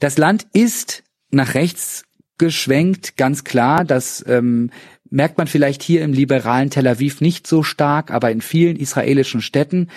Das 0.00 0.18
Land 0.18 0.46
ist 0.52 1.02
nach 1.30 1.54
rechts 1.54 2.04
geschwenkt, 2.38 3.16
ganz 3.16 3.44
klar. 3.44 3.84
Das 3.84 4.24
ähm, 4.28 4.70
merkt 5.12 5.38
man 5.38 5.46
vielleicht 5.46 5.82
hier 5.82 6.02
im 6.02 6.12
liberalen 6.12 6.70
Tel 6.70 6.86
Aviv 6.86 7.20
nicht 7.20 7.46
so 7.46 7.62
stark, 7.62 8.10
aber 8.10 8.30
in 8.30 8.40
vielen 8.40 8.76
israelischen 8.76 9.42
Städten. 9.42 9.88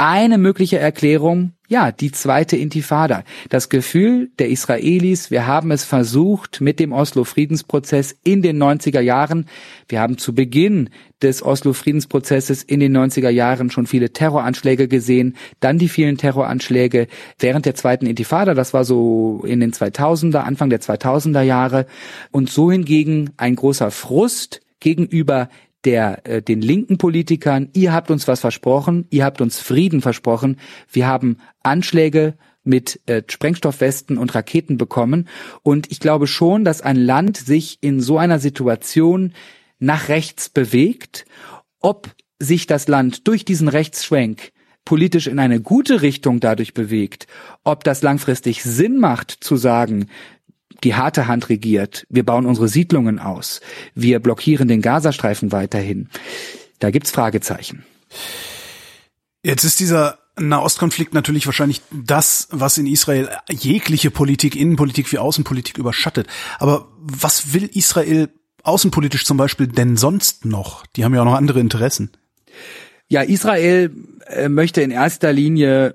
Eine 0.00 0.38
mögliche 0.38 0.78
Erklärung, 0.78 1.54
ja, 1.66 1.90
die 1.90 2.12
zweite 2.12 2.56
Intifada. 2.56 3.24
Das 3.48 3.68
Gefühl 3.68 4.30
der 4.38 4.48
Israelis, 4.48 5.32
wir 5.32 5.48
haben 5.48 5.72
es 5.72 5.82
versucht 5.82 6.60
mit 6.60 6.78
dem 6.78 6.92
Oslo-Friedensprozess 6.92 8.16
in 8.22 8.40
den 8.40 8.62
90er 8.62 9.00
Jahren. 9.00 9.46
Wir 9.88 10.00
haben 10.00 10.16
zu 10.16 10.36
Beginn 10.36 10.90
des 11.20 11.42
Oslo-Friedensprozesses 11.42 12.62
in 12.62 12.78
den 12.78 12.96
90er 12.96 13.30
Jahren 13.30 13.72
schon 13.72 13.88
viele 13.88 14.12
Terroranschläge 14.12 14.86
gesehen, 14.86 15.36
dann 15.58 15.80
die 15.80 15.88
vielen 15.88 16.16
Terroranschläge 16.16 17.08
während 17.40 17.66
der 17.66 17.74
zweiten 17.74 18.06
Intifada, 18.06 18.54
das 18.54 18.72
war 18.72 18.84
so 18.84 19.42
in 19.44 19.58
den 19.58 19.72
2000er, 19.72 20.38
Anfang 20.38 20.70
der 20.70 20.80
2000er 20.80 21.42
Jahre. 21.42 21.86
Und 22.30 22.50
so 22.50 22.70
hingegen 22.70 23.30
ein 23.36 23.56
großer 23.56 23.90
Frust 23.90 24.60
gegenüber 24.78 25.48
der 25.84 26.26
äh, 26.26 26.42
den 26.42 26.60
linken 26.60 26.98
Politikern, 26.98 27.70
ihr 27.72 27.92
habt 27.92 28.10
uns 28.10 28.26
was 28.28 28.40
versprochen, 28.40 29.06
ihr 29.10 29.24
habt 29.24 29.40
uns 29.40 29.60
Frieden 29.60 30.00
versprochen, 30.00 30.58
wir 30.90 31.06
haben 31.06 31.38
Anschläge 31.62 32.34
mit 32.64 33.00
äh, 33.06 33.22
Sprengstoffwesten 33.26 34.18
und 34.18 34.34
Raketen 34.34 34.76
bekommen. 34.76 35.28
Und 35.62 35.90
ich 35.90 36.00
glaube 36.00 36.26
schon, 36.26 36.64
dass 36.64 36.82
ein 36.82 36.96
Land 36.96 37.36
sich 37.36 37.78
in 37.80 38.00
so 38.00 38.18
einer 38.18 38.38
Situation 38.38 39.32
nach 39.78 40.08
rechts 40.08 40.48
bewegt, 40.48 41.24
ob 41.80 42.10
sich 42.38 42.66
das 42.66 42.88
Land 42.88 43.26
durch 43.26 43.44
diesen 43.44 43.68
Rechtsschwenk 43.68 44.52
politisch 44.84 45.26
in 45.26 45.38
eine 45.38 45.60
gute 45.60 46.02
Richtung 46.02 46.40
dadurch 46.40 46.72
bewegt, 46.72 47.26
ob 47.62 47.84
das 47.84 48.02
langfristig 48.02 48.62
Sinn 48.62 48.98
macht 48.98 49.30
zu 49.30 49.56
sagen, 49.56 50.06
die 50.84 50.94
harte 50.94 51.26
Hand 51.26 51.48
regiert. 51.48 52.06
Wir 52.08 52.24
bauen 52.24 52.46
unsere 52.46 52.68
Siedlungen 52.68 53.18
aus. 53.18 53.60
Wir 53.94 54.20
blockieren 54.20 54.68
den 54.68 54.82
Gazastreifen 54.82 55.52
weiterhin. 55.52 56.08
Da 56.78 56.90
gibt's 56.90 57.10
Fragezeichen. 57.10 57.84
Jetzt 59.42 59.64
ist 59.64 59.80
dieser 59.80 60.18
Nahostkonflikt 60.38 61.14
natürlich 61.14 61.46
wahrscheinlich 61.46 61.82
das, 61.90 62.48
was 62.50 62.78
in 62.78 62.86
Israel 62.86 63.28
jegliche 63.50 64.10
Politik, 64.10 64.56
Innenpolitik 64.56 65.10
wie 65.12 65.18
Außenpolitik 65.18 65.78
überschattet. 65.78 66.26
Aber 66.58 66.88
was 66.98 67.52
will 67.54 67.68
Israel 67.72 68.28
außenpolitisch 68.62 69.24
zum 69.24 69.36
Beispiel 69.36 69.66
denn 69.66 69.96
sonst 69.96 70.44
noch? 70.44 70.86
Die 70.96 71.04
haben 71.04 71.14
ja 71.14 71.22
auch 71.22 71.26
noch 71.26 71.34
andere 71.34 71.60
Interessen. 71.60 72.10
Ja, 73.08 73.22
Israel 73.22 73.90
äh, 74.26 74.48
möchte 74.48 74.82
in 74.82 74.90
erster 74.90 75.32
Linie, 75.32 75.94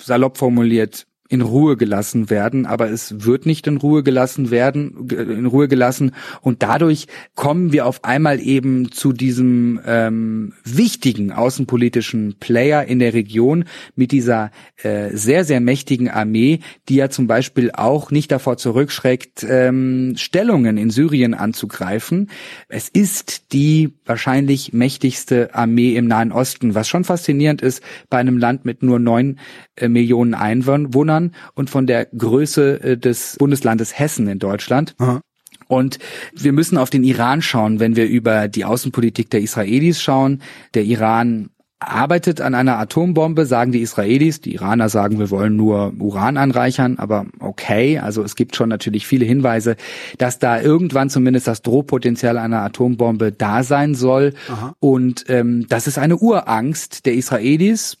salopp 0.00 0.38
formuliert, 0.38 1.06
in 1.28 1.42
Ruhe 1.42 1.76
gelassen 1.76 2.30
werden, 2.30 2.64
aber 2.64 2.90
es 2.90 3.26
wird 3.26 3.44
nicht 3.44 3.66
in 3.66 3.76
Ruhe 3.76 4.02
gelassen 4.02 4.50
werden, 4.50 5.08
in 5.10 5.44
Ruhe 5.44 5.68
gelassen 5.68 6.12
und 6.40 6.62
dadurch 6.62 7.06
kommen 7.34 7.70
wir 7.70 7.86
auf 7.86 8.02
einmal 8.02 8.40
eben 8.40 8.90
zu 8.92 9.12
diesem 9.12 9.78
ähm, 9.86 10.54
wichtigen 10.64 11.30
außenpolitischen 11.30 12.36
Player 12.40 12.84
in 12.84 12.98
der 12.98 13.12
Region 13.12 13.64
mit 13.94 14.10
dieser 14.10 14.50
äh, 14.82 15.10
sehr 15.12 15.44
sehr 15.44 15.60
mächtigen 15.60 16.08
Armee, 16.08 16.60
die 16.88 16.96
ja 16.96 17.10
zum 17.10 17.26
Beispiel 17.26 17.72
auch 17.72 18.10
nicht 18.10 18.32
davor 18.32 18.56
zurückschreckt, 18.56 19.44
ähm, 19.46 20.14
Stellungen 20.16 20.78
in 20.78 20.88
Syrien 20.88 21.34
anzugreifen. 21.34 22.30
Es 22.68 22.88
ist 22.88 23.52
die 23.52 23.92
wahrscheinlich 24.06 24.72
mächtigste 24.72 25.54
Armee 25.54 25.94
im 25.94 26.06
Nahen 26.06 26.32
Osten, 26.32 26.74
was 26.74 26.88
schon 26.88 27.04
faszinierend 27.04 27.60
ist 27.60 27.82
bei 28.08 28.16
einem 28.16 28.38
Land 28.38 28.64
mit 28.64 28.82
nur 28.82 28.98
neun 28.98 29.38
äh, 29.76 29.88
Millionen 29.88 30.32
Einwohnern 30.32 31.17
und 31.54 31.70
von 31.70 31.86
der 31.86 32.06
Größe 32.06 32.82
äh, 32.82 32.96
des 32.96 33.36
Bundeslandes 33.38 33.98
Hessen 33.98 34.28
in 34.28 34.38
Deutschland. 34.38 34.94
Aha. 34.98 35.20
Und 35.68 35.98
wir 36.34 36.52
müssen 36.52 36.78
auf 36.78 36.90
den 36.90 37.04
Iran 37.04 37.42
schauen, 37.42 37.78
wenn 37.78 37.94
wir 37.94 38.06
über 38.06 38.48
die 38.48 38.64
Außenpolitik 38.64 39.30
der 39.30 39.40
Israelis 39.40 40.00
schauen. 40.00 40.40
Der 40.74 40.84
Iran 40.84 41.50
arbeitet 41.80 42.40
an 42.40 42.54
einer 42.54 42.78
Atombombe, 42.78 43.46
sagen 43.46 43.70
die 43.70 43.80
Israelis. 43.80 44.40
Die 44.40 44.54
Iraner 44.54 44.88
sagen, 44.88 45.18
wir 45.18 45.30
wollen 45.30 45.54
nur 45.56 45.92
Uran 45.98 46.36
anreichern, 46.36 46.96
aber 46.98 47.26
okay. 47.38 47.98
Also 47.98 48.22
es 48.22 48.34
gibt 48.34 48.56
schon 48.56 48.68
natürlich 48.68 49.06
viele 49.06 49.24
Hinweise, 49.24 49.76
dass 50.16 50.38
da 50.38 50.60
irgendwann 50.60 51.10
zumindest 51.10 51.46
das 51.46 51.62
Drohpotenzial 51.62 52.38
einer 52.38 52.62
Atombombe 52.62 53.30
da 53.30 53.62
sein 53.62 53.94
soll. 53.94 54.34
Aha. 54.48 54.74
Und 54.80 55.26
ähm, 55.28 55.66
das 55.68 55.86
ist 55.86 55.98
eine 55.98 56.16
Urangst 56.16 57.06
der 57.06 57.14
Israelis 57.14 57.98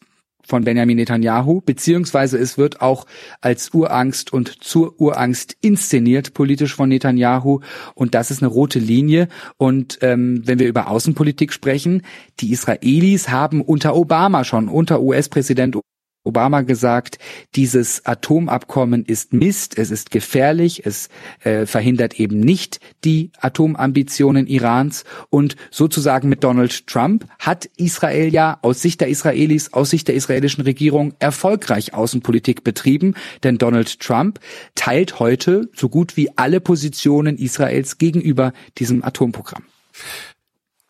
von 0.48 0.64
Benjamin 0.64 0.96
Netanyahu, 0.96 1.60
beziehungsweise 1.60 2.38
es 2.38 2.56
wird 2.56 2.80
auch 2.80 3.06
als 3.40 3.70
Urangst 3.74 4.32
und 4.32 4.62
zur 4.64 4.98
Urangst 5.00 5.56
inszeniert 5.60 6.32
politisch 6.34 6.74
von 6.74 6.88
Netanyahu 6.88 7.60
und 7.94 8.14
das 8.14 8.30
ist 8.30 8.42
eine 8.42 8.50
rote 8.50 8.78
Linie. 8.78 9.28
Und 9.58 9.98
ähm, 10.00 10.42
wenn 10.46 10.58
wir 10.58 10.68
über 10.68 10.88
Außenpolitik 10.88 11.52
sprechen, 11.52 12.02
die 12.40 12.52
Israelis 12.52 13.28
haben 13.28 13.60
unter 13.60 13.94
Obama 13.94 14.44
schon, 14.44 14.68
unter 14.68 15.02
US-Präsident 15.02 15.76
Obama 16.24 16.62
gesagt, 16.62 17.18
dieses 17.54 18.04
Atomabkommen 18.04 19.04
ist 19.04 19.32
Mist, 19.32 19.78
es 19.78 19.90
ist 19.90 20.10
gefährlich, 20.10 20.84
es 20.84 21.08
äh, 21.40 21.64
verhindert 21.64 22.20
eben 22.20 22.40
nicht 22.40 22.80
die 23.04 23.30
Atomambitionen 23.40 24.46
Irans 24.46 25.04
und 25.30 25.56
sozusagen 25.70 26.28
mit 26.28 26.44
Donald 26.44 26.86
Trump 26.86 27.26
hat 27.38 27.66
Israel 27.76 28.32
ja 28.32 28.58
aus 28.62 28.82
Sicht 28.82 29.00
der 29.00 29.08
Israelis, 29.08 29.72
aus 29.72 29.90
Sicht 29.90 30.08
der 30.08 30.16
israelischen 30.16 30.64
Regierung 30.64 31.14
erfolgreich 31.18 31.94
Außenpolitik 31.94 32.64
betrieben, 32.64 33.14
denn 33.42 33.58
Donald 33.58 34.00
Trump 34.00 34.40
teilt 34.74 35.20
heute 35.20 35.70
so 35.74 35.88
gut 35.88 36.16
wie 36.16 36.36
alle 36.36 36.60
Positionen 36.60 37.38
Israels 37.38 37.98
gegenüber 37.98 38.52
diesem 38.78 39.04
Atomprogramm. 39.04 39.64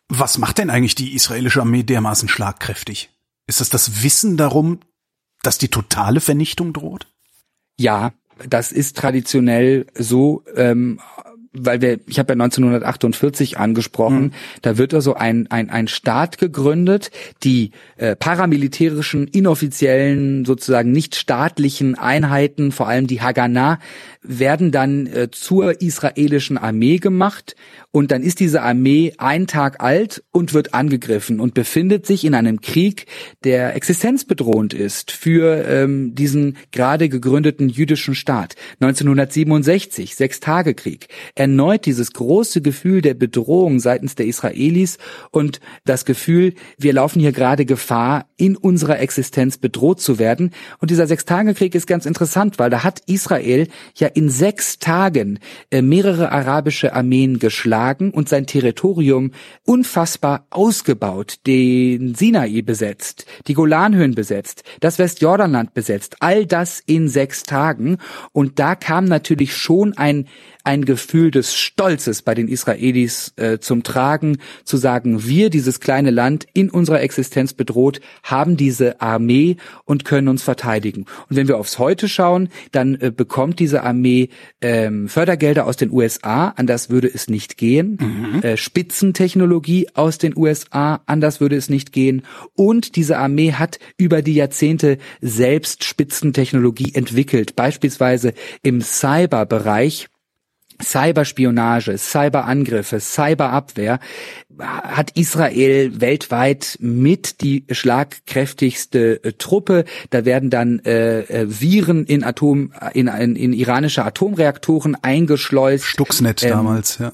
Was 0.09 0.39
macht 0.39 0.59
denn 0.59 0.71
eigentlich 0.71 0.95
die 0.95 1.15
israelische 1.15 1.61
Armee 1.61 1.83
dermaßen 1.83 2.29
schlagkräftig? 2.29 3.11
Ist 3.47 3.61
das 3.61 3.69
das 3.69 4.03
Wissen 4.03 4.37
darum, 4.37 4.81
dass 5.43 5.59
die 5.59 5.69
totale 5.69 6.21
Vernichtung 6.21 6.73
droht? 6.73 7.07
Ja, 7.77 8.13
das 8.49 8.73
ist 8.73 8.97
traditionell 8.97 9.87
so. 9.95 10.45
Ähm, 10.57 11.01
weil 11.53 11.81
wir, 11.81 12.01
ich 12.07 12.19
habe 12.19 12.33
ja 12.33 12.35
1948 12.35 13.59
angesprochen, 13.59 14.23
mhm. 14.23 14.33
da 14.63 14.79
wird 14.79 14.95
also 14.95 15.15
ein, 15.15 15.51
ein, 15.51 15.71
ein 15.71 15.89
Staat 15.89 16.39
gegründet, 16.39 17.11
die 17.43 17.73
äh, 17.97 18.17
paramilitärischen, 18.17 19.27
inoffiziellen, 19.27 20.45
sozusagen 20.45 20.93
nicht 20.93 21.17
staatlichen 21.17 21.97
Einheiten, 21.97 22.73
vor 22.73 22.89
allem 22.89 23.07
die 23.07 23.23
Haganah, 23.23 23.79
werden 24.23 24.71
dann 24.71 25.07
äh, 25.07 25.31
zur 25.31 25.81
israelischen 25.81 26.59
Armee 26.59 26.99
gemacht 26.99 27.57
und 27.91 28.11
dann 28.11 28.23
ist 28.23 28.41
diese 28.41 28.63
Armee 28.63 29.15
ein 29.19 29.47
Tag 29.47 29.81
alt 29.83 30.23
und 30.31 30.55
wird 30.55 30.75
angegriffen 30.75 31.41
und 31.41 31.55
befindet 31.55 32.07
sich 32.07 32.25
in 32.25 32.35
einem 32.35 32.61
Krieg, 32.61 33.07
der 33.45 33.75
existenzbedrohend 33.77 34.75
ist 34.75 35.11
für 35.11 35.65
ähm, 35.67 36.15
diesen 36.15 36.57
gerade 36.73 37.09
gegründeten 37.09 37.69
jüdischen 37.69 38.15
Staat. 38.15 38.57
1967, 38.81 40.17
Sechstagekrieg, 40.17 41.09
erneut 41.35 41.87
dieses 41.87 42.13
große 42.13 42.61
Gefühl 42.61 43.01
der 43.01 43.15
Bedrohung 43.15 43.81
seitens 43.81 44.15
der 44.15 44.27
Israelis 44.27 44.99
und 45.31 45.61
das 45.85 46.05
Gefühl, 46.05 46.55
wir 46.77 46.93
laufen 46.93 47.21
hier 47.21 47.33
gerade 47.33 47.65
Gefahr, 47.65 48.27
in 48.37 48.57
unserer 48.57 49.01
Existenz 49.01 49.59
bedroht 49.59 50.01
zu 50.01 50.19
werden. 50.19 50.53
Und 50.79 50.91
dieser 50.91 51.07
Sechstagekrieg 51.07 51.75
ist 51.75 51.87
ganz 51.87 52.07
interessant, 52.07 52.59
weil 52.59 52.71
da 52.71 52.85
hat 52.85 53.03
Israel 53.07 53.69
ja 53.97 54.08
in 54.17 54.29
sechs 54.29 54.79
Tagen 54.79 55.39
äh, 55.71 55.83
mehrere 55.83 56.33
arabische 56.33 56.93
Armeen 56.95 57.39
geschlagen 57.39 58.11
und 58.11 58.29
sein 58.29 58.47
Territorium 58.47 59.33
unfassbar 59.65 60.47
ausgebaut, 60.51 61.41
den 61.47 62.15
Sinai 62.15 62.63
besetzt, 62.63 63.27
die 63.47 63.55
Golanhöhen 63.55 64.15
besetzt, 64.15 64.63
das 64.81 64.99
Westjordanland 64.99 65.75
besetzt, 65.75 66.17
all 66.21 66.47
das 66.47 66.83
in 66.87 67.09
sechs 67.09 67.43
Tagen. 67.43 67.99
Und 68.33 68.59
da 68.59 68.75
kam 68.75 69.05
natürlich 69.05 69.57
schon 69.57 69.97
ein 69.97 70.27
ein 70.69 70.85
Gefühl 70.85 71.31
des 71.31 71.55
Stolzes 71.55 72.21
bei 72.21 72.35
den 72.35 72.47
Israelis 72.47 73.33
äh, 73.37 73.59
zum 73.59 73.85
Tragen, 73.85 74.37
zu 74.65 74.77
sagen, 74.77 75.27
wir, 75.27 75.49
dieses 75.49 75.81
kleine 75.81 76.11
Land, 76.11 76.47
in 76.53 76.69
unserer 76.69 77.01
Existenz 77.01 77.55
bedroht, 77.55 78.03
haben 78.23 78.59
diese 78.59 79.01
Armee 79.01 79.57
und 79.87 80.05
können 80.05 80.29
uns 80.29 80.43
verteidigen. 80.43 81.07
Und 81.31 81.37
wenn 81.37 81.49
wir 81.49 81.57
aufs 81.57 81.79
Heute 81.79 82.07
schauen, 82.07 82.51
dann 82.71 82.97
äh, 82.97 83.11
bekommt 83.11 83.61
diese 83.61 83.83
Armee 83.83 84.29
ähm, 84.61 85.09
Fördergelder 85.09 85.65
aus 85.65 85.79
den 85.79 85.91
USA, 85.91 86.49
anders 86.49 86.91
würde 86.91 87.09
es 87.09 87.31
nicht 87.31 87.57
gehen, 87.57 87.97
mhm. 87.99 88.43
äh, 88.43 88.59
Spitzentechnologie 88.59 89.89
aus 89.95 90.19
den 90.19 90.37
USA, 90.37 91.01
anders 91.07 91.41
würde 91.41 91.57
es 91.57 91.71
nicht 91.71 91.93
gehen. 91.93 92.25
Und 92.55 92.97
diese 92.97 93.17
Armee 93.17 93.53
hat 93.53 93.79
über 93.97 94.21
die 94.21 94.35
Jahrzehnte 94.35 94.99
selbst 95.23 95.85
Spitzentechnologie 95.85 96.95
entwickelt, 96.95 97.57
beispielsweise 97.57 98.35
im 98.63 98.83
Cyberbereich 98.83 100.09
Cyberspionage, 100.83 101.97
Cyberangriffe, 101.99 103.01
Cyberabwehr 103.01 103.99
hat 104.59 105.13
Israel 105.17 106.01
weltweit 106.01 106.79
mit 106.81 107.43
die 107.43 107.65
schlagkräftigste 107.71 109.23
äh, 109.23 109.33
Truppe. 109.33 109.85
Da 110.11 110.25
werden 110.25 110.51
dann 110.51 110.81
äh, 110.81 111.21
äh 111.21 111.47
Viren 111.49 112.05
in 112.05 112.25
Atom 112.25 112.73
in, 112.93 113.07
in, 113.09 113.37
in 113.37 113.53
iranische 113.53 114.05
Atomreaktoren 114.05 114.97
eingeschleust. 115.01 115.85
Stuxnet 115.85 116.43
ähm, 116.43 116.51
damals, 116.51 116.99
ja 116.99 117.13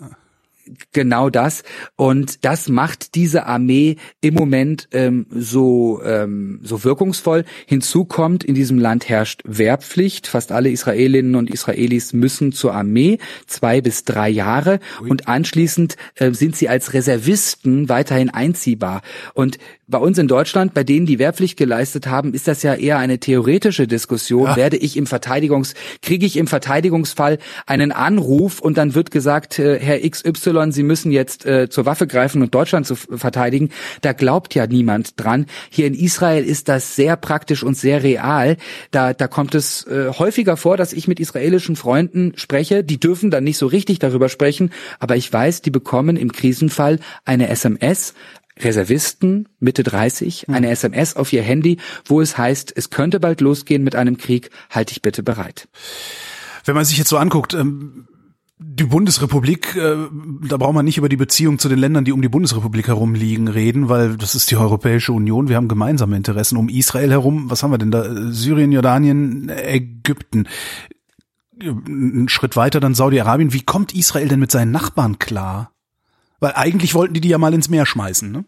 genau 0.93 1.31
das. 1.31 1.63
Und 1.97 2.45
das 2.45 2.69
macht 2.69 3.15
diese 3.15 3.47
Armee 3.47 3.97
im 4.21 4.35
Moment 4.35 4.89
ähm, 4.93 5.27
so, 5.31 6.03
ähm, 6.05 6.61
so 6.63 6.85
wirkungsvoll. 6.85 7.45
Hinzu 7.67 8.05
kommt, 8.05 8.45
in 8.45 8.55
diesem 8.55 8.79
Land 8.79 9.09
herrscht 9.09 9.43
Wehrpflicht. 9.45 10.27
Fast 10.27 10.53
alle 10.53 10.71
Israelinnen 10.71 11.35
und 11.35 11.51
Israelis 11.51 12.13
müssen 12.13 12.53
zur 12.53 12.75
Armee, 12.75 13.19
zwei 13.47 13.81
bis 13.81 14.05
drei 14.05 14.29
Jahre. 14.29 14.81
Und 15.01 15.29
anschließend 15.29 15.97
äh, 16.17 16.33
sind 16.33 16.57
sie 16.57 16.69
als 16.69 16.93
Reservisten 16.95 17.89
weiterhin 17.89 18.31
einziehbar. 18.31 19.03
Und 19.35 19.59
bei 19.87 19.99
uns 19.99 20.19
in 20.19 20.29
Deutschland, 20.29 20.75
bei 20.75 20.85
denen 20.85 21.07
die 21.07 21.19
Wehrpflicht 21.19 21.59
geleistet 21.59 22.07
haben, 22.07 22.33
ist 22.33 22.49
das 22.49 22.63
ja 22.63 22.75
eher 22.75 22.99
eine 22.99 23.19
theoretische 23.19 23.87
Diskussion. 23.87 24.47
Ja. 24.47 24.57
Werde 24.57 24.77
ich 24.77 24.97
im 24.97 25.07
Verteidigungs, 25.07 25.75
kriege 26.03 26.25
ich 26.25 26.37
im 26.37 26.47
Verteidigungsfall 26.47 27.39
einen 27.67 27.93
Anruf 27.93 28.61
und 28.61 28.79
dann 28.79 28.95
wird 28.95 29.11
gesagt, 29.11 29.59
äh, 29.59 29.79
Herr 29.79 30.01
XY, 30.09 30.73
Sie 30.73 30.83
müssen 30.83 31.13
jetzt 31.13 31.45
äh, 31.45 31.69
zur 31.69 31.87
Waffe 31.87 32.07
greifen 32.07 32.43
und 32.43 32.55
Deutschland 32.55 32.87
zu 32.87 32.95
verteidigen. 32.97 33.71
Da 34.01 34.13
glaubt 34.13 34.55
ja 34.55 34.67
niemand 34.67 35.21
dran. 35.21 35.47
Hier 35.71 35.87
in 35.87 35.95
Israel 35.95 36.45
ist 36.45 36.69
das 36.69 36.97
sehr 36.97 37.17
praktisch 37.17 37.63
und 37.63 37.77
sehr 37.77 38.03
real. 38.03 38.57
Da, 38.91 39.13
da 39.13 39.29
kommt 39.29 39.55
es 39.55 39.87
äh, 39.87 40.09
häufiger 40.19 40.57
vor, 40.57 40.77
dass 40.77 40.93
ich 40.93 41.09
mit 41.09 41.21
israelischen 41.21 41.77
Freunden 41.77 42.33
spreche. 42.37 42.85
Die 42.85 42.99
dürfen 42.99 43.31
dann 43.31 43.45
nicht 43.45 43.59
so 43.59 43.67
richtig 43.67 43.99
darüber 43.99 44.29
sprechen, 44.29 44.71
aber 44.99 45.17
ich 45.17 45.31
weiß, 45.31 45.63
die 45.63 45.71
bekommen 45.71 46.17
im 46.17 46.33
Krisenfall 46.33 47.01
eine 47.25 47.49
SMS, 47.49 48.15
Reservisten 48.59 49.49
Mitte 49.59 49.83
30 49.83 50.49
eine 50.49 50.71
SMS 50.71 51.17
auf 51.17 51.33
ihr 51.33 51.43
Handy, 51.43 51.79
wo 52.05 52.21
es 52.21 52.39
heißt, 52.39 52.73
es 52.77 52.91
könnte 52.91 53.21
bald 53.21 53.41
losgehen 53.41 53.83
mit 53.83 53.97
einem 53.97 54.17
Krieg, 54.17 54.51
halte 54.71 54.93
ich 54.93 55.03
bitte 55.03 55.23
bereit. 55.23 55.69
Wenn 56.65 56.75
man 56.75 56.85
sich 56.85 56.99
jetzt 56.99 57.11
so 57.11 57.19
anguckt, 57.19 57.55
ähm 57.55 58.07
die 58.59 58.85
Bundesrepublik, 58.85 59.77
äh, 59.77 59.97
da 60.49 60.57
braucht 60.57 60.75
man 60.75 60.85
nicht 60.85 60.97
über 60.97 61.09
die 61.09 61.17
Beziehung 61.17 61.59
zu 61.59 61.69
den 61.69 61.79
Ländern, 61.79 62.05
die 62.05 62.13
um 62.13 62.23
die 62.23 62.29
Bundesrepublik 62.29 62.87
herum 62.87 63.15
liegen, 63.15 63.49
reden, 63.49 63.89
weil 63.89 64.17
das 64.17 64.35
ist 64.35 64.51
die 64.51 64.57
Europäische 64.57 65.13
Union. 65.13 65.49
Wir 65.49 65.57
haben 65.57 65.69
gemeinsame 65.69 66.17
Interessen 66.17 66.57
um 66.57 66.69
Israel 66.69 67.11
herum. 67.11 67.51
Was 67.51 67.63
haben 67.63 67.73
wir 67.73 67.79
denn 67.79 67.91
da? 67.91 68.05
Syrien, 68.33 68.73
Jordanien, 68.73 69.49
Ägypten. 69.49 70.47
Ein 71.61 72.29
Schritt 72.29 72.57
weiter 72.57 72.81
dann 72.81 72.95
Saudi-Arabien. 72.95 73.53
Wie 73.53 73.63
kommt 73.63 73.95
Israel 73.95 74.29
denn 74.29 74.41
mit 74.41 74.51
seinen 74.51 74.71
Nachbarn 74.71 75.19
klar? 75.19 75.74
Weil 76.45 76.57
eigentlich 76.57 76.95
wollten 76.95 77.15
die 77.15 77.23
die 77.23 77.31
ja 77.31 77.39
mal 77.39 77.55
ins 77.55 77.71
Meer 77.71 77.87
schmeißen, 77.87 78.31
ne? 78.31 78.45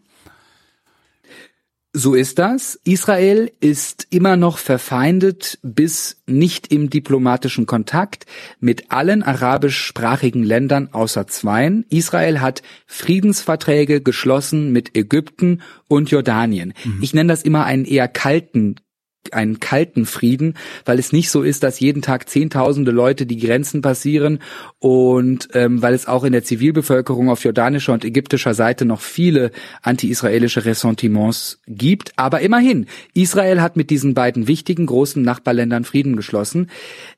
So 1.93 2.13
ist 2.13 2.37
das. 2.37 2.79
Israel 2.83 3.51
ist 3.59 4.05
immer 4.11 4.37
noch 4.37 4.59
verfeindet 4.59 5.57
bis 5.63 6.21
nicht 6.27 6.71
im 6.71 6.91
diplomatischen 6.91 7.65
Kontakt 7.65 8.27
mit 8.59 8.91
allen 8.91 9.23
arabischsprachigen 9.23 10.43
Ländern 10.43 10.89
außer 10.91 11.25
zweien. 11.25 11.87
Israel 11.89 12.39
hat 12.39 12.61
Friedensverträge 12.85 14.01
geschlossen 14.01 14.71
mit 14.71 14.95
Ägypten 14.95 15.63
und 15.87 16.11
Jordanien. 16.11 16.75
Mhm. 16.85 16.99
Ich 17.01 17.15
nenne 17.15 17.33
das 17.33 17.41
immer 17.41 17.65
einen 17.65 17.85
eher 17.85 18.07
kalten 18.07 18.75
einen 19.33 19.59
kalten 19.59 20.05
Frieden, 20.05 20.55
weil 20.85 20.99
es 20.99 21.11
nicht 21.11 21.29
so 21.29 21.43
ist, 21.43 21.63
dass 21.63 21.79
jeden 21.79 22.01
Tag 22.01 22.29
Zehntausende 22.29 22.91
Leute 22.91 23.25
die 23.25 23.37
Grenzen 23.37 23.81
passieren 23.81 24.39
und 24.79 25.49
ähm, 25.53 25.81
weil 25.81 25.93
es 25.93 26.07
auch 26.07 26.23
in 26.23 26.33
der 26.33 26.43
Zivilbevölkerung 26.43 27.29
auf 27.29 27.43
jordanischer 27.43 27.93
und 27.93 28.05
ägyptischer 28.05 28.53
Seite 28.53 28.85
noch 28.85 29.01
viele 29.01 29.51
anti-israelische 29.81 30.65
Ressentiments 30.65 31.61
gibt. 31.67 32.13
Aber 32.17 32.41
immerhin, 32.41 32.87
Israel 33.13 33.61
hat 33.61 33.77
mit 33.77 33.89
diesen 33.89 34.13
beiden 34.13 34.47
wichtigen 34.47 34.85
großen 34.85 35.21
Nachbarländern 35.21 35.83
Frieden 35.83 36.15
geschlossen. 36.15 36.69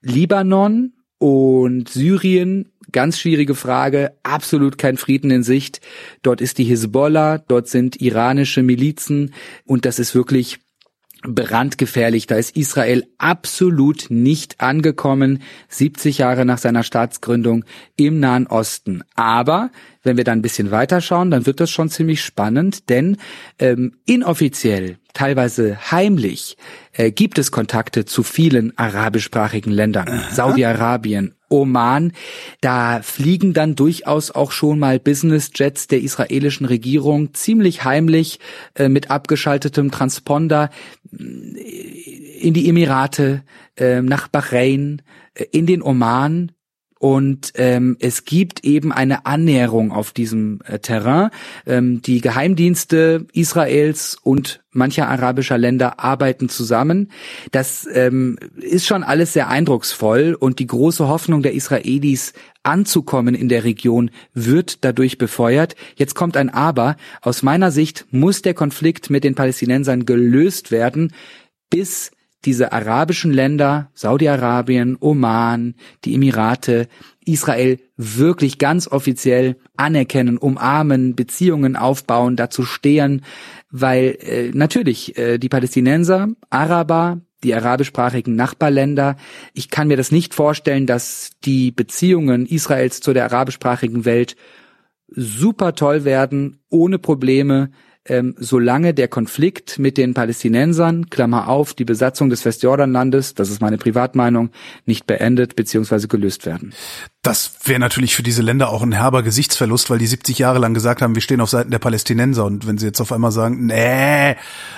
Libanon 0.02 0.94
und 1.20 1.90
Syrien, 1.90 2.72
ganz 2.92 3.20
schwierige 3.20 3.54
Frage, 3.54 4.14
absolut 4.24 4.78
kein 4.78 4.98
Frieden 4.98 5.32
in 5.32 5.44
Sicht. 5.44 5.82
Dort 6.22 6.42
ist 6.42 6.58
die 6.58 6.64
Hisbollah, 6.64 7.38
dort 7.40 7.68
sind 7.68 8.02
iranische 8.02 8.64
Milizen 8.64 9.34
und 9.66 9.86
das 9.86 10.00
ist 10.00 10.16
wirklich 10.16 10.60
brandgefährlich. 11.24 12.28
Da 12.28 12.36
ist 12.36 12.56
Israel 12.56 13.06
absolut 13.18 14.08
nicht 14.10 14.62
angekommen, 14.62 15.42
70 15.68 16.20
Jahre 16.20 16.46
nach 16.46 16.58
seiner 16.58 16.84
Staatsgründung 16.84 17.66
im 17.96 18.20
Nahen 18.20 18.48
Osten. 18.48 19.04
Aber 19.16 19.72
wenn 20.04 20.18
wir 20.18 20.24
dann 20.24 20.40
ein 20.40 20.44
bisschen 20.44 20.72
weiterschauen, 20.72 21.32
dann 21.32 21.46
wird 21.46 21.60
das 21.60 21.70
schon 21.70 21.90
ziemlich 21.90 22.24
spannend, 22.24 22.90
denn 22.90 23.18
ähm, 23.60 23.98
inoffiziell, 24.06 24.98
teilweise 25.14 25.92
heimlich, 25.92 26.58
äh, 26.94 27.12
gibt 27.12 27.38
es 27.38 27.52
Kontakte 27.52 28.06
zu 28.06 28.24
vielen 28.24 28.78
arabischsprachigen 28.78 29.74
Ländern. 29.74 30.24
Saudi-Arabien, 30.32 31.36
Oman. 31.50 32.14
Da 32.62 33.02
fliegen 33.02 33.54
dann 33.54 33.76
durchaus 33.76 34.32
auch 34.32 34.52
schon 34.52 34.80
mal 34.80 35.00
Business-Jets 35.00 35.88
der 35.88 36.02
israelischen 36.02 36.66
Regierung 36.66 37.34
ziemlich 37.34 37.84
heimlich 37.84 38.40
äh, 38.76 38.90
mit 38.90 39.12
abgeschaltetem 39.12 39.92
Transponder 39.92 40.70
äh, 41.12 41.20
in 42.40 42.54
die 42.54 42.70
Emirate, 42.70 43.44
äh, 43.78 44.02
nach 44.02 44.28
Bahrain, 44.28 45.02
in 45.52 45.66
den 45.66 45.82
Oman 45.82 46.52
und 47.00 47.54
ähm, 47.56 47.96
es 48.02 48.26
gibt 48.26 48.66
eben 48.66 48.92
eine 48.92 49.26
Annäherung 49.26 49.94
auf 49.94 50.12
diesem 50.12 50.60
äh, 50.66 50.80
Terrain. 50.80 51.30
Ähm, 51.66 52.02
die 52.02 52.20
Geheimdienste 52.20 53.26
Israels 53.32 54.18
und 54.22 54.62
mancher 54.72 55.08
arabischer 55.08 55.58
Länder 55.58 56.02
arbeiten 56.02 56.50
zusammen. 56.50 57.10
Das 57.52 57.88
ähm, 57.92 58.38
ist 58.58 58.86
schon 58.86 59.04
alles 59.04 59.32
sehr 59.32 59.48
eindrucksvoll 59.48 60.36
und 60.38 60.60
die 60.60 60.68
große 60.68 61.08
Hoffnung 61.08 61.42
der 61.42 61.54
Israelis 61.54 62.34
anzukommen 62.64 63.34
in 63.34 63.48
der 63.48 63.64
Region 63.64 64.12
wird 64.34 64.84
dadurch 64.84 65.18
befeuert. 65.18 65.78
Jetzt 65.96 66.16
kommt 66.16 66.36
ein 66.36 66.50
Aber. 66.50 66.98
Aus 67.22 67.44
meiner 67.44 67.72
Sicht 67.72 68.08
muss 68.12 68.42
der 68.42 68.54
Konflikt 68.54 69.10
mit 69.10 69.24
den 69.24 69.36
Palästinensern 69.36 70.06
gelöst 70.06 70.70
werden, 70.70 71.14
bis 71.70 72.12
diese 72.46 72.72
arabischen 72.72 73.34
Länder, 73.34 73.90
Saudi-Arabien, 73.94 74.98
Oman, 75.00 75.76
die 76.06 76.16
Emirate, 76.16 76.88
Israel 77.26 77.80
wirklich 77.98 78.58
ganz 78.58 78.88
offiziell 78.88 79.58
anerkennen, 79.78 80.38
umarmen, 80.38 81.16
Beziehungen 81.16 81.76
aufbauen, 81.76 82.36
dazu 82.36 82.64
stehen, 82.64 83.24
weil 83.70 84.18
äh, 84.22 84.52
natürlich 84.54 85.18
äh, 85.18 85.38
die 85.38 85.50
Palästinenser, 85.50 86.30
Araber, 86.50 87.22
die 87.44 87.54
arabischsprachigen 87.54 88.36
Nachbarländer. 88.36 89.16
Ich 89.54 89.70
kann 89.70 89.88
mir 89.88 89.98
das 89.98 90.12
nicht 90.12 90.34
vorstellen, 90.34 90.86
dass 90.86 91.32
die 91.46 91.72
Beziehungen 91.72 92.46
Israels 92.46 93.00
zu 93.00 93.14
der 93.14 93.26
arabischsprachigen 93.26 94.06
Welt 94.06 94.36
super 95.08 95.74
toll 95.76 96.04
werden, 96.06 96.60
ohne 96.70 97.00
Probleme, 97.00 97.72
ähm, 98.10 98.36
solange 98.38 98.94
der 98.94 99.08
Konflikt 99.08 99.80
mit 99.80 99.98
den 99.98 100.14
Palästinensern, 100.14 101.10
Klammer 101.10 101.48
auf, 101.48 101.74
die 101.74 101.86
Besatzung 101.86 102.30
des 102.30 102.44
Westjordanlandes, 102.44 103.36
das 103.36 103.50
ist 103.50 103.62
meine 103.62 103.78
Privatmeinung, 103.78 104.50
nicht 104.86 105.08
beendet 105.08 105.56
bzw. 105.56 106.08
gelöst 106.08 106.46
werden. 106.46 106.74
Das 107.22 107.52
wäre 107.66 107.80
natürlich 107.80 108.16
für 108.16 108.24
diese 108.24 108.42
Länder 108.42 108.70
auch 108.70 108.82
ein 108.82 108.94
herber 108.94 109.24
Gesichtsverlust, 109.24 109.90
weil 109.90 110.00
die 110.00 110.08
70 110.08 110.40
Jahre 110.40 110.60
lang 110.60 110.74
gesagt 110.74 111.02
haben, 111.02 111.16
wir 111.16 111.22
stehen 111.22 111.42
auf 111.42 111.50
Seiten 111.50 111.72
der 111.72 111.80
Palästinenser. 111.80 112.46
Und 112.46 112.66
wenn 112.66 112.78
sie 112.78 112.88
jetzt 112.88 113.02
auf 113.02 113.12
einmal 113.12 113.32
sagen, 113.32 113.66
nee, 113.66 114.36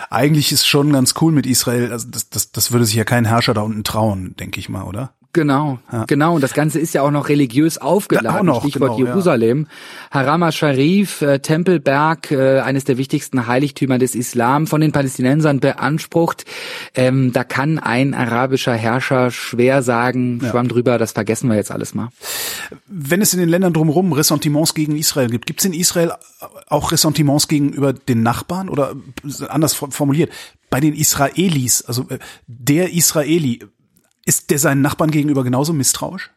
eigentlich 0.09 0.51
ist 0.51 0.67
schon 0.67 0.91
ganz 0.91 1.13
cool 1.21 1.31
mit 1.31 1.45
Israel, 1.45 1.91
also 1.91 2.07
das, 2.09 2.29
das, 2.29 2.51
das 2.51 2.71
würde 2.71 2.85
sich 2.85 2.95
ja 2.95 3.03
kein 3.03 3.25
Herrscher 3.25 3.53
da 3.53 3.61
unten 3.61 3.83
trauen, 3.83 4.35
denke 4.37 4.59
ich 4.59 4.69
mal, 4.69 4.83
oder? 4.83 5.13
Genau, 5.33 5.79
ja. 5.91 6.05
genau. 6.05 6.35
Und 6.35 6.41
das 6.41 6.53
Ganze 6.53 6.79
ist 6.79 6.93
ja 6.93 7.03
auch 7.03 7.11
noch 7.11 7.29
religiös 7.29 7.77
aufgeladen. 7.77 8.37
Ja, 8.37 8.43
noch, 8.43 8.61
Stichwort 8.61 8.97
genau, 8.97 9.09
Jerusalem. 9.09 9.67
Ja. 10.13 10.19
Harama 10.19 10.51
Sharif, 10.51 11.21
äh, 11.21 11.39
Tempelberg, 11.39 12.31
äh, 12.31 12.59
eines 12.59 12.83
der 12.83 12.97
wichtigsten 12.97 13.47
Heiligtümer 13.47 13.97
des 13.97 14.15
Islam, 14.15 14.67
von 14.67 14.81
den 14.81 14.91
Palästinensern 14.91 15.59
beansprucht. 15.59 16.45
Ähm, 16.95 17.31
da 17.31 17.43
kann 17.43 17.79
ein 17.79 18.13
arabischer 18.13 18.73
Herrscher 18.73 19.31
schwer 19.31 19.83
sagen, 19.83 20.41
schwamm 20.41 20.67
drüber, 20.67 20.97
das 20.97 21.13
vergessen 21.13 21.49
wir 21.49 21.55
jetzt 21.55 21.71
alles 21.71 21.93
mal. 21.93 22.09
Wenn 22.87 23.21
es 23.21 23.33
in 23.33 23.39
den 23.39 23.49
Ländern 23.49 23.73
drumherum 23.73 24.11
Ressentiments 24.11 24.73
gegen 24.73 24.97
Israel 24.97 25.29
gibt, 25.29 25.45
gibt 25.45 25.61
es 25.61 25.65
in 25.65 25.73
Israel 25.73 26.11
auch 26.67 26.91
Ressentiments 26.91 27.47
gegenüber 27.47 27.93
den 27.93 28.21
Nachbarn 28.23 28.67
oder 28.67 28.93
anders 29.47 29.73
formuliert, 29.73 30.31
bei 30.69 30.79
den 30.79 30.93
Israelis, 30.93 31.83
also 31.83 32.07
äh, 32.09 32.17
der 32.47 32.93
Israeli, 32.93 33.59
ist 34.25 34.49
der 34.51 34.59
seinen 34.59 34.81
Nachbarn 34.81 35.11
gegenüber 35.11 35.43
genauso 35.43 35.73
misstrauisch? 35.73 36.31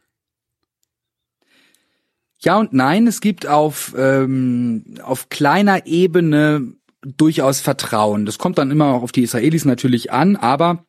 Ja 2.40 2.58
und 2.58 2.72
nein, 2.72 3.06
es 3.06 3.20
gibt 3.20 3.46
auf, 3.46 3.94
ähm, 3.96 4.84
auf 5.02 5.28
kleiner 5.30 5.86
Ebene 5.86 6.74
durchaus 7.02 7.60
Vertrauen. 7.60 8.26
Das 8.26 8.38
kommt 8.38 8.58
dann 8.58 8.70
immer 8.70 8.86
auch 8.86 9.02
auf 9.02 9.12
die 9.12 9.22
Israelis 9.22 9.64
natürlich 9.64 10.12
an, 10.12 10.36
aber 10.36 10.84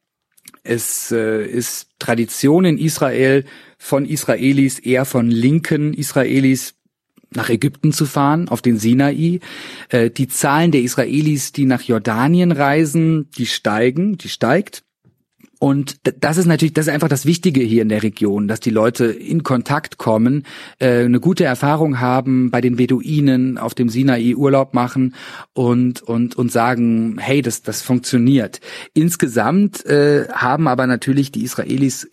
es 0.63 1.11
äh, 1.11 1.45
ist 1.45 1.89
Tradition 1.99 2.65
in 2.65 2.77
Israel 2.77 3.45
von 3.77 4.05
Israelis, 4.05 4.79
eher 4.79 5.05
von 5.05 5.29
linken 5.29 5.93
Israelis, 5.93 6.75
nach 7.31 7.49
Ägypten 7.49 7.91
zu 7.91 8.05
fahren, 8.05 8.47
auf 8.49 8.61
den 8.61 8.77
Sinai. 8.77 9.39
Äh, 9.89 10.09
die 10.09 10.27
Zahlen 10.27 10.71
der 10.71 10.81
Israelis, 10.81 11.51
die 11.51 11.65
nach 11.65 11.81
Jordanien 11.81 12.51
reisen, 12.51 13.29
die 13.37 13.45
steigen, 13.45 14.17
die 14.17 14.29
steigt. 14.29 14.84
Und 15.59 15.97
das 16.21 16.37
ist 16.37 16.45
natürlich, 16.45 16.73
das 16.73 16.87
ist 16.87 16.93
einfach 16.93 17.07
das 17.07 17.25
Wichtige 17.25 17.61
hier 17.61 17.81
in 17.81 17.89
der 17.89 18.03
Region, 18.03 18.47
dass 18.47 18.59
die 18.59 18.69
Leute 18.69 19.05
in 19.05 19.43
Kontakt 19.43 19.97
kommen, 19.97 20.43
äh, 20.79 21.03
eine 21.03 21.19
gute 21.19 21.43
Erfahrung 21.43 21.99
haben, 21.99 22.51
bei 22.51 22.61
den 22.61 22.75
Beduinen 22.75 23.57
auf 23.57 23.73
dem 23.73 23.89
Sinai 23.89 24.35
Urlaub 24.35 24.73
machen 24.73 25.15
und 25.53 26.01
und 26.01 26.35
und 26.35 26.51
sagen, 26.51 27.17
hey, 27.19 27.41
das 27.41 27.61
das 27.61 27.81
funktioniert. 27.81 28.59
Insgesamt 28.93 29.85
äh, 29.85 30.27
haben 30.29 30.67
aber 30.67 30.87
natürlich 30.87 31.31
die 31.31 31.43
Israelis 31.43 32.07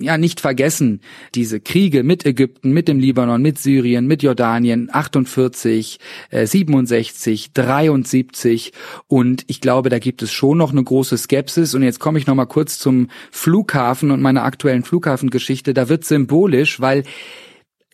ja 0.00 0.18
nicht 0.18 0.40
vergessen, 0.40 1.00
diese 1.34 1.60
Kriege 1.60 2.02
mit 2.02 2.24
Ägypten, 2.26 2.72
mit 2.72 2.88
dem 2.88 2.98
Libanon, 2.98 3.42
mit 3.42 3.58
Syrien, 3.58 4.06
mit 4.06 4.22
Jordanien, 4.22 4.88
48, 4.92 5.98
äh, 6.30 6.46
67, 6.46 7.52
73 7.52 8.72
und 9.06 9.44
ich 9.46 9.60
glaube, 9.60 9.90
da 9.90 9.98
gibt 9.98 10.22
es 10.22 10.32
schon 10.32 10.58
noch 10.58 10.72
eine 10.72 10.82
große 10.82 11.16
Skepsis. 11.18 11.74
Und 11.74 11.82
jetzt 11.82 12.00
komme 12.00 12.18
ich 12.18 12.26
noch 12.26 12.34
mal 12.34 12.46
kurz 12.46 12.78
zum 12.78 13.08
Flughafen 13.30 14.10
und 14.10 14.22
meiner 14.22 14.44
aktuellen 14.44 14.84
Flughafengeschichte, 14.84 15.74
da 15.74 15.88
wird 15.88 16.04
symbolisch, 16.04 16.80
weil 16.80 17.04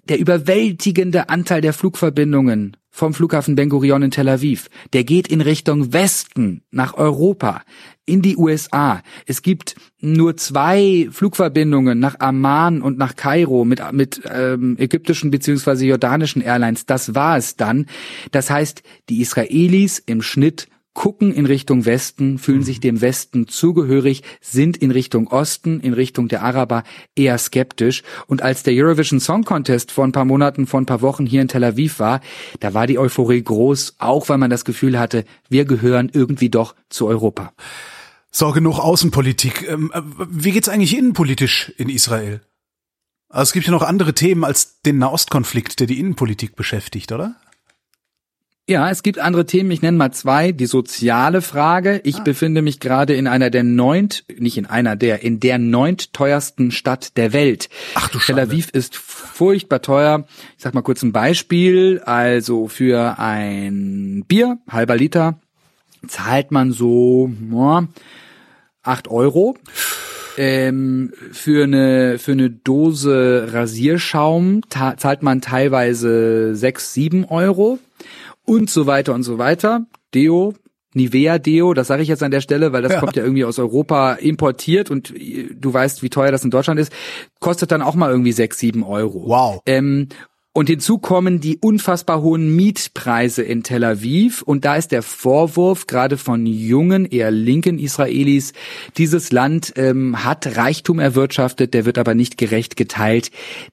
der 0.08 0.18
überwältigende 0.18 1.28
Anteil 1.28 1.60
der 1.60 1.72
Flugverbindungen 1.72 2.76
vom 2.90 3.12
Flughafen 3.12 3.56
Ben 3.56 3.68
Gurion 3.68 4.02
in 4.02 4.10
Tel 4.10 4.28
Aviv, 4.28 4.70
der 4.94 5.04
geht 5.04 5.28
in 5.28 5.42
Richtung 5.42 5.92
Westen 5.92 6.62
nach 6.70 6.94
Europa 6.94 7.62
in 8.06 8.22
die 8.22 8.36
USA. 8.36 9.02
Es 9.26 9.42
gibt 9.42 9.76
nur 10.00 10.36
zwei 10.38 11.08
Flugverbindungen 11.10 11.98
nach 11.98 12.20
Amman 12.20 12.80
und 12.80 12.96
nach 12.96 13.14
Kairo 13.14 13.66
mit, 13.66 13.82
mit 13.92 14.22
ähm, 14.32 14.76
ägyptischen 14.78 15.30
beziehungsweise 15.30 15.84
jordanischen 15.84 16.40
Airlines. 16.40 16.86
Das 16.86 17.14
war 17.14 17.36
es 17.36 17.56
dann. 17.56 17.86
Das 18.30 18.48
heißt, 18.48 18.82
die 19.10 19.20
Israelis 19.20 19.98
im 19.98 20.22
Schnitt 20.22 20.68
gucken 20.96 21.32
in 21.32 21.44
Richtung 21.44 21.84
Westen, 21.84 22.38
fühlen 22.38 22.64
sich 22.64 22.80
dem 22.80 23.02
Westen 23.02 23.46
zugehörig, 23.46 24.22
sind 24.40 24.78
in 24.78 24.90
Richtung 24.90 25.28
Osten, 25.28 25.78
in 25.80 25.92
Richtung 25.92 26.26
der 26.26 26.42
Araber 26.42 26.84
eher 27.14 27.36
skeptisch. 27.36 28.02
Und 28.26 28.40
als 28.42 28.62
der 28.62 28.72
Eurovision 28.74 29.20
Song 29.20 29.44
Contest 29.44 29.92
vor 29.92 30.04
ein 30.04 30.12
paar 30.12 30.24
Monaten, 30.24 30.66
vor 30.66 30.80
ein 30.80 30.86
paar 30.86 31.02
Wochen 31.02 31.26
hier 31.26 31.42
in 31.42 31.48
Tel 31.48 31.64
Aviv 31.64 32.00
war, 32.00 32.20
da 32.60 32.72
war 32.72 32.86
die 32.86 32.98
Euphorie 32.98 33.42
groß, 33.42 33.96
auch 33.98 34.30
weil 34.30 34.38
man 34.38 34.50
das 34.50 34.64
Gefühl 34.64 34.98
hatte, 34.98 35.24
wir 35.50 35.66
gehören 35.66 36.10
irgendwie 36.12 36.48
doch 36.48 36.74
zu 36.88 37.06
Europa. 37.06 37.52
So, 38.30 38.50
genug 38.52 38.78
Außenpolitik. 38.78 39.68
Ähm, 39.68 39.92
äh, 39.94 40.00
wie 40.30 40.52
geht's 40.52 40.70
eigentlich 40.70 40.96
innenpolitisch 40.96 41.74
in 41.76 41.90
Israel? 41.90 42.40
Also 43.28 43.50
es 43.50 43.52
gibt 43.52 43.66
ja 43.66 43.72
noch 43.72 43.82
andere 43.82 44.14
Themen 44.14 44.44
als 44.44 44.80
den 44.80 44.96
Nahostkonflikt, 44.96 45.78
der 45.78 45.86
die 45.86 46.00
Innenpolitik 46.00 46.56
beschäftigt, 46.56 47.12
oder? 47.12 47.36
Ja, 48.68 48.90
es 48.90 49.04
gibt 49.04 49.20
andere 49.20 49.46
Themen. 49.46 49.70
Ich 49.70 49.80
nenne 49.80 49.96
mal 49.96 50.10
zwei. 50.10 50.50
Die 50.50 50.66
soziale 50.66 51.40
Frage. 51.40 52.00
Ich 52.02 52.16
ah. 52.16 52.22
befinde 52.24 52.62
mich 52.62 52.80
gerade 52.80 53.14
in 53.14 53.28
einer 53.28 53.48
der 53.48 53.62
neunt, 53.62 54.24
nicht 54.38 54.58
in 54.58 54.66
einer 54.66 54.96
der, 54.96 55.22
in 55.22 55.38
der 55.38 55.58
neunt 55.58 56.12
teuersten 56.12 56.72
Stadt 56.72 57.16
der 57.16 57.32
Welt. 57.32 57.68
Ach 57.94 58.08
du 58.08 58.18
Tel 58.18 58.40
Aviv 58.40 58.70
ist 58.70 58.96
furchtbar 58.96 59.82
teuer. 59.82 60.26
Ich 60.56 60.64
sag 60.64 60.74
mal 60.74 60.82
kurz 60.82 61.04
ein 61.04 61.12
Beispiel. 61.12 62.00
Also 62.04 62.66
für 62.66 63.20
ein 63.20 64.24
Bier, 64.26 64.58
halber 64.68 64.96
Liter, 64.96 65.38
zahlt 66.08 66.50
man 66.50 66.72
so, 66.72 67.30
ja, 67.52 67.86
8 68.82 69.06
Euro. 69.06 69.56
Ähm, 70.38 71.12
für 71.30 71.64
eine 71.64 72.18
für 72.18 72.32
eine 72.32 72.50
Dose 72.50 73.48
Rasierschaum 73.52 74.62
zahlt 74.68 75.22
man 75.22 75.40
teilweise 75.40 76.54
6, 76.56 76.94
7 76.94 77.24
Euro 77.26 77.78
und 78.46 78.70
so 78.70 78.86
weiter 78.86 79.14
und 79.14 79.22
so 79.22 79.38
weiter. 79.38 79.86
Deo, 80.14 80.54
Nivea 80.94 81.38
Deo, 81.38 81.74
das 81.74 81.88
sage 81.88 82.02
ich 82.02 82.08
jetzt 82.08 82.22
an 82.22 82.30
der 82.30 82.40
Stelle, 82.40 82.72
weil 82.72 82.80
das 82.80 82.92
ja. 82.92 83.00
kommt 83.00 83.16
ja 83.16 83.22
irgendwie 83.22 83.44
aus 83.44 83.58
Europa 83.58 84.14
importiert 84.14 84.90
und 84.90 85.12
du 85.12 85.74
weißt, 85.74 86.02
wie 86.02 86.08
teuer 86.08 86.30
das 86.30 86.44
in 86.44 86.50
Deutschland 86.50 86.80
ist, 86.80 86.90
kostet 87.38 87.70
dann 87.70 87.82
auch 87.82 87.94
mal 87.94 88.10
irgendwie 88.10 88.32
6, 88.32 88.58
7 88.58 88.82
Euro. 88.82 89.24
Wow. 89.28 89.60
Ähm, 89.66 90.08
und 90.56 90.70
hinzu 90.70 90.96
kommen 90.96 91.38
die 91.38 91.58
unfassbar 91.58 92.22
hohen 92.22 92.56
Mietpreise 92.56 93.42
in 93.42 93.62
Tel 93.62 93.84
Aviv. 93.84 94.40
Und 94.40 94.64
da 94.64 94.76
ist 94.76 94.90
der 94.90 95.02
Vorwurf 95.02 95.86
gerade 95.86 96.16
von 96.16 96.46
jungen, 96.46 97.04
eher 97.04 97.30
linken 97.30 97.78
Israelis, 97.78 98.54
dieses 98.96 99.32
Land 99.32 99.74
ähm, 99.76 100.24
hat 100.24 100.56
Reichtum 100.56 100.98
erwirtschaftet, 100.98 101.74
der 101.74 101.84
wird 101.84 101.98
aber 101.98 102.14
nicht 102.14 102.38
gerecht 102.38 102.78
geteilt. 102.78 103.32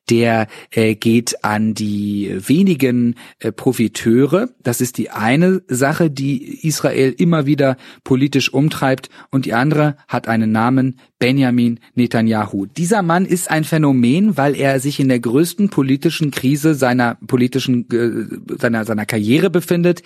Der 0.09 0.47
äh, 0.71 0.95
geht 0.95 1.45
an 1.45 1.73
die 1.73 2.35
wenigen 2.49 3.15
äh, 3.39 3.53
Profiteure. 3.53 4.49
Das 4.61 4.81
ist 4.81 4.97
die 4.97 5.09
eine 5.09 5.61
Sache, 5.69 6.11
die 6.11 6.67
Israel 6.67 7.15
immer 7.17 7.45
wieder 7.45 7.77
politisch 8.03 8.53
umtreibt. 8.53 9.07
Und 9.31 9.45
die 9.45 9.53
andere 9.53 9.95
hat 10.09 10.27
einen 10.27 10.51
Namen, 10.51 10.99
Benjamin 11.23 11.79
Netanyahu. 11.95 12.65
Dieser 12.65 13.01
Mann 13.01 13.25
ist 13.25 13.49
ein 13.49 13.63
Phänomen, 13.63 14.35
weil 14.35 14.57
er 14.57 14.81
sich 14.81 14.99
in 14.99 15.07
der 15.07 15.21
größten 15.21 15.69
politischen 15.69 16.31
Krise 16.31 16.75
seiner 16.75 17.15
politischen 17.27 17.89
äh, 17.91 18.57
seiner 18.59 18.83
seiner 18.83 19.05
Karriere 19.05 19.49
befindet. 19.49 20.03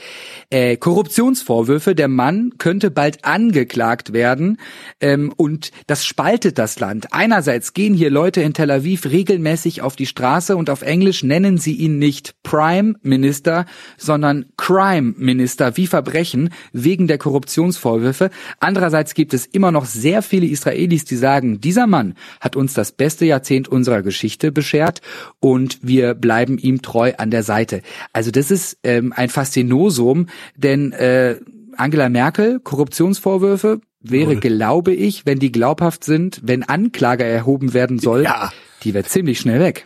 Äh, 0.52 0.78
Korruptionsvorwürfe. 0.78 1.96
Der 1.96 2.08
Mann 2.08 2.60
könnte 2.60 2.92
bald 2.92 3.26
angeklagt 3.26 4.14
werden 4.14 4.60
ähm, 5.02 5.34
und 5.36 5.72
das 5.88 6.06
spaltet 6.06 6.60
das 6.60 6.80
Land. 6.80 7.08
Einerseits 7.14 7.74
gehen 7.74 7.96
hier 7.96 8.12
Leute 8.12 8.42
in 8.42 8.54
Tel 8.54 8.70
Aviv 8.70 9.08
regelmäßig 9.08 9.82
auf 9.82 9.96
die 9.96 10.06
Straße 10.06 10.56
und 10.56 10.70
auf 10.70 10.84
Englisch 10.84 11.24
nennen 11.24 11.58
sie 11.58 11.74
ihn 11.74 11.98
nicht 11.98 12.36
Prime 12.44 12.94
Minister, 13.02 13.66
sondern 13.98 14.46
Crime 14.56 15.16
Minister 15.18 15.78
wie 15.78 15.88
Verbrechen 15.88 16.52
wegen 16.74 17.08
der 17.08 17.18
Korruptionsvorwürfe. 17.18 18.30
Andererseits 18.60 19.16
gibt 19.16 19.34
es 19.34 19.48
immer 19.48 19.72
noch 19.72 19.86
sehr 19.86 20.22
viele 20.22 20.46
Israelis, 20.46 21.07
die 21.08 21.16
sagen, 21.16 21.62
dieser 21.62 21.88
Mann 21.88 22.16
hat 22.40 22.56
uns 22.56 22.74
das 22.74 22.92
beste 22.92 23.26
Jahrzehnt 23.26 23.68
unserer 23.68 24.02
Geschichte 24.02 24.52
beschert 24.52 25.02
und 25.40 25.80
wir 25.82 26.14
bleiben 26.14 26.58
ihm 26.58 26.82
treu 26.82 27.14
an 27.18 27.32
der 27.32 27.44
Seite. 27.44 27.82
Also 28.14 28.32
das 28.32 28.52
ist 28.52 28.78
ähm, 28.84 29.14
ein 29.16 29.30
Faszinosum, 29.30 30.28
denn 30.56 30.92
äh, 30.92 31.38
Angela 31.76 32.10
Merkel, 32.10 32.60
Korruptionsvorwürfe, 32.60 33.82
wäre, 34.02 34.34
Null. 34.34 34.40
glaube 34.40 34.94
ich, 34.94 35.26
wenn 35.26 35.40
die 35.40 35.52
glaubhaft 35.52 36.04
sind, 36.04 36.42
wenn 36.44 36.64
Anklage 36.64 37.24
erhoben 37.24 37.74
werden 37.74 38.00
soll, 38.00 38.24
ja. 38.24 38.52
die 38.84 38.94
wäre 38.94 39.06
ziemlich 39.06 39.40
schnell 39.40 39.60
weg. 39.60 39.86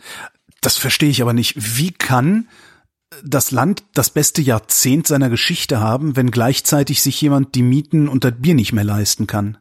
Das 0.60 0.76
verstehe 0.76 1.10
ich 1.10 1.22
aber 1.22 1.32
nicht. 1.32 1.54
Wie 1.78 1.90
kann 1.90 2.46
das 3.24 3.50
Land 3.50 3.84
das 3.94 4.10
beste 4.10 4.40
Jahrzehnt 4.42 5.06
seiner 5.06 5.28
Geschichte 5.28 5.80
haben, 5.80 6.16
wenn 6.16 6.30
gleichzeitig 6.30 7.02
sich 7.02 7.20
jemand 7.20 7.54
die 7.54 7.62
Mieten 7.62 8.08
und 8.08 8.24
das 8.24 8.34
Bier 8.38 8.54
nicht 8.54 8.72
mehr 8.72 8.84
leisten 8.84 9.26
kann? 9.26 9.58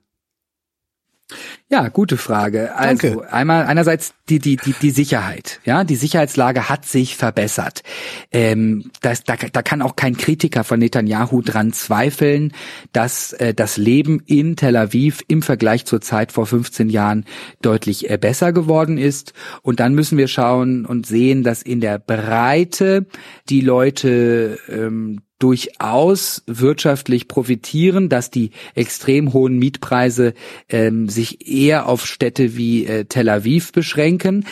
Ja, 1.69 1.87
gute 1.87 2.17
Frage. 2.17 2.75
Also 2.75 3.09
Danke. 3.09 3.33
einmal 3.33 3.65
einerseits 3.65 4.13
die 4.29 4.39
die 4.39 4.57
die 4.57 4.73
die 4.73 4.91
Sicherheit. 4.91 5.59
Ja, 5.65 5.83
die 5.83 5.95
Sicherheitslage 5.95 6.69
hat 6.69 6.85
sich 6.85 7.15
verbessert. 7.15 7.83
Ähm, 8.31 8.91
das, 9.01 9.23
da, 9.23 9.35
da 9.35 9.61
kann 9.61 9.81
auch 9.81 9.95
kein 9.95 10.17
Kritiker 10.17 10.63
von 10.63 10.79
Netanyahu 10.79 11.41
dran 11.41 11.73
zweifeln, 11.73 12.53
dass 12.91 13.33
äh, 13.33 13.53
das 13.53 13.77
Leben 13.77 14.21
in 14.25 14.55
Tel 14.55 14.75
Aviv 14.75 15.21
im 15.27 15.41
Vergleich 15.41 15.85
zur 15.85 16.01
Zeit 16.01 16.31
vor 16.31 16.45
15 16.45 16.89
Jahren 16.89 17.25
deutlich 17.61 18.09
äh, 18.09 18.17
besser 18.17 18.51
geworden 18.53 18.97
ist. 18.97 19.33
Und 19.61 19.79
dann 19.79 19.93
müssen 19.93 20.17
wir 20.17 20.27
schauen 20.27 20.85
und 20.85 21.05
sehen, 21.05 21.43
dass 21.43 21.61
in 21.61 21.81
der 21.81 21.99
Breite 21.99 23.05
die 23.49 23.61
Leute 23.61 24.59
ähm, 24.67 25.21
durchaus 25.41 26.43
wirtschaftlich 26.47 27.27
profitieren, 27.27 28.09
dass 28.09 28.29
die 28.29 28.51
extrem 28.75 29.33
hohen 29.33 29.57
Mietpreise 29.57 30.33
ähm, 30.69 31.09
sich 31.09 31.47
eher 31.47 31.87
auf 31.87 32.05
Städte 32.05 32.55
wie 32.55 32.85
äh, 32.85 33.05
Tel 33.05 33.29
Aviv 33.29 33.71
beschränken. 33.71 34.45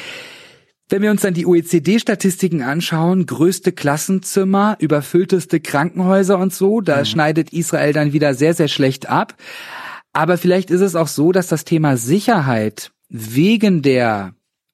Wenn 0.90 1.04
wir 1.04 1.12
uns 1.12 1.22
dann 1.22 1.36
die 1.36 1.46
OECD-Statistiken 1.46 2.64
anschauen, 2.64 3.28
größte 3.28 3.72
Klassenzimmer, 3.72 4.76
überfüllteste 4.80 5.60
Krankenhäuser 5.60 6.40
und 6.40 6.52
so, 6.52 6.82
da 6.82 7.00
mhm. 7.00 7.06
schneidet 7.06 7.54
Israel 7.54 7.94
dann 7.94 8.12
wieder 8.12 8.34
sehr, 8.34 8.56
sehr 8.56 8.68
schlecht 8.68 9.08
ab. 9.08 9.36
Aber 10.14 10.38
vielleicht 10.40 10.72
ist 10.72 10.82
es 10.82 10.96
auch 10.96 11.08
so, 11.08 11.32
dass 11.32 11.48
das 11.48 11.64
Thema 11.64 11.96
Sicherheit 11.96 12.92
wegen 13.10 13.84
der 13.84 14.34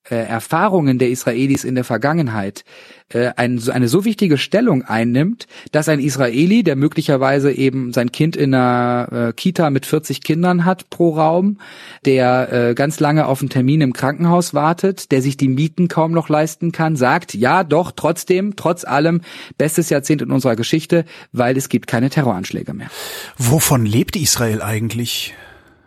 äh, 0.09 0.15
Erfahrungen 0.15 0.99
der 0.99 1.09
Israelis 1.09 1.63
in 1.63 1.75
der 1.75 1.83
Vergangenheit 1.83 2.63
äh, 3.09 3.31
ein, 3.35 3.61
eine 3.69 3.87
so 3.87 4.05
wichtige 4.05 4.37
Stellung 4.37 4.83
einnimmt, 4.83 5.47
dass 5.71 5.89
ein 5.89 5.99
Israeli, 5.99 6.63
der 6.63 6.75
möglicherweise 6.75 7.51
eben 7.51 7.93
sein 7.93 8.11
Kind 8.11 8.35
in 8.35 8.53
einer 8.53 9.29
äh, 9.29 9.33
Kita 9.33 9.69
mit 9.69 9.85
40 9.85 10.21
Kindern 10.21 10.65
hat 10.65 10.89
pro 10.89 11.15
Raum, 11.15 11.59
der 12.05 12.51
äh, 12.51 12.73
ganz 12.73 12.99
lange 12.99 13.27
auf 13.27 13.41
einen 13.41 13.49
Termin 13.49 13.81
im 13.81 13.93
Krankenhaus 13.93 14.53
wartet, 14.53 15.11
der 15.11 15.21
sich 15.21 15.37
die 15.37 15.47
Mieten 15.47 15.87
kaum 15.87 16.11
noch 16.11 16.29
leisten 16.29 16.71
kann, 16.71 16.95
sagt, 16.95 17.33
ja 17.33 17.63
doch, 17.63 17.91
trotzdem, 17.91 18.55
trotz 18.55 18.85
allem, 18.85 19.21
bestes 19.57 19.89
Jahrzehnt 19.89 20.21
in 20.21 20.31
unserer 20.31 20.55
Geschichte, 20.55 21.05
weil 21.31 21.57
es 21.57 21.69
gibt 21.69 21.87
keine 21.87 22.09
Terroranschläge 22.09 22.73
mehr. 22.73 22.89
Wovon 23.37 23.85
lebt 23.85 24.15
Israel 24.15 24.61
eigentlich? 24.61 25.33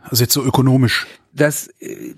Also 0.03 0.25
jetzt 0.25 0.35
so 0.35 0.43
ökonomisch. 0.43 1.07
Das 1.33 1.69
äh, 1.81 2.15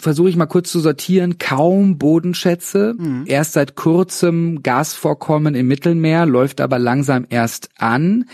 versuche 0.00 0.28
ich 0.28 0.36
mal 0.36 0.46
kurz 0.46 0.70
zu 0.70 0.80
sortieren, 0.80 1.38
kaum 1.38 1.98
Bodenschätze, 1.98 2.94
mhm. 2.98 3.24
erst 3.26 3.52
seit 3.52 3.76
kurzem 3.76 4.62
Gasvorkommen 4.62 5.54
im 5.54 5.68
Mittelmeer, 5.68 6.26
läuft 6.26 6.60
aber 6.60 6.78
langsam 6.78 7.26
erst 7.28 7.70
an. 7.76 8.26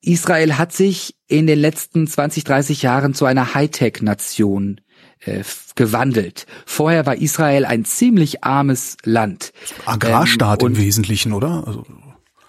Israel 0.00 0.58
hat 0.58 0.72
sich 0.72 1.14
in 1.28 1.46
den 1.46 1.58
letzten 1.58 2.06
20, 2.06 2.44
30 2.44 2.82
Jahren 2.82 3.14
zu 3.14 3.24
einer 3.24 3.54
Hightech-Nation 3.54 4.80
äh, 5.20 5.42
gewandelt. 5.74 6.46
Vorher 6.66 7.06
war 7.06 7.16
Israel 7.16 7.64
ein 7.64 7.84
ziemlich 7.84 8.44
armes 8.44 8.96
Land. 9.04 9.52
Agrarstaat 9.86 10.62
ähm, 10.62 10.68
im 10.68 10.78
Wesentlichen, 10.78 11.32
oder? 11.32 11.64
Also 11.66 11.84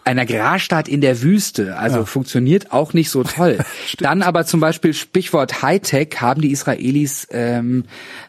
ein 0.06 0.20
Agrarstaat 0.20 0.88
in 0.88 1.02
der 1.02 1.22
Wüste, 1.22 1.78
also 1.78 2.00
ja. 2.00 2.06
funktioniert 2.06 2.72
auch 2.72 2.94
nicht 2.94 3.10
so 3.10 3.24
toll. 3.24 3.60
Dann 4.00 4.22
aber 4.22 4.46
zum 4.46 4.60
Beispiel 4.60 4.94
Stichwort 4.94 5.62
Hightech 5.62 6.22
haben 6.22 6.42
die 6.42 6.52
Israelis 6.52 7.28
ähm, 7.32 7.86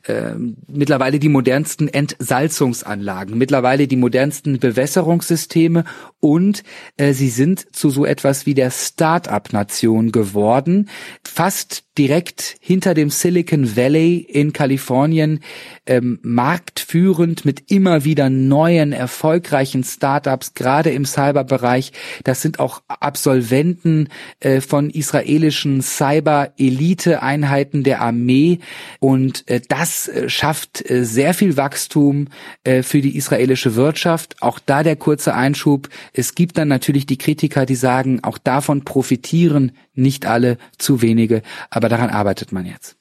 ähm, 0.07 0.57
mittlerweile 0.67 1.19
die 1.19 1.29
modernsten 1.29 1.89
Entsalzungsanlagen, 1.89 3.37
mittlerweile 3.37 3.87
die 3.87 3.97
modernsten 3.97 4.59
Bewässerungssysteme 4.59 5.85
und 6.21 6.63
äh, 6.97 7.13
sie 7.13 7.29
sind 7.29 7.75
zu 7.75 7.91
so 7.91 8.05
etwas 8.05 8.47
wie 8.47 8.55
der 8.55 8.71
Start-up-Nation 8.71 10.13
geworden. 10.13 10.89
Fast 11.25 11.84
direkt 11.97 12.57
hinter 12.61 12.95
dem 12.95 13.11
Silicon 13.11 13.77
Valley 13.77 14.17
in 14.17 14.53
Kalifornien 14.53 15.41
ähm, 15.87 16.19
marktführend 16.23 17.45
mit 17.45 17.71
immer 17.71 18.05
wieder 18.05 18.31
neuen, 18.31 18.93
erfolgreichen 18.93 19.85
Startups, 19.85 20.55
gerade 20.55 20.91
im 20.91 21.05
Cyberbereich. 21.05 21.93
Das 22.25 22.43
sind 22.43 22.59
auch 22.59 22.83
Absolventen 22.89 24.09
äh, 24.41 24.61
von 24.61 24.91
israelischen 24.91 25.83
Cyber-Elite-Einheiten 25.83 27.85
der 27.85 28.01
Armee. 28.01 28.59
Und 28.99 29.49
äh, 29.49 29.61
das 29.69 30.09
äh, 30.09 30.29
schafft 30.29 30.91
äh, 30.91 31.05
sehr 31.05 31.35
viel 31.35 31.57
Wachstum 31.57 32.27
äh, 32.65 32.83
für 32.83 33.01
die 33.01 33.17
israelische 33.17 33.77
Wirtschaft. 33.77 34.43
Auch 34.43 34.59
da 34.59 34.83
der 34.83 34.97
kurze 34.97 35.35
Einschub. 35.35 35.89
Es 36.13 36.35
gibt 36.35 36.59
dann 36.59 36.69
natürlich 36.69 37.07
die 37.07 37.19
Kritiker, 37.19 37.67
die 37.67 37.77
sagen, 37.77 38.19
auch 38.23 38.39
davon 38.39 38.85
profitieren 38.85 39.73
nicht 39.95 40.27
alle, 40.27 40.59
zu 40.79 41.03
wenige, 41.03 41.43
aber 41.71 41.89
daran 41.89 42.11
arbeitet 42.11 42.53
man 42.53 42.67
jetzt. 42.67 42.97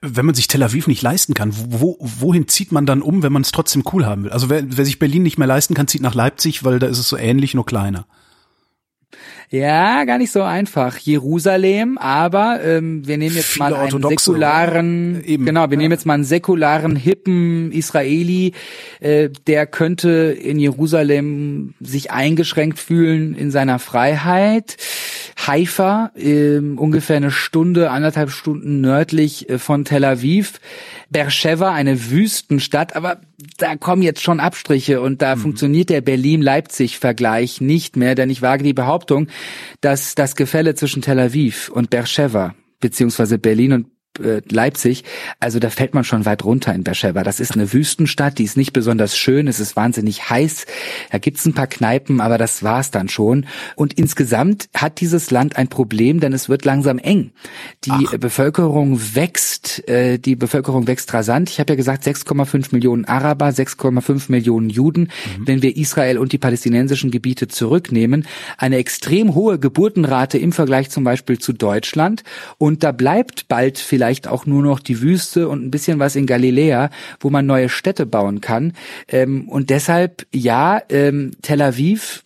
Wenn 0.00 0.26
man 0.26 0.34
sich 0.34 0.48
Tel 0.48 0.62
Aviv 0.62 0.86
nicht 0.86 1.02
leisten 1.02 1.34
kann, 1.34 1.52
wo, 1.54 1.96
wohin 2.00 2.48
zieht 2.48 2.72
man 2.72 2.86
dann 2.86 3.02
um, 3.02 3.22
wenn 3.22 3.32
man 3.32 3.42
es 3.42 3.52
trotzdem 3.52 3.84
cool 3.92 4.04
haben 4.06 4.24
will? 4.24 4.32
Also 4.32 4.50
wer, 4.50 4.64
wer 4.66 4.84
sich 4.84 4.98
Berlin 4.98 5.22
nicht 5.22 5.38
mehr 5.38 5.48
leisten 5.48 5.74
kann, 5.74 5.88
zieht 5.88 6.02
nach 6.02 6.14
Leipzig, 6.14 6.64
weil 6.64 6.78
da 6.78 6.86
ist 6.86 6.98
es 6.98 7.08
so 7.08 7.16
ähnlich, 7.16 7.54
nur 7.54 7.66
kleiner. 7.66 8.06
Ja, 9.50 10.04
gar 10.04 10.18
nicht 10.18 10.32
so 10.32 10.42
einfach. 10.42 10.96
Jerusalem, 10.98 11.98
aber 11.98 12.60
ähm, 12.64 13.06
wir 13.06 13.18
nehmen 13.18 13.36
jetzt 13.36 13.50
Viele 13.50 13.70
mal 13.70 13.74
einen 13.74 14.02
säkularen, 14.02 15.22
Eben, 15.24 15.44
genau, 15.44 15.70
wir 15.70 15.76
ja. 15.76 15.82
nehmen 15.82 15.92
jetzt 15.92 16.06
mal 16.06 16.14
einen 16.14 16.24
säkularen, 16.24 16.96
hippen 16.96 17.70
Israeli, 17.70 18.52
äh, 19.00 19.28
der 19.46 19.66
könnte 19.66 20.36
in 20.40 20.58
Jerusalem 20.58 21.74
sich 21.80 22.10
eingeschränkt 22.10 22.78
fühlen 22.78 23.34
in 23.34 23.50
seiner 23.50 23.78
Freiheit. 23.78 24.76
Haifa, 25.36 26.12
äh, 26.16 26.58
ungefähr 26.58 27.16
eine 27.16 27.30
Stunde, 27.30 27.90
anderthalb 27.90 28.30
Stunden 28.30 28.80
nördlich 28.80 29.48
äh, 29.48 29.58
von 29.58 29.84
Tel 29.84 30.04
Aviv. 30.04 30.60
Beersheba, 31.10 31.72
eine 31.72 32.10
Wüstenstadt, 32.10 32.96
aber 32.96 33.20
da 33.58 33.76
kommen 33.76 34.02
jetzt 34.02 34.22
schon 34.22 34.40
Abstriche 34.40 35.00
und 35.00 35.22
da 35.22 35.36
mhm. 35.36 35.40
funktioniert 35.40 35.90
der 35.90 36.00
Berlin-Leipzig-Vergleich 36.00 37.60
nicht 37.60 37.96
mehr, 37.96 38.14
denn 38.14 38.30
ich 38.30 38.42
wage 38.42 38.64
die 38.64 38.72
Behauptung, 38.72 39.28
dass 39.80 40.14
das 40.14 40.34
Gefälle 40.34 40.74
zwischen 40.74 41.02
Tel 41.02 41.20
Aviv 41.20 41.68
und 41.68 41.90
Beersheba 41.90 42.54
beziehungsweise 42.84 43.38
Berlin 43.38 43.72
und 43.72 43.86
äh, 44.22 44.42
Leipzig, 44.48 45.04
also 45.40 45.58
da 45.58 45.70
fällt 45.70 45.94
man 45.94 46.04
schon 46.04 46.24
weit 46.24 46.44
runter 46.44 46.74
in 46.74 46.84
Beersheba. 46.84 47.22
Das 47.22 47.40
ist 47.40 47.52
eine 47.52 47.72
Wüstenstadt, 47.72 48.38
die 48.38 48.44
ist 48.44 48.56
nicht 48.56 48.72
besonders 48.72 49.16
schön, 49.16 49.48
es 49.48 49.60
ist 49.60 49.76
wahnsinnig 49.76 50.30
heiß, 50.30 50.66
da 51.10 51.18
gibt's 51.18 51.44
ein 51.46 51.54
paar 51.54 51.66
Kneipen, 51.66 52.20
aber 52.20 52.38
das 52.38 52.62
war's 52.62 52.90
dann 52.90 53.08
schon. 53.08 53.46
Und 53.76 53.94
insgesamt 53.94 54.68
hat 54.74 55.00
dieses 55.00 55.30
Land 55.30 55.56
ein 55.56 55.68
Problem, 55.68 56.20
denn 56.20 56.32
es 56.32 56.48
wird 56.48 56.64
langsam 56.64 56.98
eng. 56.98 57.32
Die 57.84 57.90
Ach. 57.90 58.16
Bevölkerung 58.18 59.00
wächst, 59.14 59.88
äh, 59.88 60.18
die 60.18 60.36
Bevölkerung 60.36 60.86
wächst 60.86 61.12
rasant. 61.12 61.50
Ich 61.50 61.60
habe 61.60 61.72
ja 61.72 61.76
gesagt, 61.76 62.04
6,5 62.04 62.68
Millionen 62.72 63.04
Araber, 63.04 63.48
6,5 63.48 64.30
Millionen 64.30 64.70
Juden. 64.70 65.02
Mhm. 65.38 65.46
Wenn 65.46 65.62
wir 65.62 65.76
Israel 65.76 66.18
und 66.18 66.32
die 66.32 66.38
palästinensischen 66.38 67.10
Gebiete 67.10 67.48
zurücknehmen, 67.48 68.26
eine 68.58 68.76
extrem 68.76 69.34
hohe 69.34 69.58
Geburtenrate 69.58 70.38
im 70.38 70.52
Vergleich 70.52 70.90
zum 70.90 71.04
Beispiel 71.04 71.38
zu 71.38 71.52
Deutschland. 71.52 72.22
Und 72.58 72.82
da 72.82 72.92
bleibt 72.92 73.48
bald 73.48 73.78
vielleicht 73.78 74.03
vielleicht 74.04 74.28
auch 74.28 74.44
nur 74.44 74.62
noch 74.62 74.80
die 74.80 75.00
Wüste 75.00 75.48
und 75.48 75.64
ein 75.64 75.70
bisschen 75.70 75.98
was 75.98 76.14
in 76.14 76.26
Galiläa, 76.26 76.90
wo 77.20 77.30
man 77.30 77.46
neue 77.46 77.70
Städte 77.70 78.04
bauen 78.04 78.42
kann. 78.42 78.74
Ähm, 79.08 79.48
und 79.48 79.70
deshalb, 79.70 80.26
ja, 80.30 80.82
ähm, 80.90 81.30
Tel 81.40 81.62
Aviv 81.62 82.22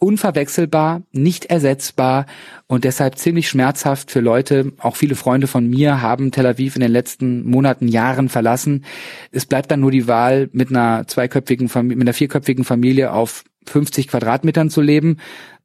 unverwechselbar, 0.00 1.02
nicht 1.12 1.44
ersetzbar 1.46 2.26
und 2.66 2.82
deshalb 2.82 3.16
ziemlich 3.16 3.48
schmerzhaft 3.48 4.10
für 4.10 4.18
Leute. 4.18 4.72
Auch 4.78 4.96
viele 4.96 5.14
Freunde 5.14 5.46
von 5.46 5.68
mir 5.70 6.02
haben 6.02 6.32
Tel 6.32 6.46
Aviv 6.46 6.74
in 6.74 6.82
den 6.82 6.90
letzten 6.90 7.48
Monaten, 7.48 7.86
Jahren 7.86 8.28
verlassen. 8.28 8.84
Es 9.30 9.46
bleibt 9.46 9.70
dann 9.70 9.78
nur 9.78 9.92
die 9.92 10.08
Wahl, 10.08 10.48
mit 10.52 10.70
einer 10.70 11.06
zweiköpfigen 11.06 11.68
Familie, 11.68 11.96
mit 11.96 12.08
einer 12.08 12.14
vierköpfigen 12.14 12.64
Familie 12.64 13.12
auf 13.12 13.44
50 13.66 14.08
Quadratmetern 14.08 14.68
zu 14.68 14.80
leben 14.80 15.18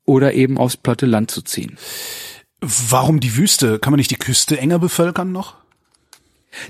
oder 0.06 0.34
eben 0.34 0.60
aufs 0.60 0.78
platte 0.78 1.08
Land 1.08 1.32
zu 1.32 1.42
ziehen. 1.42 1.78
Warum 2.64 3.20
die 3.20 3.36
Wüste? 3.36 3.78
Kann 3.78 3.92
man 3.92 3.98
nicht 3.98 4.12
die 4.12 4.16
Küste 4.16 4.58
enger 4.58 4.80
bevölkern 4.80 5.34
noch? 5.34 5.56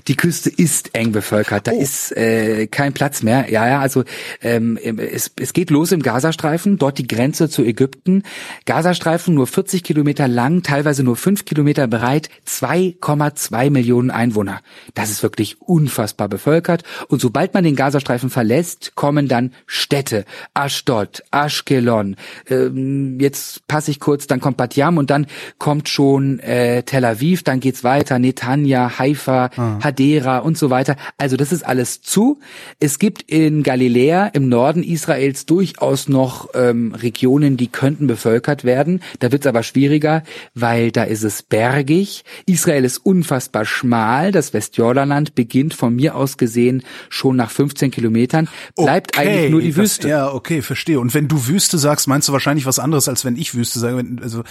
Die 0.08 0.16
Küste 0.16 0.50
ist 0.50 0.94
eng 0.94 1.12
bevölkert, 1.12 1.66
da 1.66 1.72
oh. 1.72 1.80
ist 1.80 2.16
äh, 2.16 2.66
kein 2.66 2.92
Platz 2.92 3.22
mehr. 3.22 3.50
Ja, 3.50 3.68
ja, 3.68 3.80
also 3.80 4.04
ähm, 4.42 4.78
es, 4.78 5.32
es 5.36 5.52
geht 5.52 5.70
los 5.70 5.92
im 5.92 6.02
Gazastreifen, 6.02 6.78
dort 6.78 6.98
die 6.98 7.06
Grenze 7.06 7.48
zu 7.48 7.62
Ägypten. 7.62 8.22
Gazastreifen 8.66 9.34
nur 9.34 9.46
40 9.46 9.82
Kilometer 9.82 10.28
lang, 10.28 10.62
teilweise 10.62 11.02
nur 11.02 11.16
5 11.16 11.44
Kilometer 11.44 11.86
breit, 11.86 12.28
2,2 12.46 13.70
Millionen 13.70 14.10
Einwohner. 14.10 14.60
Das 14.94 15.10
ist 15.10 15.22
wirklich 15.22 15.60
unfassbar 15.60 16.28
bevölkert. 16.28 16.82
Und 17.08 17.20
sobald 17.20 17.54
man 17.54 17.64
den 17.64 17.76
Gazastreifen 17.76 18.30
verlässt, 18.30 18.94
kommen 18.94 19.28
dann 19.28 19.52
Städte. 19.66 20.24
Ashdod, 20.54 21.22
Ashkelon, 21.30 22.16
ähm, 22.48 23.18
jetzt 23.20 23.66
passe 23.66 23.90
ich 23.90 24.00
kurz, 24.00 24.26
dann 24.26 24.40
kommt 24.40 24.56
Bat 24.56 24.76
Yam 24.76 24.98
und 24.98 25.10
dann 25.10 25.26
kommt 25.58 25.88
schon 25.88 26.38
äh, 26.40 26.82
Tel 26.82 27.04
Aviv, 27.04 27.42
dann 27.42 27.60
geht's 27.60 27.84
weiter, 27.84 28.18
Netanya, 28.18 28.98
Haifa, 28.98 29.50
ah. 29.56 29.73
Hadera 29.82 30.38
und 30.38 30.58
so 30.58 30.70
weiter. 30.70 30.96
Also 31.18 31.36
das 31.36 31.52
ist 31.52 31.64
alles 31.64 32.02
zu. 32.02 32.40
Es 32.80 32.98
gibt 32.98 33.22
in 33.22 33.62
Galiläa 33.62 34.26
im 34.28 34.48
Norden 34.48 34.82
Israels 34.82 35.46
durchaus 35.46 36.08
noch 36.08 36.50
ähm, 36.54 36.94
Regionen, 36.94 37.56
die 37.56 37.68
könnten 37.68 38.06
bevölkert 38.06 38.64
werden. 38.64 39.00
Da 39.20 39.32
wird 39.32 39.44
es 39.44 39.46
aber 39.46 39.62
schwieriger, 39.62 40.22
weil 40.54 40.90
da 40.90 41.04
ist 41.04 41.22
es 41.22 41.42
bergig. 41.42 42.24
Israel 42.46 42.84
ist 42.84 42.98
unfassbar 42.98 43.64
schmal. 43.64 44.32
Das 44.32 44.52
Westjordanland 44.52 45.34
beginnt 45.34 45.74
von 45.74 45.94
mir 45.94 46.14
aus 46.14 46.36
gesehen 46.36 46.82
schon 47.08 47.36
nach 47.36 47.50
15 47.50 47.90
Kilometern. 47.90 48.48
Bleibt 48.76 49.16
okay, 49.16 49.28
eigentlich 49.28 49.50
nur 49.50 49.60
die 49.60 49.76
Wüste. 49.76 50.08
ja, 50.08 50.32
okay, 50.32 50.62
verstehe. 50.62 51.00
Und 51.00 51.14
wenn 51.14 51.28
du 51.28 51.46
Wüste 51.46 51.78
sagst, 51.78 52.08
meinst 52.08 52.28
du 52.28 52.32
wahrscheinlich 52.32 52.66
was 52.66 52.78
anderes, 52.78 53.08
als 53.08 53.24
wenn 53.24 53.36
ich 53.36 53.54
Wüste 53.54 53.78
sage. 53.78 54.04
Also, 54.22 54.42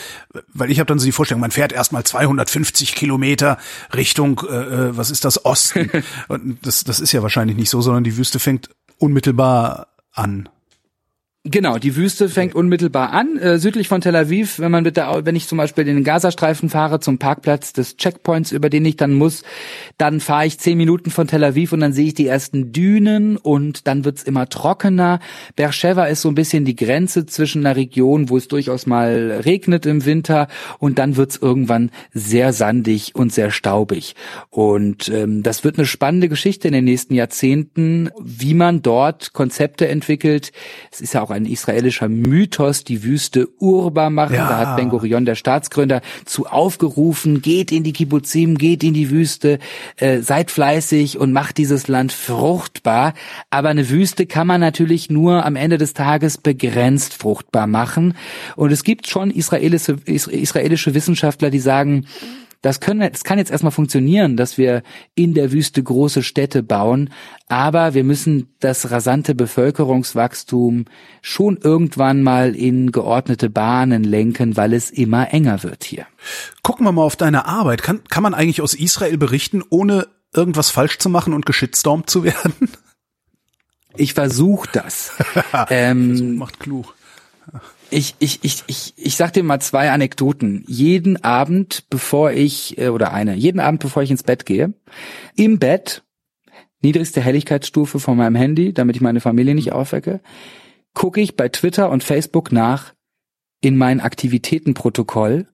weil 0.54 0.72
ich 0.72 0.80
habe 0.80 0.88
dann 0.88 1.00
so 1.00 1.06
die 1.06 1.12
Vorstellung, 1.12 1.42
man 1.42 1.52
fährt 1.52 1.74
erstmal 1.74 2.04
250 2.04 2.96
Kilometer 2.96 3.58
Richtung, 3.96 4.42
äh, 4.50 4.56
äh, 4.56 4.98
was 4.98 5.12
ist 5.14 5.26
das, 5.26 5.46
Osten. 5.46 5.90
Und 6.28 6.66
das, 6.66 6.84
das 6.84 7.00
ist 7.00 7.12
ja 7.12 7.22
wahrscheinlich 7.22 7.56
nicht 7.56 7.70
so, 7.70 7.82
sondern 7.82 8.04
die 8.04 8.18
Wüste 8.18 8.40
fängt 8.40 8.70
unmittelbar 8.98 9.88
an. 10.12 10.50
Genau, 11.46 11.78
die 11.78 11.98
Wüste 11.98 12.30
fängt 12.30 12.56
unmittelbar 12.56 13.12
an, 13.12 13.38
äh, 13.38 13.60
südlich 13.60 13.90
von 13.90 14.00
Tel 14.00 14.16
Aviv. 14.16 14.60
Wenn 14.60 14.72
man 14.72 14.86
mit 14.86 14.96
der, 14.96 15.26
wenn 15.26 15.36
ich 15.36 15.46
zum 15.46 15.58
Beispiel 15.58 15.86
in 15.86 15.96
den 15.96 16.06
Gazastreifen 16.06 16.70
fahre 16.70 17.02
zum 17.02 17.18
Parkplatz 17.18 17.74
des 17.74 17.98
Checkpoints, 17.98 18.54
über 18.54 18.70
den 18.70 18.86
ich 18.86 18.96
dann 18.96 19.14
muss, 19.14 19.44
dann 19.98 20.22
fahre 20.22 20.46
ich 20.46 20.58
zehn 20.58 20.78
Minuten 20.78 21.12
von 21.12 21.28
Tel 21.28 21.44
Aviv 21.44 21.74
und 21.74 21.82
dann 21.82 21.92
sehe 21.92 22.08
ich 22.08 22.14
die 22.14 22.28
ersten 22.28 22.72
Dünen 22.72 23.36
und 23.36 23.88
dann 23.88 24.06
wird's 24.06 24.24
immer 24.24 24.48
trockener. 24.48 25.20
Beersheba 25.58 26.06
ist 26.06 26.22
so 26.22 26.30
ein 26.30 26.36
bisschen 26.36 26.64
die 26.64 26.78
Grenze 26.78 27.26
zwischen 27.26 27.66
einer 27.66 27.76
Region, 27.76 28.30
wo 28.30 28.38
es 28.38 28.48
durchaus 28.48 28.86
mal 28.86 29.42
regnet 29.44 29.86
im 29.86 30.06
Winter 30.06 30.48
und 30.80 30.98
dann 30.98 31.18
wird's 31.18 31.36
irgendwann 31.36 31.92
sehr 32.14 32.54
sandig 32.54 33.16
und 33.16 33.34
sehr 33.34 33.52
staubig. 33.52 34.16
Und 34.50 35.10
ähm, 35.10 35.44
das 35.44 35.66
wird 35.66 35.78
eine 35.78 35.88
spannende 35.88 36.30
Geschichte 36.30 36.70
in 36.70 36.74
den 36.74 36.86
nächsten 36.86 37.16
Jahrzehnten, 37.16 38.12
wie 38.24 38.54
man 38.54 38.82
dort 38.82 39.34
Konzepte 39.34 39.90
entwickelt. 39.90 40.54
Es 40.90 41.02
ist 41.02 41.14
ja 41.14 41.22
auch 41.22 41.33
ein 41.34 41.46
israelischer 41.46 42.08
Mythos, 42.10 42.84
die 42.84 43.04
Wüste 43.04 43.50
urbar 43.60 44.10
machen. 44.10 44.36
Ja. 44.36 44.48
Da 44.48 44.58
hat 44.58 44.78
Ben 44.78 44.90
Gurion, 44.90 45.26
der 45.26 45.36
Staatsgründer, 45.36 46.02
zu 46.26 46.48
aufgerufen, 46.48 47.42
geht 47.42 47.72
in 47.72 47.84
die 47.84 47.94
Kibbuzim, 47.94 48.58
geht 48.58 48.84
in 48.84 48.94
die 48.94 49.10
Wüste, 49.10 49.60
äh, 49.98 50.20
seid 50.20 50.52
fleißig 50.52 51.18
und 51.18 51.34
macht 51.34 51.58
dieses 51.58 51.88
Land 51.88 52.12
fruchtbar. 52.12 53.14
Aber 53.50 53.70
eine 53.70 53.90
Wüste 53.90 54.26
kann 54.26 54.48
man 54.48 54.62
natürlich 54.62 55.10
nur 55.10 55.46
am 55.46 55.56
Ende 55.56 55.78
des 55.78 55.94
Tages 55.94 56.38
begrenzt 56.38 57.14
fruchtbar 57.14 57.68
machen. 57.68 58.16
Und 58.56 58.72
es 58.72 58.84
gibt 58.84 59.08
schon 59.08 59.32
israelische, 59.32 59.98
israelische 60.06 60.94
Wissenschaftler, 60.94 61.50
die 61.50 61.60
sagen, 61.60 62.06
das, 62.64 62.80
können, 62.80 63.12
das 63.12 63.26
kann 63.26 63.38
jetzt 63.38 63.52
erstmal 63.52 63.74
funktionieren, 63.74 64.38
dass 64.38 64.58
wir 64.58 64.84
in 65.16 65.34
der 65.34 65.52
Wüste 65.52 65.84
große 65.84 66.24
Städte 66.24 66.64
bauen, 66.64 67.10
aber 67.50 67.94
wir 67.94 68.06
müssen 68.06 68.56
das 68.62 68.90
rasante 68.90 69.36
Bevölkerungswachstum 69.36 70.86
schon 71.22 71.58
irgendwann 71.58 72.24
mal 72.24 72.56
in 72.56 72.94
geordnete 72.94 73.50
Bahnen 73.50 74.06
lenken, 74.06 74.56
weil 74.56 74.74
es 74.74 74.92
immer 74.92 75.34
enger 75.34 75.64
wird 75.64 75.84
hier. 75.84 76.08
Gucken 76.64 76.86
wir 76.86 76.94
mal 76.94 77.04
auf 77.04 77.18
deine 77.18 77.46
Arbeit. 77.46 77.84
Kann, 77.84 78.02
kann 78.06 78.24
man 78.24 78.34
eigentlich 78.34 78.62
aus 78.62 78.74
Israel 78.74 79.18
berichten, 79.18 79.62
ohne 79.70 80.08
irgendwas 80.34 80.72
falsch 80.72 81.00
zu 81.00 81.10
machen 81.10 81.34
und 81.34 81.46
geschitstormt 81.46 82.10
zu 82.10 82.24
werden? 82.24 82.70
Ich 83.98 84.14
versuche 84.14 84.70
das. 84.72 85.12
ähm, 85.70 86.38
macht 86.38 86.62
klug 86.62 86.96
ich, 87.94 88.16
ich, 88.20 88.40
ich, 88.44 88.64
ich, 88.68 88.94
ich 88.98 89.16
sag 89.16 89.34
dir 89.34 89.44
mal 89.44 89.60
zwei 89.60 89.92
Anekdoten. 89.92 90.64
Jeden 90.68 91.24
Abend, 91.24 91.86
bevor 91.90 92.32
ich, 92.32 92.78
äh, 92.78 92.90
oder 92.90 93.14
eine, 93.14 93.36
jeden 93.36 93.60
Abend, 93.60 93.82
bevor 93.82 94.04
ich 94.04 94.12
ins 94.12 94.24
Bett 94.24 94.46
gehe, 94.46 94.74
im 95.36 95.60
Bett, 95.60 96.04
niedrigste 96.82 97.22
Helligkeitsstufe 97.22 98.00
von 98.00 98.18
meinem 98.18 98.36
Handy, 98.36 98.74
damit 98.74 98.96
ich 98.96 99.02
meine 99.02 99.22
Familie 99.22 99.56
nicht 99.56 99.72
aufwecke, 99.72 100.22
gucke 100.94 101.22
ich 101.22 101.36
bei 101.36 101.50
Twitter 101.50 101.90
und 101.90 102.04
Facebook 102.04 102.52
nach 102.52 102.94
in 103.62 103.78
mein 103.78 104.02
Aktivitätenprotokoll, 104.02 105.48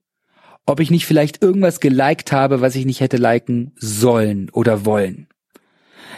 ob 0.65 0.79
ich 0.79 0.91
nicht 0.91 1.05
vielleicht 1.05 1.41
irgendwas 1.41 1.79
geliked 1.79 2.31
habe, 2.31 2.61
was 2.61 2.75
ich 2.75 2.85
nicht 2.85 3.01
hätte 3.01 3.17
liken 3.17 3.71
sollen 3.75 4.49
oder 4.49 4.85
wollen. 4.85 5.28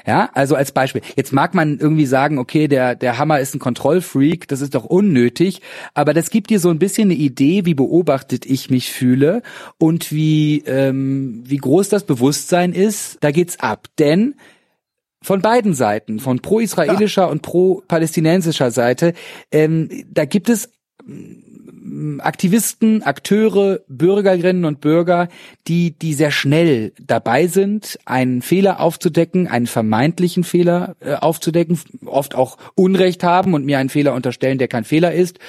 Ja, 0.05 0.29
also 0.33 0.55
als 0.55 0.71
Beispiel. 0.71 1.01
Jetzt 1.15 1.33
mag 1.33 1.53
man 1.53 1.77
irgendwie 1.79 2.05
sagen, 2.05 2.37
okay, 2.37 2.67
der, 2.67 2.95
der 2.95 3.17
Hammer 3.17 3.39
ist 3.39 3.55
ein 3.55 3.59
Kontrollfreak, 3.59 4.47
das 4.47 4.61
ist 4.61 4.75
doch 4.75 4.85
unnötig, 4.85 5.61
aber 5.93 6.13
das 6.13 6.29
gibt 6.29 6.49
dir 6.49 6.59
so 6.59 6.69
ein 6.69 6.79
bisschen 6.79 7.09
eine 7.11 7.19
Idee, 7.19 7.65
wie 7.65 7.73
beobachtet 7.73 8.45
ich 8.45 8.69
mich 8.69 8.91
fühle 8.91 9.41
und 9.77 10.11
wie, 10.11 10.63
ähm, 10.65 11.43
wie 11.45 11.57
groß 11.57 11.89
das 11.89 12.05
Bewusstsein 12.05 12.73
ist, 12.73 13.17
da 13.21 13.31
geht's 13.31 13.59
ab. 13.59 13.87
Denn 13.99 14.35
von 15.21 15.41
beiden 15.41 15.73
Seiten, 15.73 16.19
von 16.19 16.39
pro-israelischer 16.39 17.23
ja. 17.23 17.27
und 17.27 17.43
pro-palästinensischer 17.43 18.71
Seite, 18.71 19.13
ähm, 19.51 20.05
da 20.11 20.25
gibt 20.25 20.49
es 20.49 20.71
Aktivisten, 22.19 23.03
Akteure, 23.03 23.79
Bürgerinnen 23.87 24.65
und 24.65 24.81
Bürger, 24.81 25.27
die, 25.67 25.91
die 25.91 26.13
sehr 26.13 26.31
schnell 26.31 26.93
dabei 26.99 27.47
sind, 27.47 27.99
einen 28.05 28.41
Fehler 28.41 28.79
aufzudecken, 28.79 29.47
einen 29.47 29.67
vermeintlichen 29.67 30.43
Fehler 30.43 30.95
äh, 30.99 31.13
aufzudecken, 31.13 31.79
oft 32.05 32.35
auch 32.35 32.57
Unrecht 32.75 33.23
haben 33.23 33.53
und 33.53 33.65
mir 33.65 33.77
einen 33.77 33.89
Fehler 33.89 34.13
unterstellen, 34.13 34.57
der 34.57 34.67
kein 34.67 34.83
Fehler 34.83 35.13
ist 35.13 35.39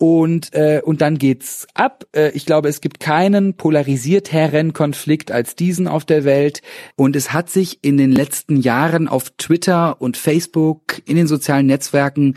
und, 0.00 0.54
äh, 0.54 0.80
und 0.82 1.02
dann 1.02 1.18
geht's 1.18 1.66
ab. 1.74 2.06
Äh, 2.16 2.30
ich 2.30 2.46
glaube, 2.46 2.70
es 2.70 2.80
gibt 2.80 3.00
keinen 3.00 3.52
polarisierteren 3.52 4.72
Konflikt 4.72 5.30
als 5.30 5.56
diesen 5.56 5.86
auf 5.86 6.06
der 6.06 6.24
Welt. 6.24 6.62
Und 6.96 7.16
es 7.16 7.34
hat 7.34 7.50
sich 7.50 7.80
in 7.82 7.98
den 7.98 8.10
letzten 8.10 8.56
Jahren 8.56 9.08
auf 9.08 9.28
Twitter 9.36 10.00
und 10.00 10.16
Facebook, 10.16 11.02
in 11.04 11.16
den 11.16 11.26
sozialen 11.26 11.66
Netzwerken, 11.66 12.36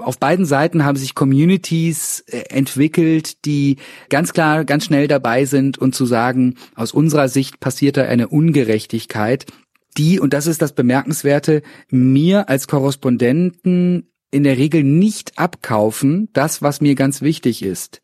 auf 0.00 0.18
beiden 0.18 0.44
Seiten 0.44 0.84
haben 0.84 0.96
sich 0.96 1.14
Communities 1.14 2.24
äh, 2.26 2.48
entwickelt, 2.50 3.44
die 3.44 3.76
ganz 4.08 4.32
klar, 4.32 4.64
ganz 4.64 4.86
schnell 4.86 5.06
dabei 5.06 5.44
sind 5.44 5.78
und 5.78 5.94
zu 5.94 6.06
sagen, 6.06 6.56
aus 6.74 6.90
unserer 6.90 7.28
Sicht 7.28 7.60
passiert 7.60 7.96
da 7.96 8.02
eine 8.02 8.26
Ungerechtigkeit 8.26 9.46
die, 9.96 10.18
und 10.18 10.32
das 10.32 10.48
ist 10.48 10.60
das 10.60 10.72
Bemerkenswerte, 10.72 11.62
mir 11.88 12.48
als 12.48 12.66
Korrespondenten 12.66 14.08
in 14.34 14.42
der 14.42 14.58
Regel 14.58 14.82
nicht 14.82 15.38
abkaufen, 15.38 16.28
das, 16.32 16.60
was 16.60 16.80
mir 16.80 16.96
ganz 16.96 17.22
wichtig 17.22 17.62
ist, 17.62 18.02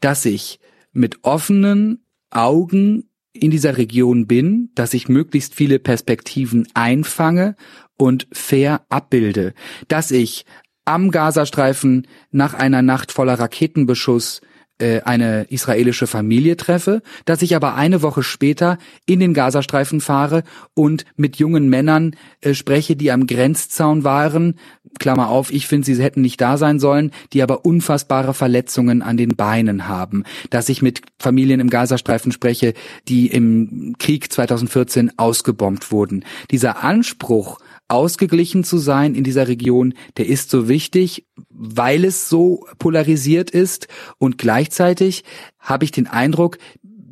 dass 0.00 0.24
ich 0.24 0.58
mit 0.92 1.22
offenen 1.22 2.02
Augen 2.30 3.10
in 3.34 3.50
dieser 3.50 3.76
Region 3.76 4.26
bin, 4.26 4.70
dass 4.74 4.94
ich 4.94 5.10
möglichst 5.10 5.54
viele 5.54 5.78
Perspektiven 5.78 6.66
einfange 6.72 7.56
und 7.98 8.26
fair 8.32 8.86
abbilde, 8.88 9.52
dass 9.88 10.10
ich 10.10 10.46
am 10.86 11.10
Gazastreifen 11.10 12.06
nach 12.30 12.54
einer 12.54 12.80
Nacht 12.80 13.12
voller 13.12 13.38
Raketenbeschuss 13.38 14.40
äh, 14.78 15.00
eine 15.02 15.44
israelische 15.44 16.06
Familie 16.06 16.56
treffe, 16.56 17.02
dass 17.24 17.42
ich 17.42 17.56
aber 17.56 17.74
eine 17.74 18.02
Woche 18.02 18.22
später 18.22 18.78
in 19.06 19.20
den 19.20 19.34
Gazastreifen 19.34 20.00
fahre 20.00 20.42
und 20.74 21.04
mit 21.16 21.36
jungen 21.36 21.68
Männern 21.68 22.14
äh, 22.40 22.54
spreche, 22.54 22.94
die 22.94 23.10
am 23.10 23.26
Grenzzaun 23.26 24.04
waren, 24.04 24.58
Klammer 24.98 25.28
auf, 25.28 25.52
ich 25.52 25.66
finde, 25.66 25.86
sie 25.86 26.02
hätten 26.02 26.20
nicht 26.20 26.40
da 26.40 26.56
sein 26.56 26.78
sollen, 26.78 27.10
die 27.32 27.42
aber 27.42 27.64
unfassbare 27.64 28.34
Verletzungen 28.34 29.02
an 29.02 29.16
den 29.16 29.36
Beinen 29.36 29.88
haben, 29.88 30.24
dass 30.50 30.68
ich 30.68 30.82
mit 30.82 31.02
Familien 31.18 31.60
im 31.60 31.70
Gazastreifen 31.70 32.32
spreche, 32.32 32.74
die 33.08 33.28
im 33.28 33.94
Krieg 33.98 34.32
2014 34.32 35.18
ausgebombt 35.18 35.92
wurden. 35.92 36.24
Dieser 36.50 36.82
Anspruch, 36.82 37.58
ausgeglichen 37.88 38.64
zu 38.64 38.78
sein 38.78 39.14
in 39.14 39.24
dieser 39.24 39.48
Region, 39.48 39.94
der 40.16 40.26
ist 40.26 40.50
so 40.50 40.68
wichtig, 40.68 41.26
weil 41.50 42.04
es 42.04 42.28
so 42.28 42.66
polarisiert 42.78 43.50
ist 43.50 43.88
und 44.18 44.38
gleichzeitig 44.38 45.24
habe 45.60 45.84
ich 45.84 45.92
den 45.92 46.06
Eindruck, 46.06 46.58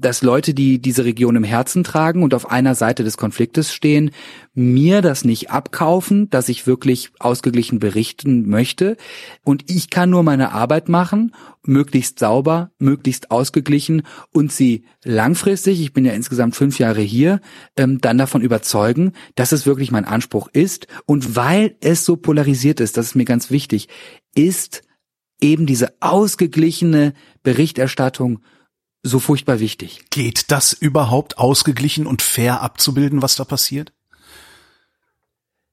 dass 0.05 0.22
Leute, 0.22 0.52
die 0.52 0.80
diese 0.80 1.05
Region 1.05 1.34
im 1.34 1.44
Herzen 1.44 1.82
tragen 1.82 2.22
und 2.22 2.34
auf 2.34 2.50
einer 2.50 2.74
Seite 2.74 3.05
des 3.05 3.16
Konfliktes 3.16 3.72
stehen, 3.72 4.11
mir 4.52 5.00
das 5.00 5.24
nicht 5.24 5.50
abkaufen, 5.50 6.28
dass 6.28 6.50
ich 6.50 6.66
wirklich 6.66 7.11
ausgeglichen 7.18 7.78
berichten 7.78 8.48
möchte. 8.48 8.96
Und 9.44 9.70
ich 9.70 9.88
kann 9.88 10.11
nur 10.11 10.22
meine 10.22 10.52
Arbeit 10.52 10.90
machen, 10.90 11.34
möglichst 11.64 12.18
sauber, 12.18 12.70
möglichst 12.78 13.30
ausgeglichen 13.30 14.02
und 14.30 14.52
sie 14.52 14.84
langfristig, 15.05 15.80
ich 15.80 15.94
bin 15.94 16.05
ja 16.05 16.12
insgesamt 16.12 16.55
fünf 16.55 16.78
Jahre 16.78 17.00
hier, 17.00 17.40
ähm, 17.76 18.00
dann 18.00 18.18
davon 18.18 18.42
überzeugen, 18.42 19.12
dass 19.36 19.52
es 19.52 19.64
wirklich 19.64 19.90
mein 19.90 20.05
Anspruch 20.05 20.48
ist. 20.52 20.86
Und 21.07 21.34
weil 21.34 21.76
es 21.80 22.05
so 22.05 22.16
polarisiert 22.16 22.80
ist, 22.80 22.98
das 22.98 23.07
ist 23.07 23.14
mir 23.14 23.24
ganz 23.24 23.50
wichtig, 23.50 23.88
ist 24.34 24.82
eben 25.40 25.64
diese 25.66 25.94
ausgeglichene 26.00 27.14
Berichterstattung 27.42 28.40
so 29.05 29.20
furchtbar 29.20 29.61
wichtig. 29.61 30.00
Geht 30.11 30.50
das 30.50 30.72
überhaupt 30.72 31.38
ausgeglichen 31.38 32.07
und 32.07 32.22
fair 32.22 32.62
abzubilden, 32.62 33.22
was 33.22 33.36
da 33.36 33.44
passiert? 33.44 33.92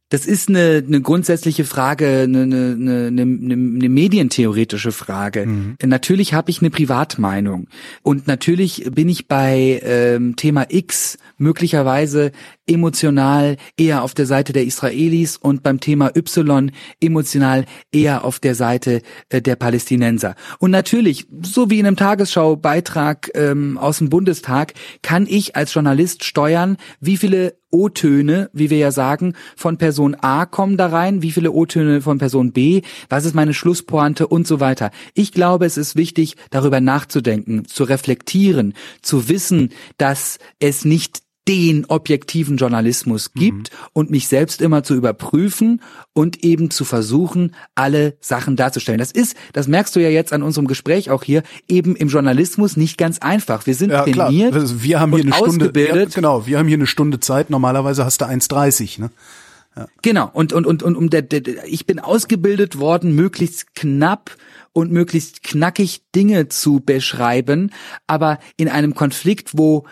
Das 0.10 0.26
ist 0.26 0.50
eine, 0.50 0.84
eine 0.86 1.00
grundsätzliche 1.00 1.64
Frage, 1.64 2.24
eine, 2.24 2.42
eine, 2.42 2.76
eine, 3.08 3.22
eine 3.22 3.90
medientheoretische 3.90 4.92
Frage. 4.92 5.46
Mhm. 5.46 5.78
Natürlich 5.86 6.34
habe 6.34 6.52
ich 6.52 6.60
eine 6.60 6.70
Privatmeinung 6.70 7.70
und 8.04 8.28
natürlich 8.28 8.92
bin 8.92 9.08
ich 9.08 9.30
bei 9.30 9.80
ähm, 9.82 10.36
Thema 10.36 10.66
X 10.68 11.18
möglicherweise 11.38 12.34
emotional 12.68 13.58
eher 13.78 14.04
auf 14.04 14.14
der 14.14 14.26
Seite 14.26 14.54
der 14.54 14.66
Israelis 14.66 15.38
und 15.38 15.64
beim 15.64 15.80
Thema 15.80 16.12
Y 16.16 16.72
emotional 17.00 17.66
eher 17.92 18.24
auf 18.24 18.40
der 18.40 18.56
Seite 18.56 19.02
äh, 19.30 19.42
der 19.42 19.56
Palästinenser. 19.56 20.36
Und 20.60 20.72
natürlich, 20.72 21.28
so 21.42 21.70
wie 21.70 21.80
in 21.80 21.88
einem 21.88 21.96
Tagesschaubeitrag 21.96 23.32
ähm, 23.36 23.78
aus 23.78 23.98
dem 23.98 24.10
Bundestag, 24.10 24.74
kann 25.02 25.28
ich 25.28 25.56
als 25.56 25.74
Journalist 25.74 26.24
steuern, 26.24 26.78
wie 27.00 27.18
viele 27.18 27.56
O-Töne, 27.72 28.50
wie 28.54 28.70
wir 28.70 28.78
ja 28.78 28.92
sagen, 28.92 29.34
von 29.56 29.78
Person 29.78 30.16
A 30.20 30.46
kommen 30.46 30.78
da 30.78 30.88
rein, 30.88 31.22
wie 31.22 31.32
viele 31.32 31.52
O-Töne 31.52 32.02
von 32.02 32.18
Person 32.18 32.52
B, 32.52 32.82
was 33.10 33.26
ist 33.26 33.34
meine 33.34 33.54
Schlusspointe 33.54 34.28
und 34.28 34.46
so 34.46 34.60
weiter. 34.60 34.92
Ich 35.14 35.32
glaube, 35.32 35.66
es 35.66 35.78
ist 35.78 35.96
wichtig, 35.96 36.36
darüber 36.50 36.82
nachzudenken, 36.82 37.66
zu 37.66 37.86
reflektieren, 37.86 38.74
zu 39.02 39.30
wissen, 39.30 39.70
dass 39.98 40.38
es 40.60 40.86
nicht 40.86 41.22
den 41.52 41.84
objektiven 41.84 42.56
Journalismus 42.56 43.34
gibt 43.34 43.74
mhm. 43.74 43.78
und 43.92 44.10
mich 44.10 44.30
selbst 44.30 44.62
immer 44.62 44.84
zu 44.84 44.96
überprüfen 44.96 45.82
und 46.14 46.46
eben 46.46 46.72
zu 46.72 46.86
versuchen, 46.86 47.54
alle 47.76 48.16
Sachen 48.22 48.56
darzustellen. 48.56 49.00
Das 49.00 49.12
ist, 49.12 49.36
das 49.52 49.68
merkst 49.68 49.94
du 49.94 50.00
ja 50.00 50.08
jetzt 50.08 50.32
an 50.32 50.44
unserem 50.44 50.66
Gespräch 50.66 51.10
auch 51.10 51.24
hier, 51.24 51.44
eben 51.68 51.98
im 51.98 52.08
Journalismus 52.08 52.78
nicht 52.78 52.98
ganz 52.98 53.20
einfach. 53.20 53.68
Wir 53.68 53.76
sind 53.76 53.92
ja, 53.92 54.04
trainiert 54.04 54.54
klar. 54.54 54.70
Wir 54.82 55.02
haben 55.02 55.12
hier 55.12 55.24
eine 55.24 55.34
Stunde, 55.34 55.74
ja, 55.76 56.06
genau, 56.06 56.48
wir 56.48 56.58
haben 56.58 56.70
hier 56.70 56.78
eine 56.78 56.88
Stunde 56.88 57.20
Zeit. 57.20 57.50
Normalerweise 57.50 58.06
hast 58.06 58.22
du 58.22 58.26
1,30, 58.26 59.02
ne? 59.02 59.12
Ja. 59.76 59.88
Genau. 60.02 60.30
Und, 60.32 60.54
und, 60.54 60.66
und, 60.66 60.84
und 60.84 60.96
um 60.96 61.10
der, 61.10 61.22
der, 61.22 61.66
ich 61.66 61.86
bin 61.86 62.00
ausgebildet 62.00 62.80
worden, 62.80 63.14
möglichst 63.14 63.76
knapp 63.76 64.38
und 64.72 64.94
möglichst 64.94 65.44
knackig 65.44 66.02
Dinge 66.16 66.48
zu 66.48 66.80
beschreiben, 66.80 67.72
aber 68.08 68.40
in 68.56 68.70
einem 68.70 68.96
Konflikt, 68.96 69.58
wo 69.58 69.86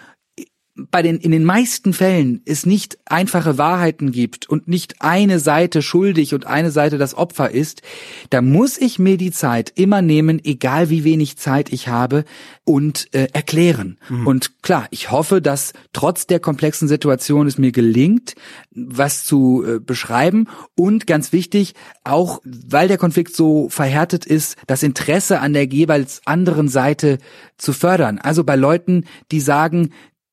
bei 0.92 1.02
den, 1.02 1.18
in 1.18 1.32
den 1.32 1.44
meisten 1.44 1.94
Fällen 1.94 2.42
es 2.46 2.66
nicht 2.66 2.98
einfache 3.06 3.58
Wahrheiten 3.58 4.12
gibt 4.12 4.50
und 4.50 4.68
nicht 4.68 5.02
eine 5.02 5.40
Seite 5.40 5.82
schuldig 5.82 6.34
und 6.34 6.46
eine 6.46 6.72
Seite 6.72 6.98
das 6.98 7.16
Opfer 7.16 7.52
ist, 7.52 7.82
da 8.30 8.42
muss 8.42 8.78
ich 8.78 9.00
mir 9.00 9.18
die 9.18 9.32
Zeit 9.32 9.72
immer 9.76 10.02
nehmen, 10.02 10.40
egal 10.44 10.90
wie 10.90 11.04
wenig 11.04 11.38
Zeit 11.38 11.72
ich 11.72 11.88
habe, 11.88 12.26
und 12.70 13.14
äh, 13.16 13.28
erklären. 13.34 13.98
Mhm. 14.10 14.28
Und 14.28 14.62
klar, 14.62 14.88
ich 14.92 15.10
hoffe, 15.10 15.42
dass 15.42 15.74
trotz 15.92 16.28
der 16.28 16.40
komplexen 16.40 16.88
Situation 16.88 17.48
es 17.48 17.58
mir 17.58 17.72
gelingt, 17.72 18.36
was 18.70 19.24
zu 19.24 19.64
äh, 19.66 19.80
beschreiben 19.80 20.48
und 20.76 21.08
ganz 21.08 21.34
wichtig, 21.34 21.74
auch 22.04 22.42
weil 22.46 22.88
der 22.88 23.00
Konflikt 23.00 23.36
so 23.36 23.70
verhärtet 23.70 24.26
ist, 24.26 24.56
das 24.68 24.84
Interesse 24.84 25.40
an 25.40 25.54
der 25.54 25.66
jeweils 25.66 26.22
anderen 26.26 26.70
Seite 26.70 27.18
zu 27.58 27.74
fördern. 27.74 28.20
Also 28.20 28.44
bei 28.44 28.56
Leuten, 28.56 29.06
die 29.32 29.40
sagen, 29.40 29.90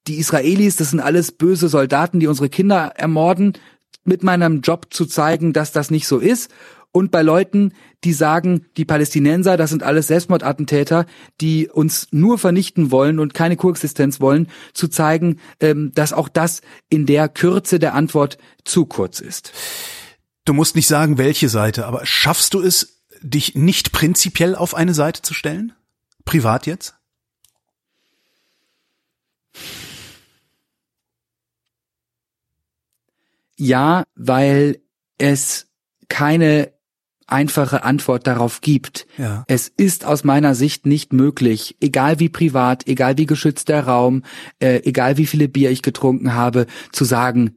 die 0.07 0.18
Israelis, 0.18 0.76
das 0.76 0.90
sind 0.90 1.00
alles 1.00 1.32
böse 1.32 1.68
Soldaten, 1.68 2.20
die 2.20 2.26
unsere 2.26 2.48
Kinder 2.48 2.92
ermorden, 2.96 3.54
mit 4.04 4.22
meinem 4.22 4.61
Job 4.61 4.86
zu 4.90 5.07
zeigen, 5.07 5.52
dass 5.52 5.72
das 5.72 5.90
nicht 5.90 6.07
so 6.07 6.18
ist. 6.18 6.50
Und 6.92 7.11
bei 7.11 7.20
Leuten, 7.20 7.74
die 8.04 8.14
sagen, 8.14 8.64
die 8.78 8.86
Palästinenser, 8.86 9.59
das 9.59 9.68
sind 9.68 9.82
alles 9.82 10.07
Selbstmordattentäter, 10.07 11.04
die 11.42 11.68
uns 11.68 12.09
nur 12.11 12.38
vernichten 12.38 12.90
wollen 12.90 13.18
und 13.18 13.34
keine 13.34 13.57
Koexistenz 13.57 14.18
wollen, 14.18 14.48
zu 14.72 14.88
zeigen, 14.88 15.38
ähm, 15.61 15.92
dass 15.94 16.14
auch 16.14 16.30
das 16.30 16.62
in 16.88 17.04
der 17.04 17.28
Kürze 17.28 17.78
der 17.78 17.94
Antwort 17.94 18.38
zu 18.64 18.86
kurz 18.86 19.20
ist. 19.20 19.52
Du 20.46 20.54
musst 20.54 20.74
nicht 20.74 20.86
sagen, 20.86 21.18
welche 21.18 21.50
Seite, 21.50 21.86
aber 21.86 22.07
schaffst 22.07 22.54
du 22.54 22.62
es, 22.62 23.02
dich 23.20 23.54
nicht 23.54 23.92
prinzipiell 23.92 24.54
auf 24.54 24.74
eine 24.74 24.94
Seite 24.94 25.20
zu 25.20 25.34
stellen? 25.34 25.72
Privat 26.24 26.66
jetzt? 26.66 26.95
Ja, 33.57 34.04
weil 34.14 34.80
es 35.18 35.66
keine 36.09 36.72
einfache 37.26 37.82
Antwort 37.82 38.26
darauf 38.26 38.61
gibt. 38.61 39.07
Ja. 39.18 39.44
Es 39.48 39.68
ist 39.68 40.04
aus 40.04 40.24
meiner 40.24 40.54
Sicht 40.54 40.86
nicht 40.86 41.12
möglich, 41.12 41.76
egal 41.80 42.20
wie 42.20 42.28
privat, 42.28 42.86
egal 42.86 43.18
wie 43.18 43.26
geschützt 43.26 43.68
der 43.68 43.84
Raum, 43.86 44.22
äh, 44.61 44.82
egal 44.84 45.16
wie 45.16 45.26
viele 45.26 45.48
Bier 45.48 45.70
ich 45.70 45.82
getrunken 45.82 46.34
habe, 46.34 46.66
zu 46.92 47.04
sagen, 47.04 47.57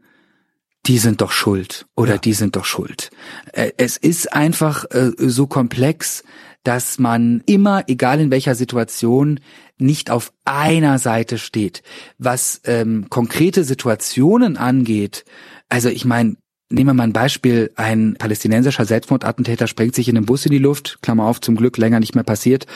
die 0.85 0.97
sind 0.97 1.21
doch 1.21 1.31
schuld 1.31 1.85
oder 1.95 2.13
ja. 2.13 2.17
die 2.17 2.33
sind 2.33 2.55
doch 2.55 2.65
schuld. 2.65 3.11
Äh, 3.53 3.71
es 3.77 3.97
ist 3.97 4.33
einfach 4.33 4.85
äh, 4.91 5.11
so 5.17 5.45
komplex, 5.45 6.23
dass 6.63 6.99
man 6.99 7.43
immer, 7.45 7.83
egal 7.87 8.19
in 8.19 8.31
welcher 8.31 8.55
Situation, 8.55 9.39
nicht 9.77 10.09
auf 10.11 10.33
einer 10.45 10.99
Seite 10.99 11.37
steht. 11.37 11.83
Was 12.17 12.61
ähm, 12.65 13.07
konkrete 13.09 13.63
Situationen 13.63 14.57
angeht, 14.57 15.25
also 15.69 15.89
ich 15.89 16.05
meine, 16.05 16.35
Nehmen 16.71 16.89
wir 16.89 16.93
mal 16.93 17.05
ein 17.05 17.13
Beispiel. 17.13 17.71
Ein 17.77 18.15
palästinensischer 18.19 18.85
Selbstmordattentäter 18.85 19.65
sprengt 19.65 19.95
sich 19.95 20.07
in 20.07 20.13
den 20.13 20.27
Bus 20.27 20.45
in 20.45 20.51
die 20.51 20.59
Luft, 20.59 20.99
Klammer 21.01 21.23
auf, 21.25 21.41
zum 21.41 21.55
Glück 21.55 21.79
länger 21.79 21.99
nicht 21.99 22.13
mehr 22.13 22.23
passiert, 22.23 22.67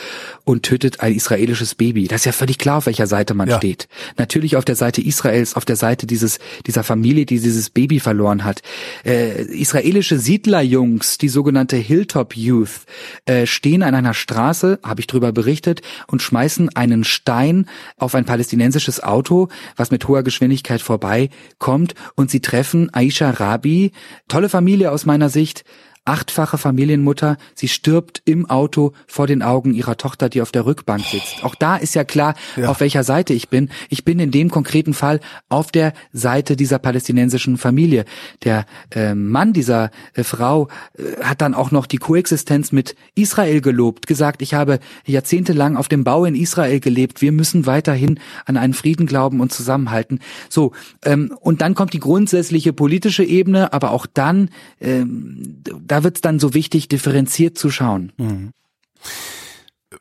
und 0.42 0.64
tötet 0.64 0.98
ein 0.98 1.14
israelisches 1.14 1.76
Baby. 1.76 2.08
Das 2.08 2.22
ist 2.22 2.24
ja 2.24 2.32
völlig 2.32 2.58
klar, 2.58 2.78
auf 2.78 2.86
welcher 2.86 3.06
Seite 3.06 3.34
man 3.34 3.48
ja. 3.48 3.56
steht. 3.56 3.86
Natürlich 4.16 4.56
auf 4.56 4.64
der 4.64 4.74
Seite 4.74 5.00
Israels, 5.00 5.54
auf 5.54 5.64
der 5.64 5.76
Seite 5.76 6.08
dieses, 6.08 6.40
dieser 6.66 6.82
Familie, 6.82 7.24
die 7.24 7.38
dieses 7.38 7.70
Baby 7.70 8.00
verloren 8.00 8.42
hat. 8.42 8.62
Äh, 9.04 9.42
israelische 9.42 10.18
Siedlerjungs, 10.18 11.18
die 11.18 11.28
sogenannte 11.28 11.76
Hilltop 11.76 12.36
Youth, 12.36 12.80
äh, 13.26 13.46
stehen 13.46 13.84
an 13.84 13.94
einer 13.94 14.14
Straße, 14.14 14.80
habe 14.82 15.02
ich 15.02 15.06
drüber 15.06 15.30
berichtet, 15.30 15.82
und 16.08 16.20
schmeißen 16.20 16.74
einen 16.74 17.04
Stein 17.04 17.66
auf 17.96 18.16
ein 18.16 18.24
palästinensisches 18.24 19.04
Auto, 19.04 19.50
was 19.76 19.92
mit 19.92 20.08
hoher 20.08 20.24
Geschwindigkeit 20.24 20.82
vorbeikommt, 20.82 21.94
und 22.16 22.28
sie 22.32 22.40
treffen 22.40 22.92
Aisha 22.92 23.30
Rabi, 23.30 23.83
tolle 24.28 24.48
Familie 24.48 24.90
aus 24.90 25.06
meiner 25.06 25.28
Sicht, 25.28 25.64
achtfache 26.04 26.58
Familienmutter, 26.58 27.38
sie 27.54 27.68
stirbt 27.68 28.20
im 28.24 28.48
Auto 28.50 28.92
vor 29.06 29.26
den 29.26 29.42
Augen 29.42 29.72
ihrer 29.72 29.96
Tochter, 29.96 30.28
die 30.28 30.42
auf 30.42 30.52
der 30.52 30.66
Rückbank 30.66 31.04
sitzt. 31.04 31.42
Auch 31.42 31.54
da 31.54 31.76
ist 31.76 31.94
ja 31.94 32.04
klar, 32.04 32.34
ja. 32.56 32.68
auf 32.68 32.80
welcher 32.80 33.04
Seite 33.04 33.32
ich 33.32 33.48
bin. 33.48 33.70
Ich 33.88 34.04
bin 34.04 34.18
in 34.18 34.30
dem 34.30 34.50
konkreten 34.50 34.92
Fall 34.92 35.20
auf 35.48 35.72
der 35.72 35.94
Seite 36.12 36.56
dieser 36.56 36.78
palästinensischen 36.78 37.56
Familie. 37.56 38.04
Der 38.42 38.66
äh, 38.94 39.14
Mann 39.14 39.54
dieser 39.54 39.90
äh, 40.12 40.24
Frau 40.24 40.68
äh, 40.98 41.22
hat 41.22 41.40
dann 41.40 41.54
auch 41.54 41.70
noch 41.70 41.86
die 41.86 41.96
Koexistenz 41.96 42.70
mit 42.70 42.96
Israel 43.14 43.62
gelobt, 43.62 44.06
gesagt, 44.06 44.42
ich 44.42 44.52
habe 44.52 44.80
jahrzehntelang 45.06 45.76
auf 45.76 45.88
dem 45.88 46.04
Bau 46.04 46.26
in 46.26 46.34
Israel 46.34 46.80
gelebt. 46.80 47.22
Wir 47.22 47.32
müssen 47.32 47.64
weiterhin 47.64 48.20
an 48.44 48.58
einen 48.58 48.74
Frieden 48.74 49.06
glauben 49.06 49.40
und 49.40 49.52
zusammenhalten. 49.52 50.20
So, 50.50 50.72
ähm, 51.04 51.34
und 51.40 51.62
dann 51.62 51.74
kommt 51.74 51.94
die 51.94 52.00
grundsätzliche 52.00 52.74
politische 52.74 53.24
Ebene, 53.24 53.72
aber 53.72 53.92
auch 53.92 54.04
dann 54.04 54.50
ähm, 54.80 55.62
da 55.94 56.02
wird 56.02 56.16
es 56.16 56.22
dann 56.22 56.40
so 56.40 56.54
wichtig, 56.54 56.88
differenziert 56.88 57.56
zu 57.56 57.70
schauen. 57.70 58.12
Mhm. 58.16 58.50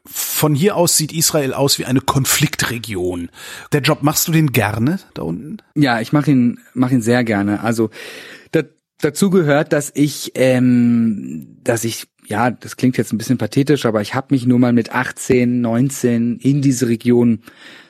Von 0.07 0.55
hier 0.55 0.75
aus 0.75 0.97
sieht 0.97 1.13
Israel 1.13 1.53
aus 1.53 1.77
wie 1.77 1.85
eine 1.85 2.01
Konfliktregion. 2.01 3.29
Der 3.73 3.81
Job 3.81 4.01
machst 4.01 4.27
du 4.27 4.31
den 4.31 4.51
gerne 4.51 4.97
da 5.13 5.21
unten? 5.21 5.57
Ja, 5.75 6.01
ich 6.01 6.11
mache 6.11 6.31
ihn, 6.31 6.59
mach 6.73 6.89
ihn 6.89 7.03
sehr 7.03 7.23
gerne. 7.23 7.61
Also 7.61 7.91
da, 8.49 8.63
dazu 9.01 9.29
gehört, 9.29 9.71
dass 9.71 9.91
ich, 9.93 10.31
ähm, 10.33 11.59
dass 11.63 11.83
ich 11.83 12.07
ja, 12.25 12.49
das 12.49 12.75
klingt 12.75 12.97
jetzt 12.97 13.13
ein 13.13 13.19
bisschen 13.19 13.37
pathetisch, 13.37 13.85
aber 13.85 14.01
ich 14.01 14.15
habe 14.15 14.27
mich 14.31 14.47
nur 14.47 14.57
mal 14.57 14.73
mit 14.73 14.95
18, 14.95 15.61
19 15.61 16.39
in 16.39 16.63
diese 16.63 16.87
Region 16.87 17.43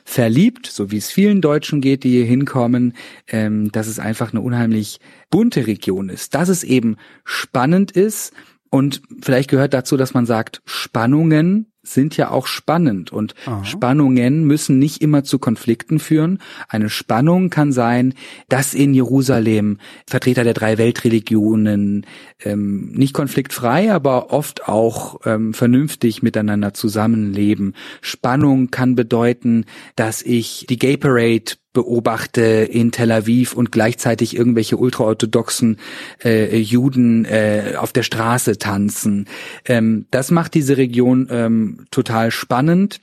verliebt, 0.04 0.66
so 0.66 0.90
wie 0.90 0.98
es 0.98 1.10
vielen 1.10 1.40
Deutschen 1.40 1.80
geht, 1.80 2.04
die 2.04 2.10
hier 2.10 2.26
hinkommen, 2.26 2.92
ähm, 3.26 3.72
dass 3.72 3.86
es 3.86 3.98
einfach 3.98 4.32
eine 4.32 4.42
unheimlich 4.42 5.00
bunte 5.30 5.66
Region 5.66 6.08
ist, 6.08 6.34
dass 6.34 6.48
es 6.48 6.62
eben 6.62 6.96
spannend 7.24 7.90
ist. 7.90 8.32
Und 8.70 9.02
vielleicht 9.22 9.50
gehört 9.50 9.72
dazu, 9.72 9.96
dass 9.96 10.14
man 10.14 10.26
sagt 10.26 10.62
Spannungen 10.66 11.72
sind 11.84 12.16
ja 12.16 12.30
auch 12.30 12.46
spannend 12.46 13.12
und 13.12 13.34
Aha. 13.46 13.64
Spannungen 13.64 14.44
müssen 14.44 14.78
nicht 14.78 15.02
immer 15.02 15.24
zu 15.24 15.38
Konflikten 15.38 15.98
führen. 15.98 16.38
Eine 16.68 16.90
Spannung 16.90 17.50
kann 17.50 17.72
sein, 17.72 18.14
dass 18.48 18.74
in 18.74 18.94
Jerusalem 18.94 19.78
Vertreter 20.08 20.44
der 20.44 20.54
drei 20.54 20.78
Weltreligionen 20.78 22.06
ähm, 22.42 22.92
nicht 22.92 23.14
konfliktfrei, 23.14 23.92
aber 23.92 24.32
oft 24.32 24.68
auch 24.68 25.20
ähm, 25.24 25.54
vernünftig 25.54 26.22
miteinander 26.22 26.74
zusammenleben. 26.74 27.74
Spannung 28.00 28.70
kann 28.70 28.94
bedeuten, 28.94 29.64
dass 29.96 30.22
ich 30.22 30.66
die 30.68 30.78
Gay 30.78 30.96
Parade 30.96 31.54
beobachte 31.74 32.40
in 32.40 32.92
Tel 32.92 33.12
Aviv 33.12 33.52
und 33.52 33.70
gleichzeitig 33.70 34.34
irgendwelche 34.34 34.78
ultraorthodoxen 34.78 35.78
äh, 36.24 36.56
Juden 36.56 37.26
äh, 37.26 37.74
auf 37.76 37.92
der 37.92 38.04
Straße 38.04 38.56
tanzen. 38.58 39.26
Ähm, 39.66 40.06
das 40.10 40.30
macht 40.30 40.54
diese 40.54 40.78
Region 40.78 41.28
ähm, 41.30 41.84
total 41.90 42.30
spannend. 42.30 43.00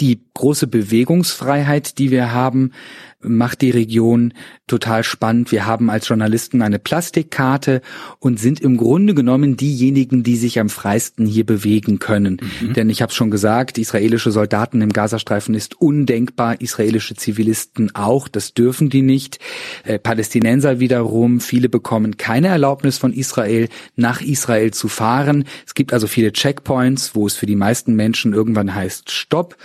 Die 0.00 0.16
große 0.34 0.66
Bewegungsfreiheit, 0.66 1.98
die 1.98 2.10
wir 2.10 2.32
haben, 2.32 2.72
macht 3.24 3.60
die 3.60 3.70
Region 3.70 4.34
total 4.66 5.04
spannend. 5.04 5.52
Wir 5.52 5.66
haben 5.66 5.90
als 5.90 6.08
Journalisten 6.08 6.62
eine 6.62 6.78
Plastikkarte 6.78 7.82
und 8.18 8.40
sind 8.40 8.60
im 8.60 8.76
Grunde 8.76 9.14
genommen 9.14 9.56
diejenigen, 9.56 10.22
die 10.22 10.36
sich 10.36 10.58
am 10.58 10.68
freisten 10.68 11.26
hier 11.26 11.46
bewegen 11.46 11.98
können. 11.98 12.38
Mhm. 12.60 12.72
Denn 12.74 12.90
ich 12.90 13.02
habe 13.02 13.12
schon 13.12 13.30
gesagt, 13.30 13.78
israelische 13.78 14.32
Soldaten 14.32 14.80
im 14.80 14.92
Gazastreifen 14.92 15.54
ist 15.54 15.80
undenkbar, 15.80 16.60
israelische 16.60 17.14
Zivilisten 17.14 17.94
auch, 17.94 18.28
das 18.28 18.54
dürfen 18.54 18.90
die 18.90 19.02
nicht. 19.02 19.38
Äh, 19.84 19.98
Palästinenser 19.98 20.80
wiederum, 20.80 21.40
viele 21.40 21.68
bekommen 21.68 22.16
keine 22.16 22.48
Erlaubnis 22.48 22.98
von 22.98 23.12
Israel, 23.12 23.68
nach 23.96 24.20
Israel 24.20 24.72
zu 24.72 24.88
fahren. 24.88 25.44
Es 25.66 25.74
gibt 25.74 25.92
also 25.92 26.06
viele 26.06 26.32
Checkpoints, 26.32 27.14
wo 27.14 27.26
es 27.26 27.34
für 27.34 27.46
die 27.46 27.56
meisten 27.56 27.94
Menschen 27.94 28.32
irgendwann 28.32 28.74
heißt 28.74 29.10
Stopp. 29.10 29.56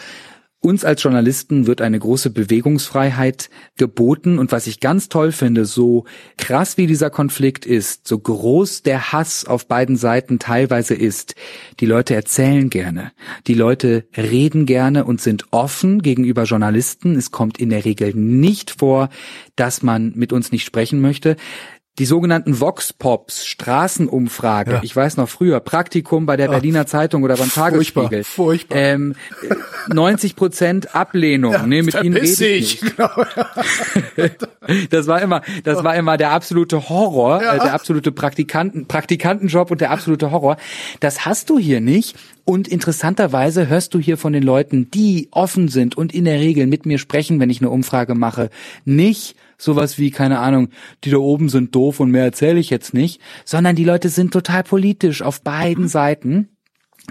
Uns 0.60 0.84
als 0.84 1.04
Journalisten 1.04 1.68
wird 1.68 1.82
eine 1.82 2.00
große 2.00 2.32
Bewegungsfreiheit 2.32 3.52
geboten. 3.78 4.40
Und 4.40 4.52
was 4.52 4.66
ich 4.66 4.80
ganz 4.80 5.08
toll 5.08 5.32
finde, 5.32 5.66
so 5.66 6.06
krass 6.36 6.78
wie 6.78 6.88
dieser 6.88 7.12
Konflikt 7.12 7.68
ist, 7.68 8.08
so 8.08 8.18
groß 8.18 8.82
der 8.82 9.12
Hass 9.12 9.46
auf 9.46 9.68
beiden 9.68 9.98
Seiten 9.98 10.40
teilweise 10.40 10.96
ist, 10.96 11.36
die 11.80 11.86
Leute 11.86 12.16
erzählen 12.16 12.72
gerne, 12.72 13.12
die 13.46 13.54
Leute 13.54 14.08
reden 14.18 14.66
gerne 14.66 15.06
und 15.06 15.22
sind 15.22 15.46
offen 15.52 16.02
gegenüber 16.02 16.44
Journalisten. 16.44 17.16
Es 17.16 17.30
kommt 17.30 17.60
in 17.60 17.70
der 17.70 17.86
Regel 17.86 18.16
nicht 18.16 18.72
vor, 18.72 19.10
dass 19.56 19.84
man 19.84 20.14
mit 20.16 20.34
uns 20.34 20.52
nicht 20.52 20.66
sprechen 20.66 21.02
möchte 21.02 21.38
die 22.00 22.06
sogenannten 22.06 22.60
Vox 22.60 22.94
Pops, 22.94 23.46
Straßenumfrage. 23.46 24.72
Ja. 24.74 24.80
Ich 24.84 24.96
weiß 24.96 25.18
noch 25.18 25.28
früher, 25.28 25.60
Praktikum 25.60 26.26
bei 26.28 26.38
der 26.38 26.48
Berliner 26.48 26.82
Ach, 26.82 26.86
Zeitung 26.86 27.24
oder 27.24 27.36
beim 27.36 27.50
Tagesspiegel. 27.50 28.24
Furchtbar. 28.24 28.78
furchtbar. 28.78 28.78
Ähm, 28.78 29.16
90 29.92 30.36
Prozent 30.36 30.96
Ablehnung. 30.96 31.54
Ja, 31.54 31.66
nee, 31.66 31.82
mit 31.82 31.96
ihnen 32.04 32.16
rede 32.16 32.48
ich 32.48 32.82
nicht. 32.82 32.98
Genau. 32.98 33.10
das 34.90 35.08
war 35.08 35.22
immer, 35.22 35.42
das 35.64 35.84
war 35.84 35.96
immer 35.96 36.18
der 36.18 36.32
absolute 36.32 36.90
Horror, 36.90 37.42
ja. 37.42 37.56
äh, 37.56 37.60
der 37.60 37.74
absolute 37.74 38.12
Praktikanten, 38.12 38.88
Praktikantenjob 38.88 39.72
und 39.72 39.82
der 39.82 39.92
absolute 39.92 40.32
Horror. 40.32 40.58
Das 41.00 41.26
hast 41.26 41.50
du 41.50 41.60
hier 41.60 41.82
nicht. 41.82 42.16
Und 42.46 42.68
interessanterweise 42.68 43.68
hörst 43.68 43.94
du 43.94 44.00
hier 44.00 44.18
von 44.18 44.32
den 44.32 44.44
Leuten, 44.44 44.90
die 44.90 45.28
offen 45.32 45.68
sind 45.68 45.98
und 45.98 46.14
in 46.14 46.26
der 46.26 46.40
Regel 46.40 46.66
mit 46.66 46.86
mir 46.86 46.98
sprechen, 46.98 47.40
wenn 47.40 47.50
ich 47.50 47.60
eine 47.60 47.70
Umfrage 47.70 48.16
mache, 48.16 48.50
nicht 48.86 49.36
sowas 49.58 49.98
wie, 49.98 50.12
keine 50.12 50.40
Ahnung, 50.40 50.70
die 51.04 51.10
da 51.10 51.18
oben 51.18 51.50
sind 51.50 51.74
doof 51.76 52.00
und 52.00 52.12
mehr 52.12 52.24
erzähle 52.24 52.60
ich 52.60 52.70
jetzt 52.70 52.94
nicht, 52.94 53.22
sondern 53.46 53.76
die 53.76 53.84
Leute 53.86 54.10
sind 54.10 54.32
total 54.32 54.64
politisch 54.64 55.22
auf 55.22 55.42
beiden 55.42 55.88
Seiten. 55.88 56.50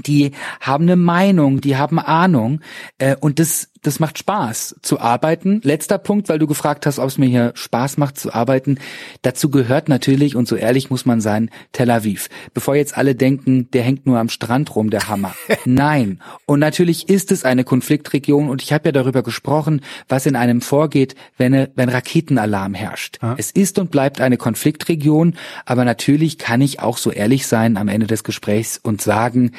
Die 0.04 0.32
haben 0.60 0.84
eine 0.84 0.96
Meinung, 0.96 1.62
die 1.62 1.76
haben 1.76 1.98
Ahnung 1.98 2.60
äh, 2.98 3.16
und 3.18 3.38
das 3.38 3.70
das 3.86 4.00
macht 4.00 4.18
Spaß 4.18 4.76
zu 4.82 5.00
arbeiten. 5.00 5.60
Letzter 5.62 5.98
Punkt, 5.98 6.28
weil 6.28 6.38
du 6.38 6.46
gefragt 6.46 6.86
hast, 6.86 6.98
ob 6.98 7.08
es 7.08 7.18
mir 7.18 7.26
hier 7.26 7.52
Spaß 7.54 7.96
macht 7.98 8.18
zu 8.18 8.34
arbeiten. 8.34 8.78
Dazu 9.22 9.50
gehört 9.50 9.88
natürlich, 9.88 10.36
und 10.36 10.48
so 10.48 10.56
ehrlich 10.56 10.90
muss 10.90 11.06
man 11.06 11.20
sein, 11.20 11.50
Tel 11.72 11.90
Aviv. 11.90 12.28
Bevor 12.54 12.74
jetzt 12.74 12.96
alle 12.96 13.14
denken, 13.14 13.70
der 13.70 13.82
hängt 13.82 14.06
nur 14.06 14.18
am 14.18 14.28
Strand 14.28 14.74
rum, 14.74 14.90
der 14.90 15.08
Hammer. 15.08 15.34
Nein. 15.64 16.20
Und 16.46 16.60
natürlich 16.60 17.08
ist 17.08 17.32
es 17.32 17.44
eine 17.44 17.64
Konfliktregion 17.64 18.48
und 18.48 18.62
ich 18.62 18.72
habe 18.72 18.88
ja 18.88 18.92
darüber 18.92 19.22
gesprochen, 19.22 19.82
was 20.08 20.26
in 20.26 20.36
einem 20.36 20.60
vorgeht, 20.60 21.14
wenn, 21.36 21.68
wenn 21.74 21.88
Raketenalarm 21.88 22.74
herrscht. 22.74 23.18
Ah. 23.20 23.34
Es 23.38 23.50
ist 23.50 23.78
und 23.78 23.90
bleibt 23.90 24.20
eine 24.20 24.36
Konfliktregion, 24.36 25.34
aber 25.64 25.84
natürlich 25.84 26.38
kann 26.38 26.60
ich 26.60 26.80
auch 26.80 26.98
so 26.98 27.10
ehrlich 27.10 27.46
sein 27.46 27.76
am 27.76 27.88
Ende 27.88 28.06
des 28.06 28.24
Gesprächs 28.24 28.78
und 28.82 29.00
sagen, 29.00 29.52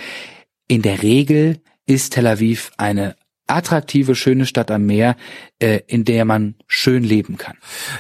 in 0.68 0.82
der 0.82 1.02
Regel 1.02 1.62
ist 1.86 2.14
Tel 2.14 2.28
Aviv 2.28 2.72
eine 2.78 3.16
attraktive, 3.48 4.16
schöne 4.16 4.46
Stadt 4.46 4.72
am 4.72 4.86
Meer, 4.86 5.16
äh, 5.60 5.82
in 5.88 6.06
der 6.06 6.26
man 6.26 6.56
schön 6.68 7.04
leben 7.04 7.38
kann. 7.38 7.56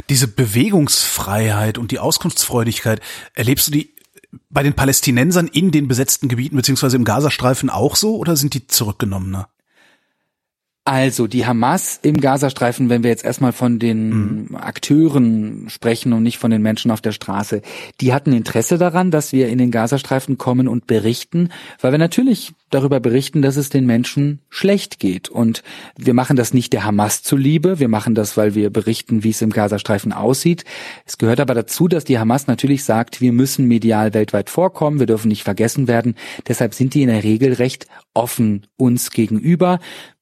Diese 0.09 0.27
Bewegungsfreiheit 0.27 1.77
und 1.77 1.91
die 1.91 1.99
Auskunftsfreudigkeit, 1.99 3.01
erlebst 3.33 3.67
du 3.67 3.71
die 3.71 3.95
bei 4.49 4.63
den 4.63 4.73
Palästinensern 4.73 5.47
in 5.47 5.71
den 5.71 5.87
besetzten 5.87 6.27
Gebieten 6.27 6.57
beziehungsweise 6.57 6.97
im 6.97 7.05
Gazastreifen 7.05 7.69
auch 7.69 7.95
so 7.95 8.17
oder 8.17 8.35
sind 8.35 8.53
die 8.53 8.67
zurückgenommener? 8.67 9.49
Also 10.87 11.27
die 11.27 11.45
Hamas 11.45 11.99
im 12.01 12.21
Gazastreifen, 12.21 12.87
wenn 12.87 13.03
wir 13.03 13.09
jetzt 13.09 13.25
erstmal 13.25 13.51
von 13.51 13.77
den 13.77 14.45
mhm. 14.45 14.55
Akteuren 14.55 15.65
sprechen 15.67 16.13
und 16.13 16.23
nicht 16.23 16.37
von 16.37 16.49
den 16.49 16.61
Menschen 16.61 16.91
auf 16.91 17.01
der 17.01 17.11
Straße, 17.11 17.61
die 17.99 18.13
hatten 18.13 18.31
Interesse 18.31 18.77
daran, 18.77 19.11
dass 19.11 19.33
wir 19.33 19.49
in 19.49 19.57
den 19.57 19.69
Gazastreifen 19.69 20.37
kommen 20.37 20.69
und 20.69 20.87
berichten, 20.87 21.49
weil 21.81 21.91
wir 21.91 21.99
natürlich 21.99 22.53
darüber 22.69 22.99
berichten, 22.99 23.41
dass 23.41 23.57
es 23.57 23.69
den 23.69 23.85
Menschen 23.85 24.39
schlecht 24.49 24.99
geht. 24.99 25.29
Und 25.29 25.63
wir 25.97 26.13
machen 26.13 26.35
das 26.35 26.53
nicht 26.53 26.73
der 26.73 26.83
Hamas 26.83 27.23
zuliebe, 27.23 27.79
wir 27.79 27.87
machen 27.87 28.15
das, 28.15 28.37
weil 28.37 28.55
wir 28.55 28.69
berichten, 28.69 29.23
wie 29.23 29.29
es 29.29 29.41
im 29.41 29.51
Gazastreifen 29.51 30.13
aussieht. 30.13 30.65
Es 31.05 31.17
gehört 31.17 31.39
aber 31.39 31.53
dazu, 31.53 31.87
dass 31.87 32.03
die 32.03 32.19
Hamas 32.19 32.47
natürlich 32.47 32.83
sagt, 32.83 33.21
wir 33.21 33.31
müssen 33.31 33.67
medial 33.67 34.13
weltweit 34.13 34.49
vorkommen, 34.49 34.99
wir 34.99 35.07
dürfen 35.07 35.29
nicht 35.29 35.43
vergessen 35.43 35.87
werden. 35.87 36.15
Deshalb 36.47 36.73
sind 36.73 36.93
die 36.93 37.03
in 37.03 37.09
der 37.09 37.23
Regel 37.23 37.53
recht 37.53 37.87
offen 38.13 38.67
uns 38.77 39.11
gegenüber 39.11 39.79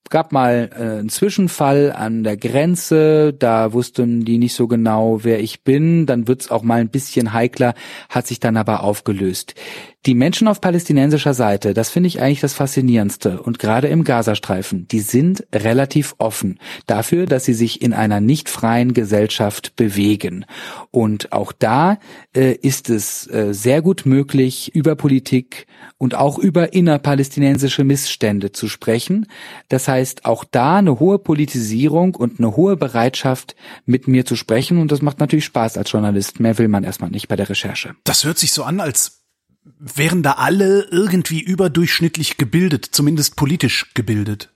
gab 0.09 0.31
mal 0.31 0.69
äh, 0.73 0.99
einen 0.99 1.09
Zwischenfall 1.09 1.91
an 1.91 2.23
der 2.23 2.37
Grenze, 2.37 3.33
da 3.33 3.73
wussten 3.73 4.25
die 4.25 4.37
nicht 4.37 4.53
so 4.53 4.67
genau, 4.67 5.23
wer 5.23 5.39
ich 5.39 5.63
bin, 5.63 6.05
dann 6.05 6.27
wird's 6.27 6.51
auch 6.51 6.63
mal 6.63 6.79
ein 6.79 6.89
bisschen 6.89 7.33
heikler, 7.33 7.73
hat 8.09 8.27
sich 8.27 8.39
dann 8.39 8.57
aber 8.57 8.83
aufgelöst. 8.83 9.55
Die 10.05 10.13
Menschen 10.13 10.47
auf 10.47 10.61
palästinensischer 10.61 11.33
Seite, 11.33 11.73
das 11.73 11.89
finde 11.89 12.07
ich 12.07 12.21
eigentlich 12.21 12.39
das 12.39 12.53
Faszinierendste 12.53 13.41
und 13.41 13.57
gerade 13.57 13.87
im 13.87 14.03
Gazastreifen, 14.03 14.87
die 14.87 14.99
sind 14.99 15.47
relativ 15.51 16.13
offen 16.19 16.59
dafür, 16.85 17.25
dass 17.25 17.45
sie 17.45 17.55
sich 17.55 17.81
in 17.81 17.91
einer 17.91 18.19
nicht 18.21 18.47
freien 18.47 18.93
Gesellschaft 18.93 19.75
bewegen. 19.75 20.45
Und 20.91 21.31
auch 21.31 21.51
da 21.51 21.97
äh, 22.35 22.53
ist 22.53 22.91
es 22.91 23.25
äh, 23.31 23.51
sehr 23.53 23.81
gut 23.81 24.05
möglich, 24.05 24.75
über 24.75 24.95
Politik 24.95 25.65
und 25.97 26.13
auch 26.13 26.37
über 26.37 26.73
innerpalästinensische 26.73 27.83
Missstände 27.83 28.51
zu 28.51 28.67
sprechen. 28.67 29.25
Das 29.69 29.87
heißt, 29.87 30.25
auch 30.25 30.43
da 30.43 30.77
eine 30.77 30.99
hohe 30.99 31.17
Politisierung 31.17 32.13
und 32.13 32.39
eine 32.39 32.55
hohe 32.55 32.77
Bereitschaft, 32.77 33.55
mit 33.85 34.07
mir 34.07 34.23
zu 34.23 34.35
sprechen. 34.35 34.77
Und 34.77 34.91
das 34.91 35.01
macht 35.01 35.19
natürlich 35.19 35.45
Spaß 35.45 35.79
als 35.79 35.91
Journalist. 35.91 36.39
Mehr 36.39 36.59
will 36.59 36.67
man 36.67 36.83
erstmal 36.83 37.09
nicht 37.09 37.27
bei 37.27 37.35
der 37.35 37.49
Recherche. 37.49 37.95
Das 38.03 38.23
hört 38.23 38.37
sich 38.37 38.51
so 38.51 38.63
an, 38.63 38.79
als 38.79 39.24
wären 39.79 40.23
da 40.23 40.33
alle 40.33 40.87
irgendwie 40.91 41.41
überdurchschnittlich 41.41 42.37
gebildet, 42.37 42.85
zumindest 42.91 43.35
politisch 43.35 43.93
gebildet. 43.93 44.51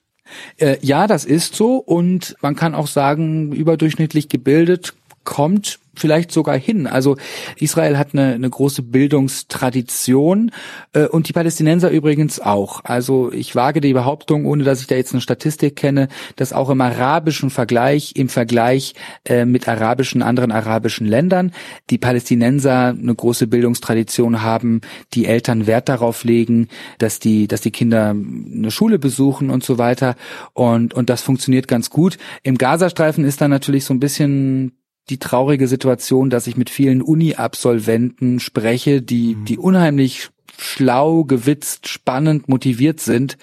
Äh, 0.57 0.78
ja, 0.82 1.07
das 1.07 1.26
ist 1.26 1.55
so 1.55 1.78
und 1.78 2.36
man 2.41 2.55
kann 2.55 2.76
auch 2.76 2.88
sagen, 2.88 3.51
überdurchschnittlich 3.51 4.30
gebildet 4.30 4.93
kommt 5.30 5.80
vielleicht 6.00 6.32
sogar 6.32 6.58
hin. 6.58 6.88
Also 6.88 7.18
Israel 7.58 7.98
hat 7.98 8.10
eine, 8.14 8.34
eine 8.34 8.50
große 8.50 8.82
Bildungstradition 8.82 10.52
äh, 10.94 11.06
und 11.06 11.28
die 11.28 11.34
Palästinenser 11.34 11.92
übrigens 11.92 12.40
auch. 12.40 12.84
Also 12.86 13.32
ich 13.32 13.56
wage 13.56 13.82
die 13.82 13.94
Behauptung, 13.94 14.46
ohne 14.46 14.64
dass 14.64 14.82
ich 14.82 14.88
da 14.88 14.96
jetzt 14.96 15.14
eine 15.14 15.22
Statistik 15.22 15.76
kenne, 15.76 16.08
dass 16.38 16.54
auch 16.54 16.70
im 16.70 16.82
arabischen 16.82 17.50
Vergleich, 17.50 18.14
im 18.16 18.30
Vergleich 18.30 18.96
äh, 19.26 19.46
mit 19.46 19.68
arabischen, 19.68 20.22
anderen 20.24 20.52
arabischen 20.52 21.06
Ländern, 21.06 21.52
die 21.90 21.98
Palästinenser 21.98 22.90
eine 22.90 23.14
große 23.14 23.48
Bildungstradition 23.48 24.42
haben, 24.42 24.82
die 25.14 25.26
Eltern 25.26 25.68
Wert 25.68 25.90
darauf 25.90 26.24
legen, 26.24 26.70
dass 26.98 27.20
die, 27.20 27.48
dass 27.48 27.62
die 27.62 27.72
Kinder 27.72 28.12
eine 28.12 28.72
Schule 28.72 29.00
besuchen 29.00 29.50
und 29.50 29.64
so 29.64 29.78
weiter. 29.78 30.16
Und, 30.54 30.94
und 30.94 31.10
das 31.10 31.22
funktioniert 31.22 31.68
ganz 31.68 31.90
gut. 31.90 32.18
Im 32.42 32.58
Gazastreifen 32.58 33.26
ist 33.26 33.42
da 33.42 33.48
natürlich 33.48 33.84
so 33.86 33.94
ein 33.94 34.00
bisschen 34.00 34.79
die 35.10 35.20
traurige 35.20 35.68
Situation, 35.68 36.30
dass 36.30 36.47
ich 36.47 36.57
mit 36.57 36.70
vielen 36.70 37.01
Uni-Absolventen 37.01 38.39
spreche, 38.39 39.01
die, 39.01 39.36
mhm. 39.36 39.45
die 39.45 39.57
unheimlich 39.57 40.30
schlau, 40.57 41.24
gewitzt, 41.24 41.88
spannend, 41.88 42.49
motiviert 42.49 42.99
sind. 42.99 43.38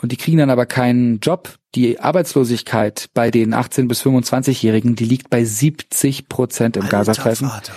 Und 0.00 0.12
die 0.12 0.16
kriegen 0.16 0.38
dann 0.38 0.50
aber 0.50 0.66
keinen 0.66 1.20
Job. 1.20 1.54
Die 1.74 2.00
Arbeitslosigkeit 2.00 3.08
bei 3.14 3.30
den 3.30 3.54
18- 3.54 3.88
bis 3.88 4.02
25-Jährigen, 4.02 4.96
die 4.96 5.04
liegt 5.04 5.30
bei 5.30 5.44
70 5.44 6.28
Prozent 6.28 6.76
im 6.76 6.84
Alter 6.84 6.98
Gazastreifen. 6.98 7.48
Vater. 7.48 7.72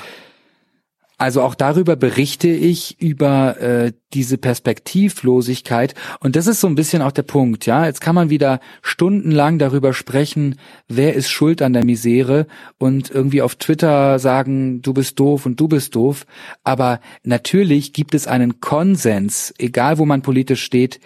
Also 1.20 1.42
auch 1.42 1.54
darüber 1.54 1.98
berichte 1.98 2.48
ich 2.48 3.02
über 3.02 3.60
äh, 3.60 3.92
diese 4.14 4.38
Perspektivlosigkeit 4.38 5.94
und 6.22 6.38
das 6.38 6.48
ist 6.48 6.62
so 6.62 6.68
ein 6.68 6.76
bisschen 6.76 7.02
auch 7.02 7.12
der 7.12 7.24
Punkt, 7.24 7.66
ja. 7.66 7.86
Jetzt 7.86 8.00
kann 8.00 8.16
man 8.16 8.30
wieder 8.30 8.62
stundenlang 8.82 9.60
darüber 9.60 9.94
sprechen, 9.94 10.56
wer 10.88 11.16
ist 11.16 11.30
schuld 11.30 11.62
an 11.62 11.74
der 11.74 11.84
Misere 11.84 12.48
und 12.78 13.12
irgendwie 13.12 13.42
auf 13.42 13.56
Twitter 13.56 14.18
sagen, 14.18 14.82
du 14.82 14.94
bist 14.94 15.20
doof 15.20 15.46
und 15.46 15.60
du 15.60 15.68
bist 15.68 15.94
doof, 15.94 16.26
aber 16.64 17.02
natürlich 17.24 17.92
gibt 17.92 18.16
es 18.16 18.26
einen 18.26 18.62
Konsens, 18.62 19.54
egal 19.58 19.98
wo 19.98 20.06
man 20.06 20.22
politisch 20.22 20.64
steht 20.64 21.02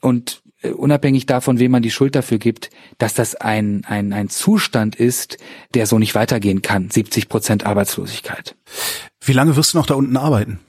und 0.00 0.40
äh, 0.62 0.70
unabhängig 0.70 1.26
davon, 1.26 1.58
wem 1.58 1.72
man 1.72 1.82
die 1.82 1.90
Schuld 1.90 2.14
dafür 2.14 2.38
gibt, 2.38 2.70
dass 2.96 3.12
das 3.12 3.34
ein, 3.34 3.82
ein, 3.86 4.14
ein 4.14 4.30
Zustand 4.30 4.96
ist, 4.96 5.36
der 5.74 5.86
so 5.86 5.98
nicht 5.98 6.14
weitergehen 6.14 6.62
kann. 6.62 6.88
70 6.88 7.28
Prozent 7.28 7.66
Arbeitslosigkeit. 7.66 8.56
Wie 9.22 9.32
lange 9.32 9.56
wirst 9.56 9.74
du 9.74 9.78
noch 9.78 9.86
da 9.86 9.94
unten 9.94 10.16
arbeiten? 10.16 10.60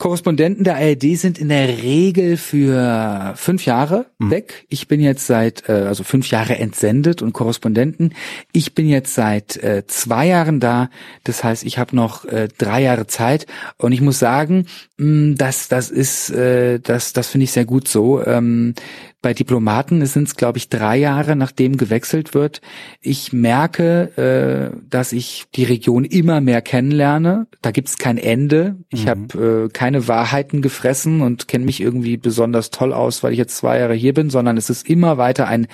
Korrespondenten 0.00 0.64
der 0.64 0.76
ARD 0.76 1.18
sind 1.18 1.38
in 1.38 1.50
der 1.50 1.68
Regel 1.82 2.38
für 2.38 3.34
fünf 3.36 3.66
Jahre 3.66 4.06
mhm. 4.18 4.30
weg. 4.30 4.64
Ich 4.70 4.88
bin 4.88 4.98
jetzt 4.98 5.26
seit, 5.26 5.68
äh, 5.68 5.72
also 5.72 6.04
fünf 6.04 6.30
Jahre 6.30 6.56
entsendet 6.56 7.20
und 7.20 7.34
Korrespondenten. 7.34 8.14
Ich 8.50 8.74
bin 8.74 8.88
jetzt 8.88 9.14
seit 9.14 9.58
äh, 9.58 9.84
zwei 9.86 10.26
Jahren 10.26 10.58
da. 10.58 10.88
Das 11.24 11.44
heißt, 11.44 11.64
ich 11.64 11.76
habe 11.76 11.94
noch 11.94 12.24
äh, 12.24 12.48
drei 12.56 12.82
Jahre 12.82 13.08
Zeit. 13.08 13.46
Und 13.76 13.92
ich 13.92 14.00
muss 14.00 14.18
sagen, 14.18 14.66
mh, 14.96 15.34
das, 15.36 15.68
das 15.68 15.90
ist, 15.90 16.30
äh, 16.30 16.80
das, 16.80 17.12
das 17.12 17.28
finde 17.28 17.44
ich 17.44 17.52
sehr 17.52 17.66
gut 17.66 17.86
so. 17.86 18.24
Ähm, 18.24 18.74
bei 19.22 19.34
Diplomaten 19.34 20.04
sind 20.06 20.28
es, 20.28 20.36
glaube 20.36 20.58
ich, 20.58 20.70
drei 20.70 20.96
Jahre, 20.96 21.36
nachdem 21.36 21.76
gewechselt 21.76 22.32
wird. 22.32 22.62
Ich 23.00 23.32
merke, 23.32 24.72
äh, 24.72 24.80
dass 24.88 25.12
ich 25.12 25.44
die 25.54 25.64
Region 25.64 26.04
immer 26.04 26.40
mehr 26.40 26.62
kennenlerne. 26.62 27.46
Da 27.60 27.70
gibt 27.70 27.88
es 27.88 27.98
kein 27.98 28.16
Ende. 28.16 28.76
Ich 28.88 29.04
mhm. 29.04 29.08
habe 29.08 29.64
äh, 29.66 29.68
keine 29.68 30.08
Wahrheiten 30.08 30.62
gefressen 30.62 31.20
und 31.20 31.48
kenne 31.48 31.66
mich 31.66 31.82
irgendwie 31.82 32.16
besonders 32.16 32.70
toll 32.70 32.94
aus, 32.94 33.22
weil 33.22 33.32
ich 33.32 33.38
jetzt 33.38 33.56
zwei 33.56 33.78
Jahre 33.78 33.94
hier 33.94 34.14
bin, 34.14 34.30
sondern 34.30 34.56
es 34.56 34.70
ist 34.70 34.88
immer 34.88 35.18
weiter 35.18 35.46
ein 35.48 35.66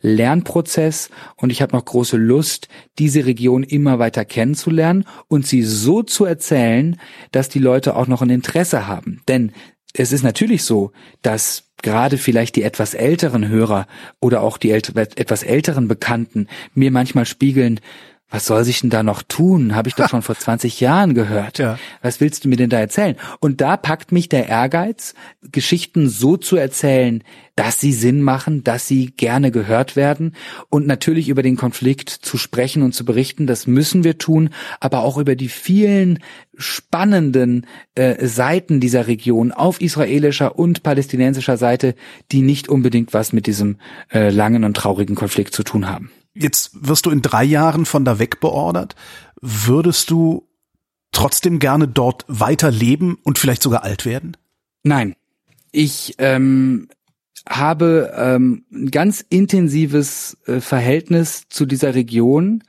Lernprozess 0.00 1.10
und 1.36 1.50
ich 1.50 1.60
habe 1.60 1.76
noch 1.76 1.84
große 1.84 2.16
Lust, 2.16 2.68
diese 2.98 3.26
Region 3.26 3.62
immer 3.62 3.98
weiter 3.98 4.24
kennenzulernen 4.24 5.04
und 5.28 5.46
sie 5.46 5.62
so 5.62 6.02
zu 6.02 6.24
erzählen, 6.24 6.98
dass 7.30 7.50
die 7.50 7.58
Leute 7.58 7.94
auch 7.94 8.06
noch 8.06 8.22
ein 8.22 8.30
Interesse 8.30 8.86
haben. 8.86 9.20
Denn 9.28 9.52
es 9.98 10.12
ist 10.12 10.22
natürlich 10.22 10.62
so, 10.64 10.92
dass 11.22 11.64
gerade 11.82 12.18
vielleicht 12.18 12.56
die 12.56 12.62
etwas 12.62 12.94
älteren 12.94 13.48
Hörer 13.48 13.86
oder 14.20 14.42
auch 14.42 14.58
die 14.58 14.70
etwas 14.70 15.42
älteren 15.42 15.88
Bekannten 15.88 16.48
mir 16.74 16.90
manchmal 16.90 17.26
spiegeln, 17.26 17.80
was 18.28 18.46
soll 18.46 18.64
sich 18.64 18.80
denn 18.80 18.90
da 18.90 19.04
noch 19.04 19.22
tun? 19.22 19.76
Habe 19.76 19.88
ich 19.88 19.94
doch 19.94 20.08
schon 20.08 20.22
vor 20.22 20.34
20 20.38 20.80
Jahren 20.80 21.14
gehört. 21.14 21.58
Ja. 21.58 21.78
Was 22.02 22.20
willst 22.20 22.44
du 22.44 22.48
mir 22.48 22.56
denn 22.56 22.70
da 22.70 22.78
erzählen? 22.78 23.16
Und 23.40 23.60
da 23.60 23.76
packt 23.76 24.10
mich 24.10 24.28
der 24.28 24.48
Ehrgeiz, 24.48 25.14
Geschichten 25.52 26.08
so 26.08 26.36
zu 26.36 26.56
erzählen, 26.56 27.22
dass 27.54 27.80
sie 27.80 27.92
Sinn 27.92 28.22
machen, 28.22 28.64
dass 28.64 28.86
sie 28.86 29.12
gerne 29.16 29.50
gehört 29.50 29.96
werden 29.96 30.34
und 30.68 30.86
natürlich 30.86 31.28
über 31.28 31.42
den 31.42 31.56
Konflikt 31.56 32.10
zu 32.10 32.36
sprechen 32.36 32.82
und 32.82 32.92
zu 32.92 33.04
berichten, 33.04 33.46
das 33.46 33.66
müssen 33.66 34.04
wir 34.04 34.18
tun, 34.18 34.50
aber 34.80 35.00
auch 35.00 35.16
über 35.16 35.36
die 35.36 35.48
vielen 35.48 36.18
spannenden 36.58 37.66
äh, 37.94 38.26
Seiten 38.26 38.80
dieser 38.80 39.06
Region 39.06 39.52
auf 39.52 39.80
israelischer 39.80 40.58
und 40.58 40.82
palästinensischer 40.82 41.56
Seite, 41.56 41.94
die 42.32 42.42
nicht 42.42 42.68
unbedingt 42.68 43.14
was 43.14 43.32
mit 43.32 43.46
diesem 43.46 43.78
äh, 44.12 44.30
langen 44.30 44.64
und 44.64 44.76
traurigen 44.76 45.16
Konflikt 45.16 45.54
zu 45.54 45.62
tun 45.62 45.88
haben. 45.88 46.10
Jetzt 46.38 46.70
wirst 46.86 47.06
du 47.06 47.10
in 47.10 47.22
drei 47.22 47.44
Jahren 47.44 47.86
von 47.86 48.04
da 48.04 48.18
weg 48.18 48.40
beordert. 48.40 48.94
Würdest 49.40 50.10
du 50.10 50.46
trotzdem 51.12 51.58
gerne 51.58 51.88
dort 51.88 52.24
weiter 52.28 52.70
leben 52.70 53.18
und 53.22 53.38
vielleicht 53.38 53.62
sogar 53.62 53.84
alt 53.84 54.04
werden? 54.04 54.36
Nein. 54.82 55.16
Ich 55.72 56.14
ähm, 56.18 56.88
habe 57.48 58.12
ähm, 58.16 58.64
ein 58.72 58.90
ganz 58.90 59.24
intensives 59.28 60.36
äh, 60.46 60.60
Verhältnis 60.60 61.48
zu 61.48 61.64
dieser 61.66 61.94
Region. 61.94 62.62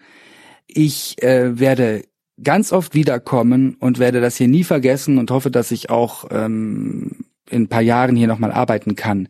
Ich 0.68 1.22
äh, 1.22 1.60
werde 1.60 2.04
ganz 2.42 2.72
oft 2.72 2.94
wiederkommen 2.94 3.76
und 3.80 4.00
werde 4.00 4.22
das 4.22 4.38
hier 4.38 4.48
nie 4.48 4.64
vergessen 4.64 5.18
und 5.18 5.32
hoffe, 5.32 5.52
dass 5.52 5.72
ich 5.72 5.90
auch 5.90 6.26
ähm, 6.32 7.26
in 7.50 7.64
ein 7.64 7.68
paar 7.68 7.82
Jahren 7.82 8.16
hier 8.16 8.28
nochmal 8.28 8.52
arbeiten 8.52 8.96
kann. 8.96 9.30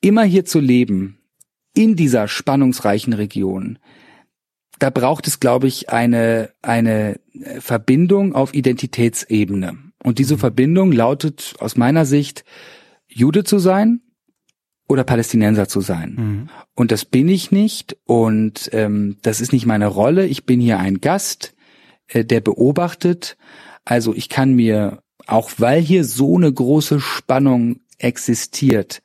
Immer 0.00 0.24
hier 0.24 0.44
zu 0.44 0.60
leben, 0.60 1.18
in 1.76 1.94
dieser 1.94 2.26
spannungsreichen 2.26 3.12
Region, 3.12 3.78
da 4.78 4.90
braucht 4.90 5.26
es, 5.26 5.40
glaube 5.40 5.68
ich, 5.68 5.90
eine, 5.90 6.50
eine 6.62 7.20
Verbindung 7.60 8.34
auf 8.34 8.54
Identitätsebene. 8.54 9.78
Und 10.02 10.18
diese 10.18 10.34
mhm. 10.34 10.40
Verbindung 10.40 10.92
lautet 10.92 11.54
aus 11.60 11.76
meiner 11.76 12.04
Sicht, 12.04 12.44
Jude 13.08 13.44
zu 13.44 13.58
sein 13.58 14.00
oder 14.88 15.04
Palästinenser 15.04 15.68
zu 15.68 15.80
sein. 15.80 16.14
Mhm. 16.16 16.48
Und 16.74 16.92
das 16.92 17.04
bin 17.04 17.28
ich 17.28 17.50
nicht 17.50 17.96
und 18.04 18.70
ähm, 18.72 19.16
das 19.22 19.40
ist 19.40 19.52
nicht 19.52 19.66
meine 19.66 19.86
Rolle. 19.86 20.26
Ich 20.26 20.44
bin 20.44 20.60
hier 20.60 20.78
ein 20.78 21.00
Gast, 21.00 21.54
äh, 22.08 22.24
der 22.24 22.40
beobachtet. 22.40 23.36
Also 23.84 24.14
ich 24.14 24.28
kann 24.28 24.54
mir, 24.54 25.02
auch 25.26 25.50
weil 25.58 25.80
hier 25.80 26.04
so 26.04 26.36
eine 26.36 26.52
große 26.52 27.00
Spannung 27.00 27.80
existiert, 27.98 29.02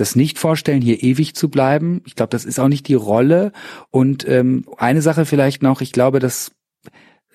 das 0.00 0.16
nicht 0.16 0.38
vorstellen, 0.38 0.82
hier 0.82 1.02
ewig 1.02 1.34
zu 1.34 1.48
bleiben. 1.48 2.02
Ich 2.06 2.14
glaube, 2.14 2.30
das 2.30 2.44
ist 2.44 2.58
auch 2.58 2.68
nicht 2.68 2.88
die 2.88 2.94
Rolle. 2.94 3.52
Und 3.90 4.26
ähm, 4.28 4.64
eine 4.76 5.02
Sache 5.02 5.24
vielleicht 5.24 5.62
noch, 5.62 5.80
ich 5.80 5.92
glaube, 5.92 6.18
das 6.18 6.52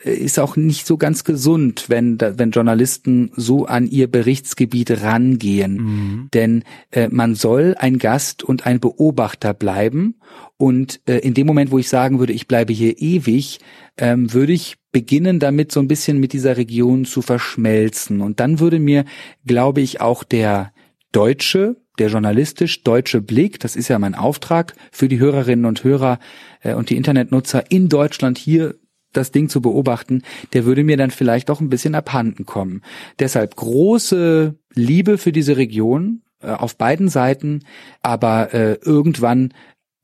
äh, 0.03 0.13
ist 0.13 0.39
auch 0.39 0.55
nicht 0.55 0.85
so 0.85 0.97
ganz 0.97 1.23
gesund, 1.23 1.85
wenn, 1.87 2.19
wenn 2.19 2.51
Journalisten 2.51 3.31
so 3.35 3.65
an 3.65 3.87
ihr 3.87 4.09
Berichtsgebiet 4.09 5.01
rangehen. 5.01 5.75
Mhm. 5.75 6.29
Denn 6.33 6.63
äh, 6.91 7.09
man 7.09 7.35
soll 7.35 7.75
ein 7.77 7.97
Gast 7.97 8.43
und 8.43 8.65
ein 8.65 8.79
Beobachter 8.79 9.53
bleiben. 9.53 10.15
Und 10.57 11.01
äh, 11.07 11.19
in 11.19 11.33
dem 11.33 11.47
Moment, 11.47 11.71
wo 11.71 11.79
ich 11.79 11.89
sagen 11.89 12.19
würde, 12.19 12.33
ich 12.33 12.47
bleibe 12.47 12.73
hier 12.73 12.99
ewig, 12.99 13.59
ähm, 13.97 14.33
würde 14.33 14.53
ich 14.53 14.77
beginnen 14.91 15.39
damit 15.39 15.71
so 15.71 15.79
ein 15.79 15.87
bisschen 15.87 16.19
mit 16.19 16.33
dieser 16.33 16.55
Region 16.55 17.05
zu 17.05 17.21
verschmelzen. 17.21 18.21
Und 18.21 18.39
dann 18.39 18.59
würde 18.59 18.79
mir, 18.79 19.05
glaube 19.45 19.81
ich, 19.81 20.01
auch 20.01 20.23
der 20.23 20.71
deutsche 21.11 21.82
der 21.99 22.09
journalistisch 22.09 22.83
deutsche 22.83 23.21
Blick, 23.21 23.59
das 23.59 23.75
ist 23.75 23.87
ja 23.87 23.99
mein 23.99 24.15
Auftrag 24.15 24.75
für 24.91 25.07
die 25.07 25.19
Hörerinnen 25.19 25.65
und 25.65 25.83
Hörer 25.83 26.19
äh, 26.61 26.73
und 26.73 26.89
die 26.89 26.97
Internetnutzer 26.97 27.71
in 27.71 27.89
Deutschland 27.89 28.37
hier 28.37 28.75
das 29.11 29.31
Ding 29.31 29.47
zu 29.47 29.61
beobachten, 29.61 30.23
der 30.53 30.65
würde 30.65 30.83
mir 30.83 30.97
dann 30.97 31.11
vielleicht 31.11 31.49
auch 31.49 31.61
ein 31.61 31.69
bisschen 31.69 31.95
abhanden 31.95 32.45
kommen. 32.45 32.81
Deshalb 33.19 33.55
große 33.55 34.55
Liebe 34.73 35.17
für 35.17 35.31
diese 35.31 35.55
Region 35.55 36.23
äh, 36.41 36.47
auf 36.47 36.75
beiden 36.77 37.09
Seiten, 37.09 37.63
aber 38.01 38.53
äh, 38.53 38.73
irgendwann 38.81 39.53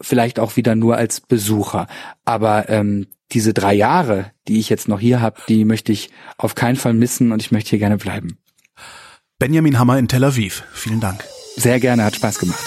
vielleicht 0.02 0.40
auch 0.40 0.56
wieder 0.56 0.76
nur 0.76 0.96
als 0.96 1.22
Besucher. 1.22 1.88
Aber 2.24 2.70
ähm, 2.70 3.08
diese 3.32 3.54
drei 3.54 3.74
Jahre, 3.74 4.32
die 4.48 4.60
ich 4.60 4.70
jetzt 4.70 4.88
noch 4.88 5.00
hier 5.00 5.22
habe, 5.22 5.40
die 5.50 5.66
möchte 5.66 5.92
ich 5.92 6.10
auf 6.38 6.56
keinen 6.56 6.78
Fall 6.78 6.94
missen 6.94 7.32
und 7.32 7.42
ich 7.42 7.52
möchte 7.52 7.72
hier 7.72 7.80
gerne 7.80 7.98
bleiben. 7.98 8.38
Benjamin 9.38 9.78
Hammer 9.80 9.98
in 9.98 10.08
Tel 10.08 10.24
Aviv. 10.24 10.64
Vielen 10.74 11.00
Dank. 11.00 11.24
Sehr 11.60 11.82
gerne, 11.82 12.06
hat 12.06 12.16
Spaß 12.16 12.40
gemacht. 12.40 12.64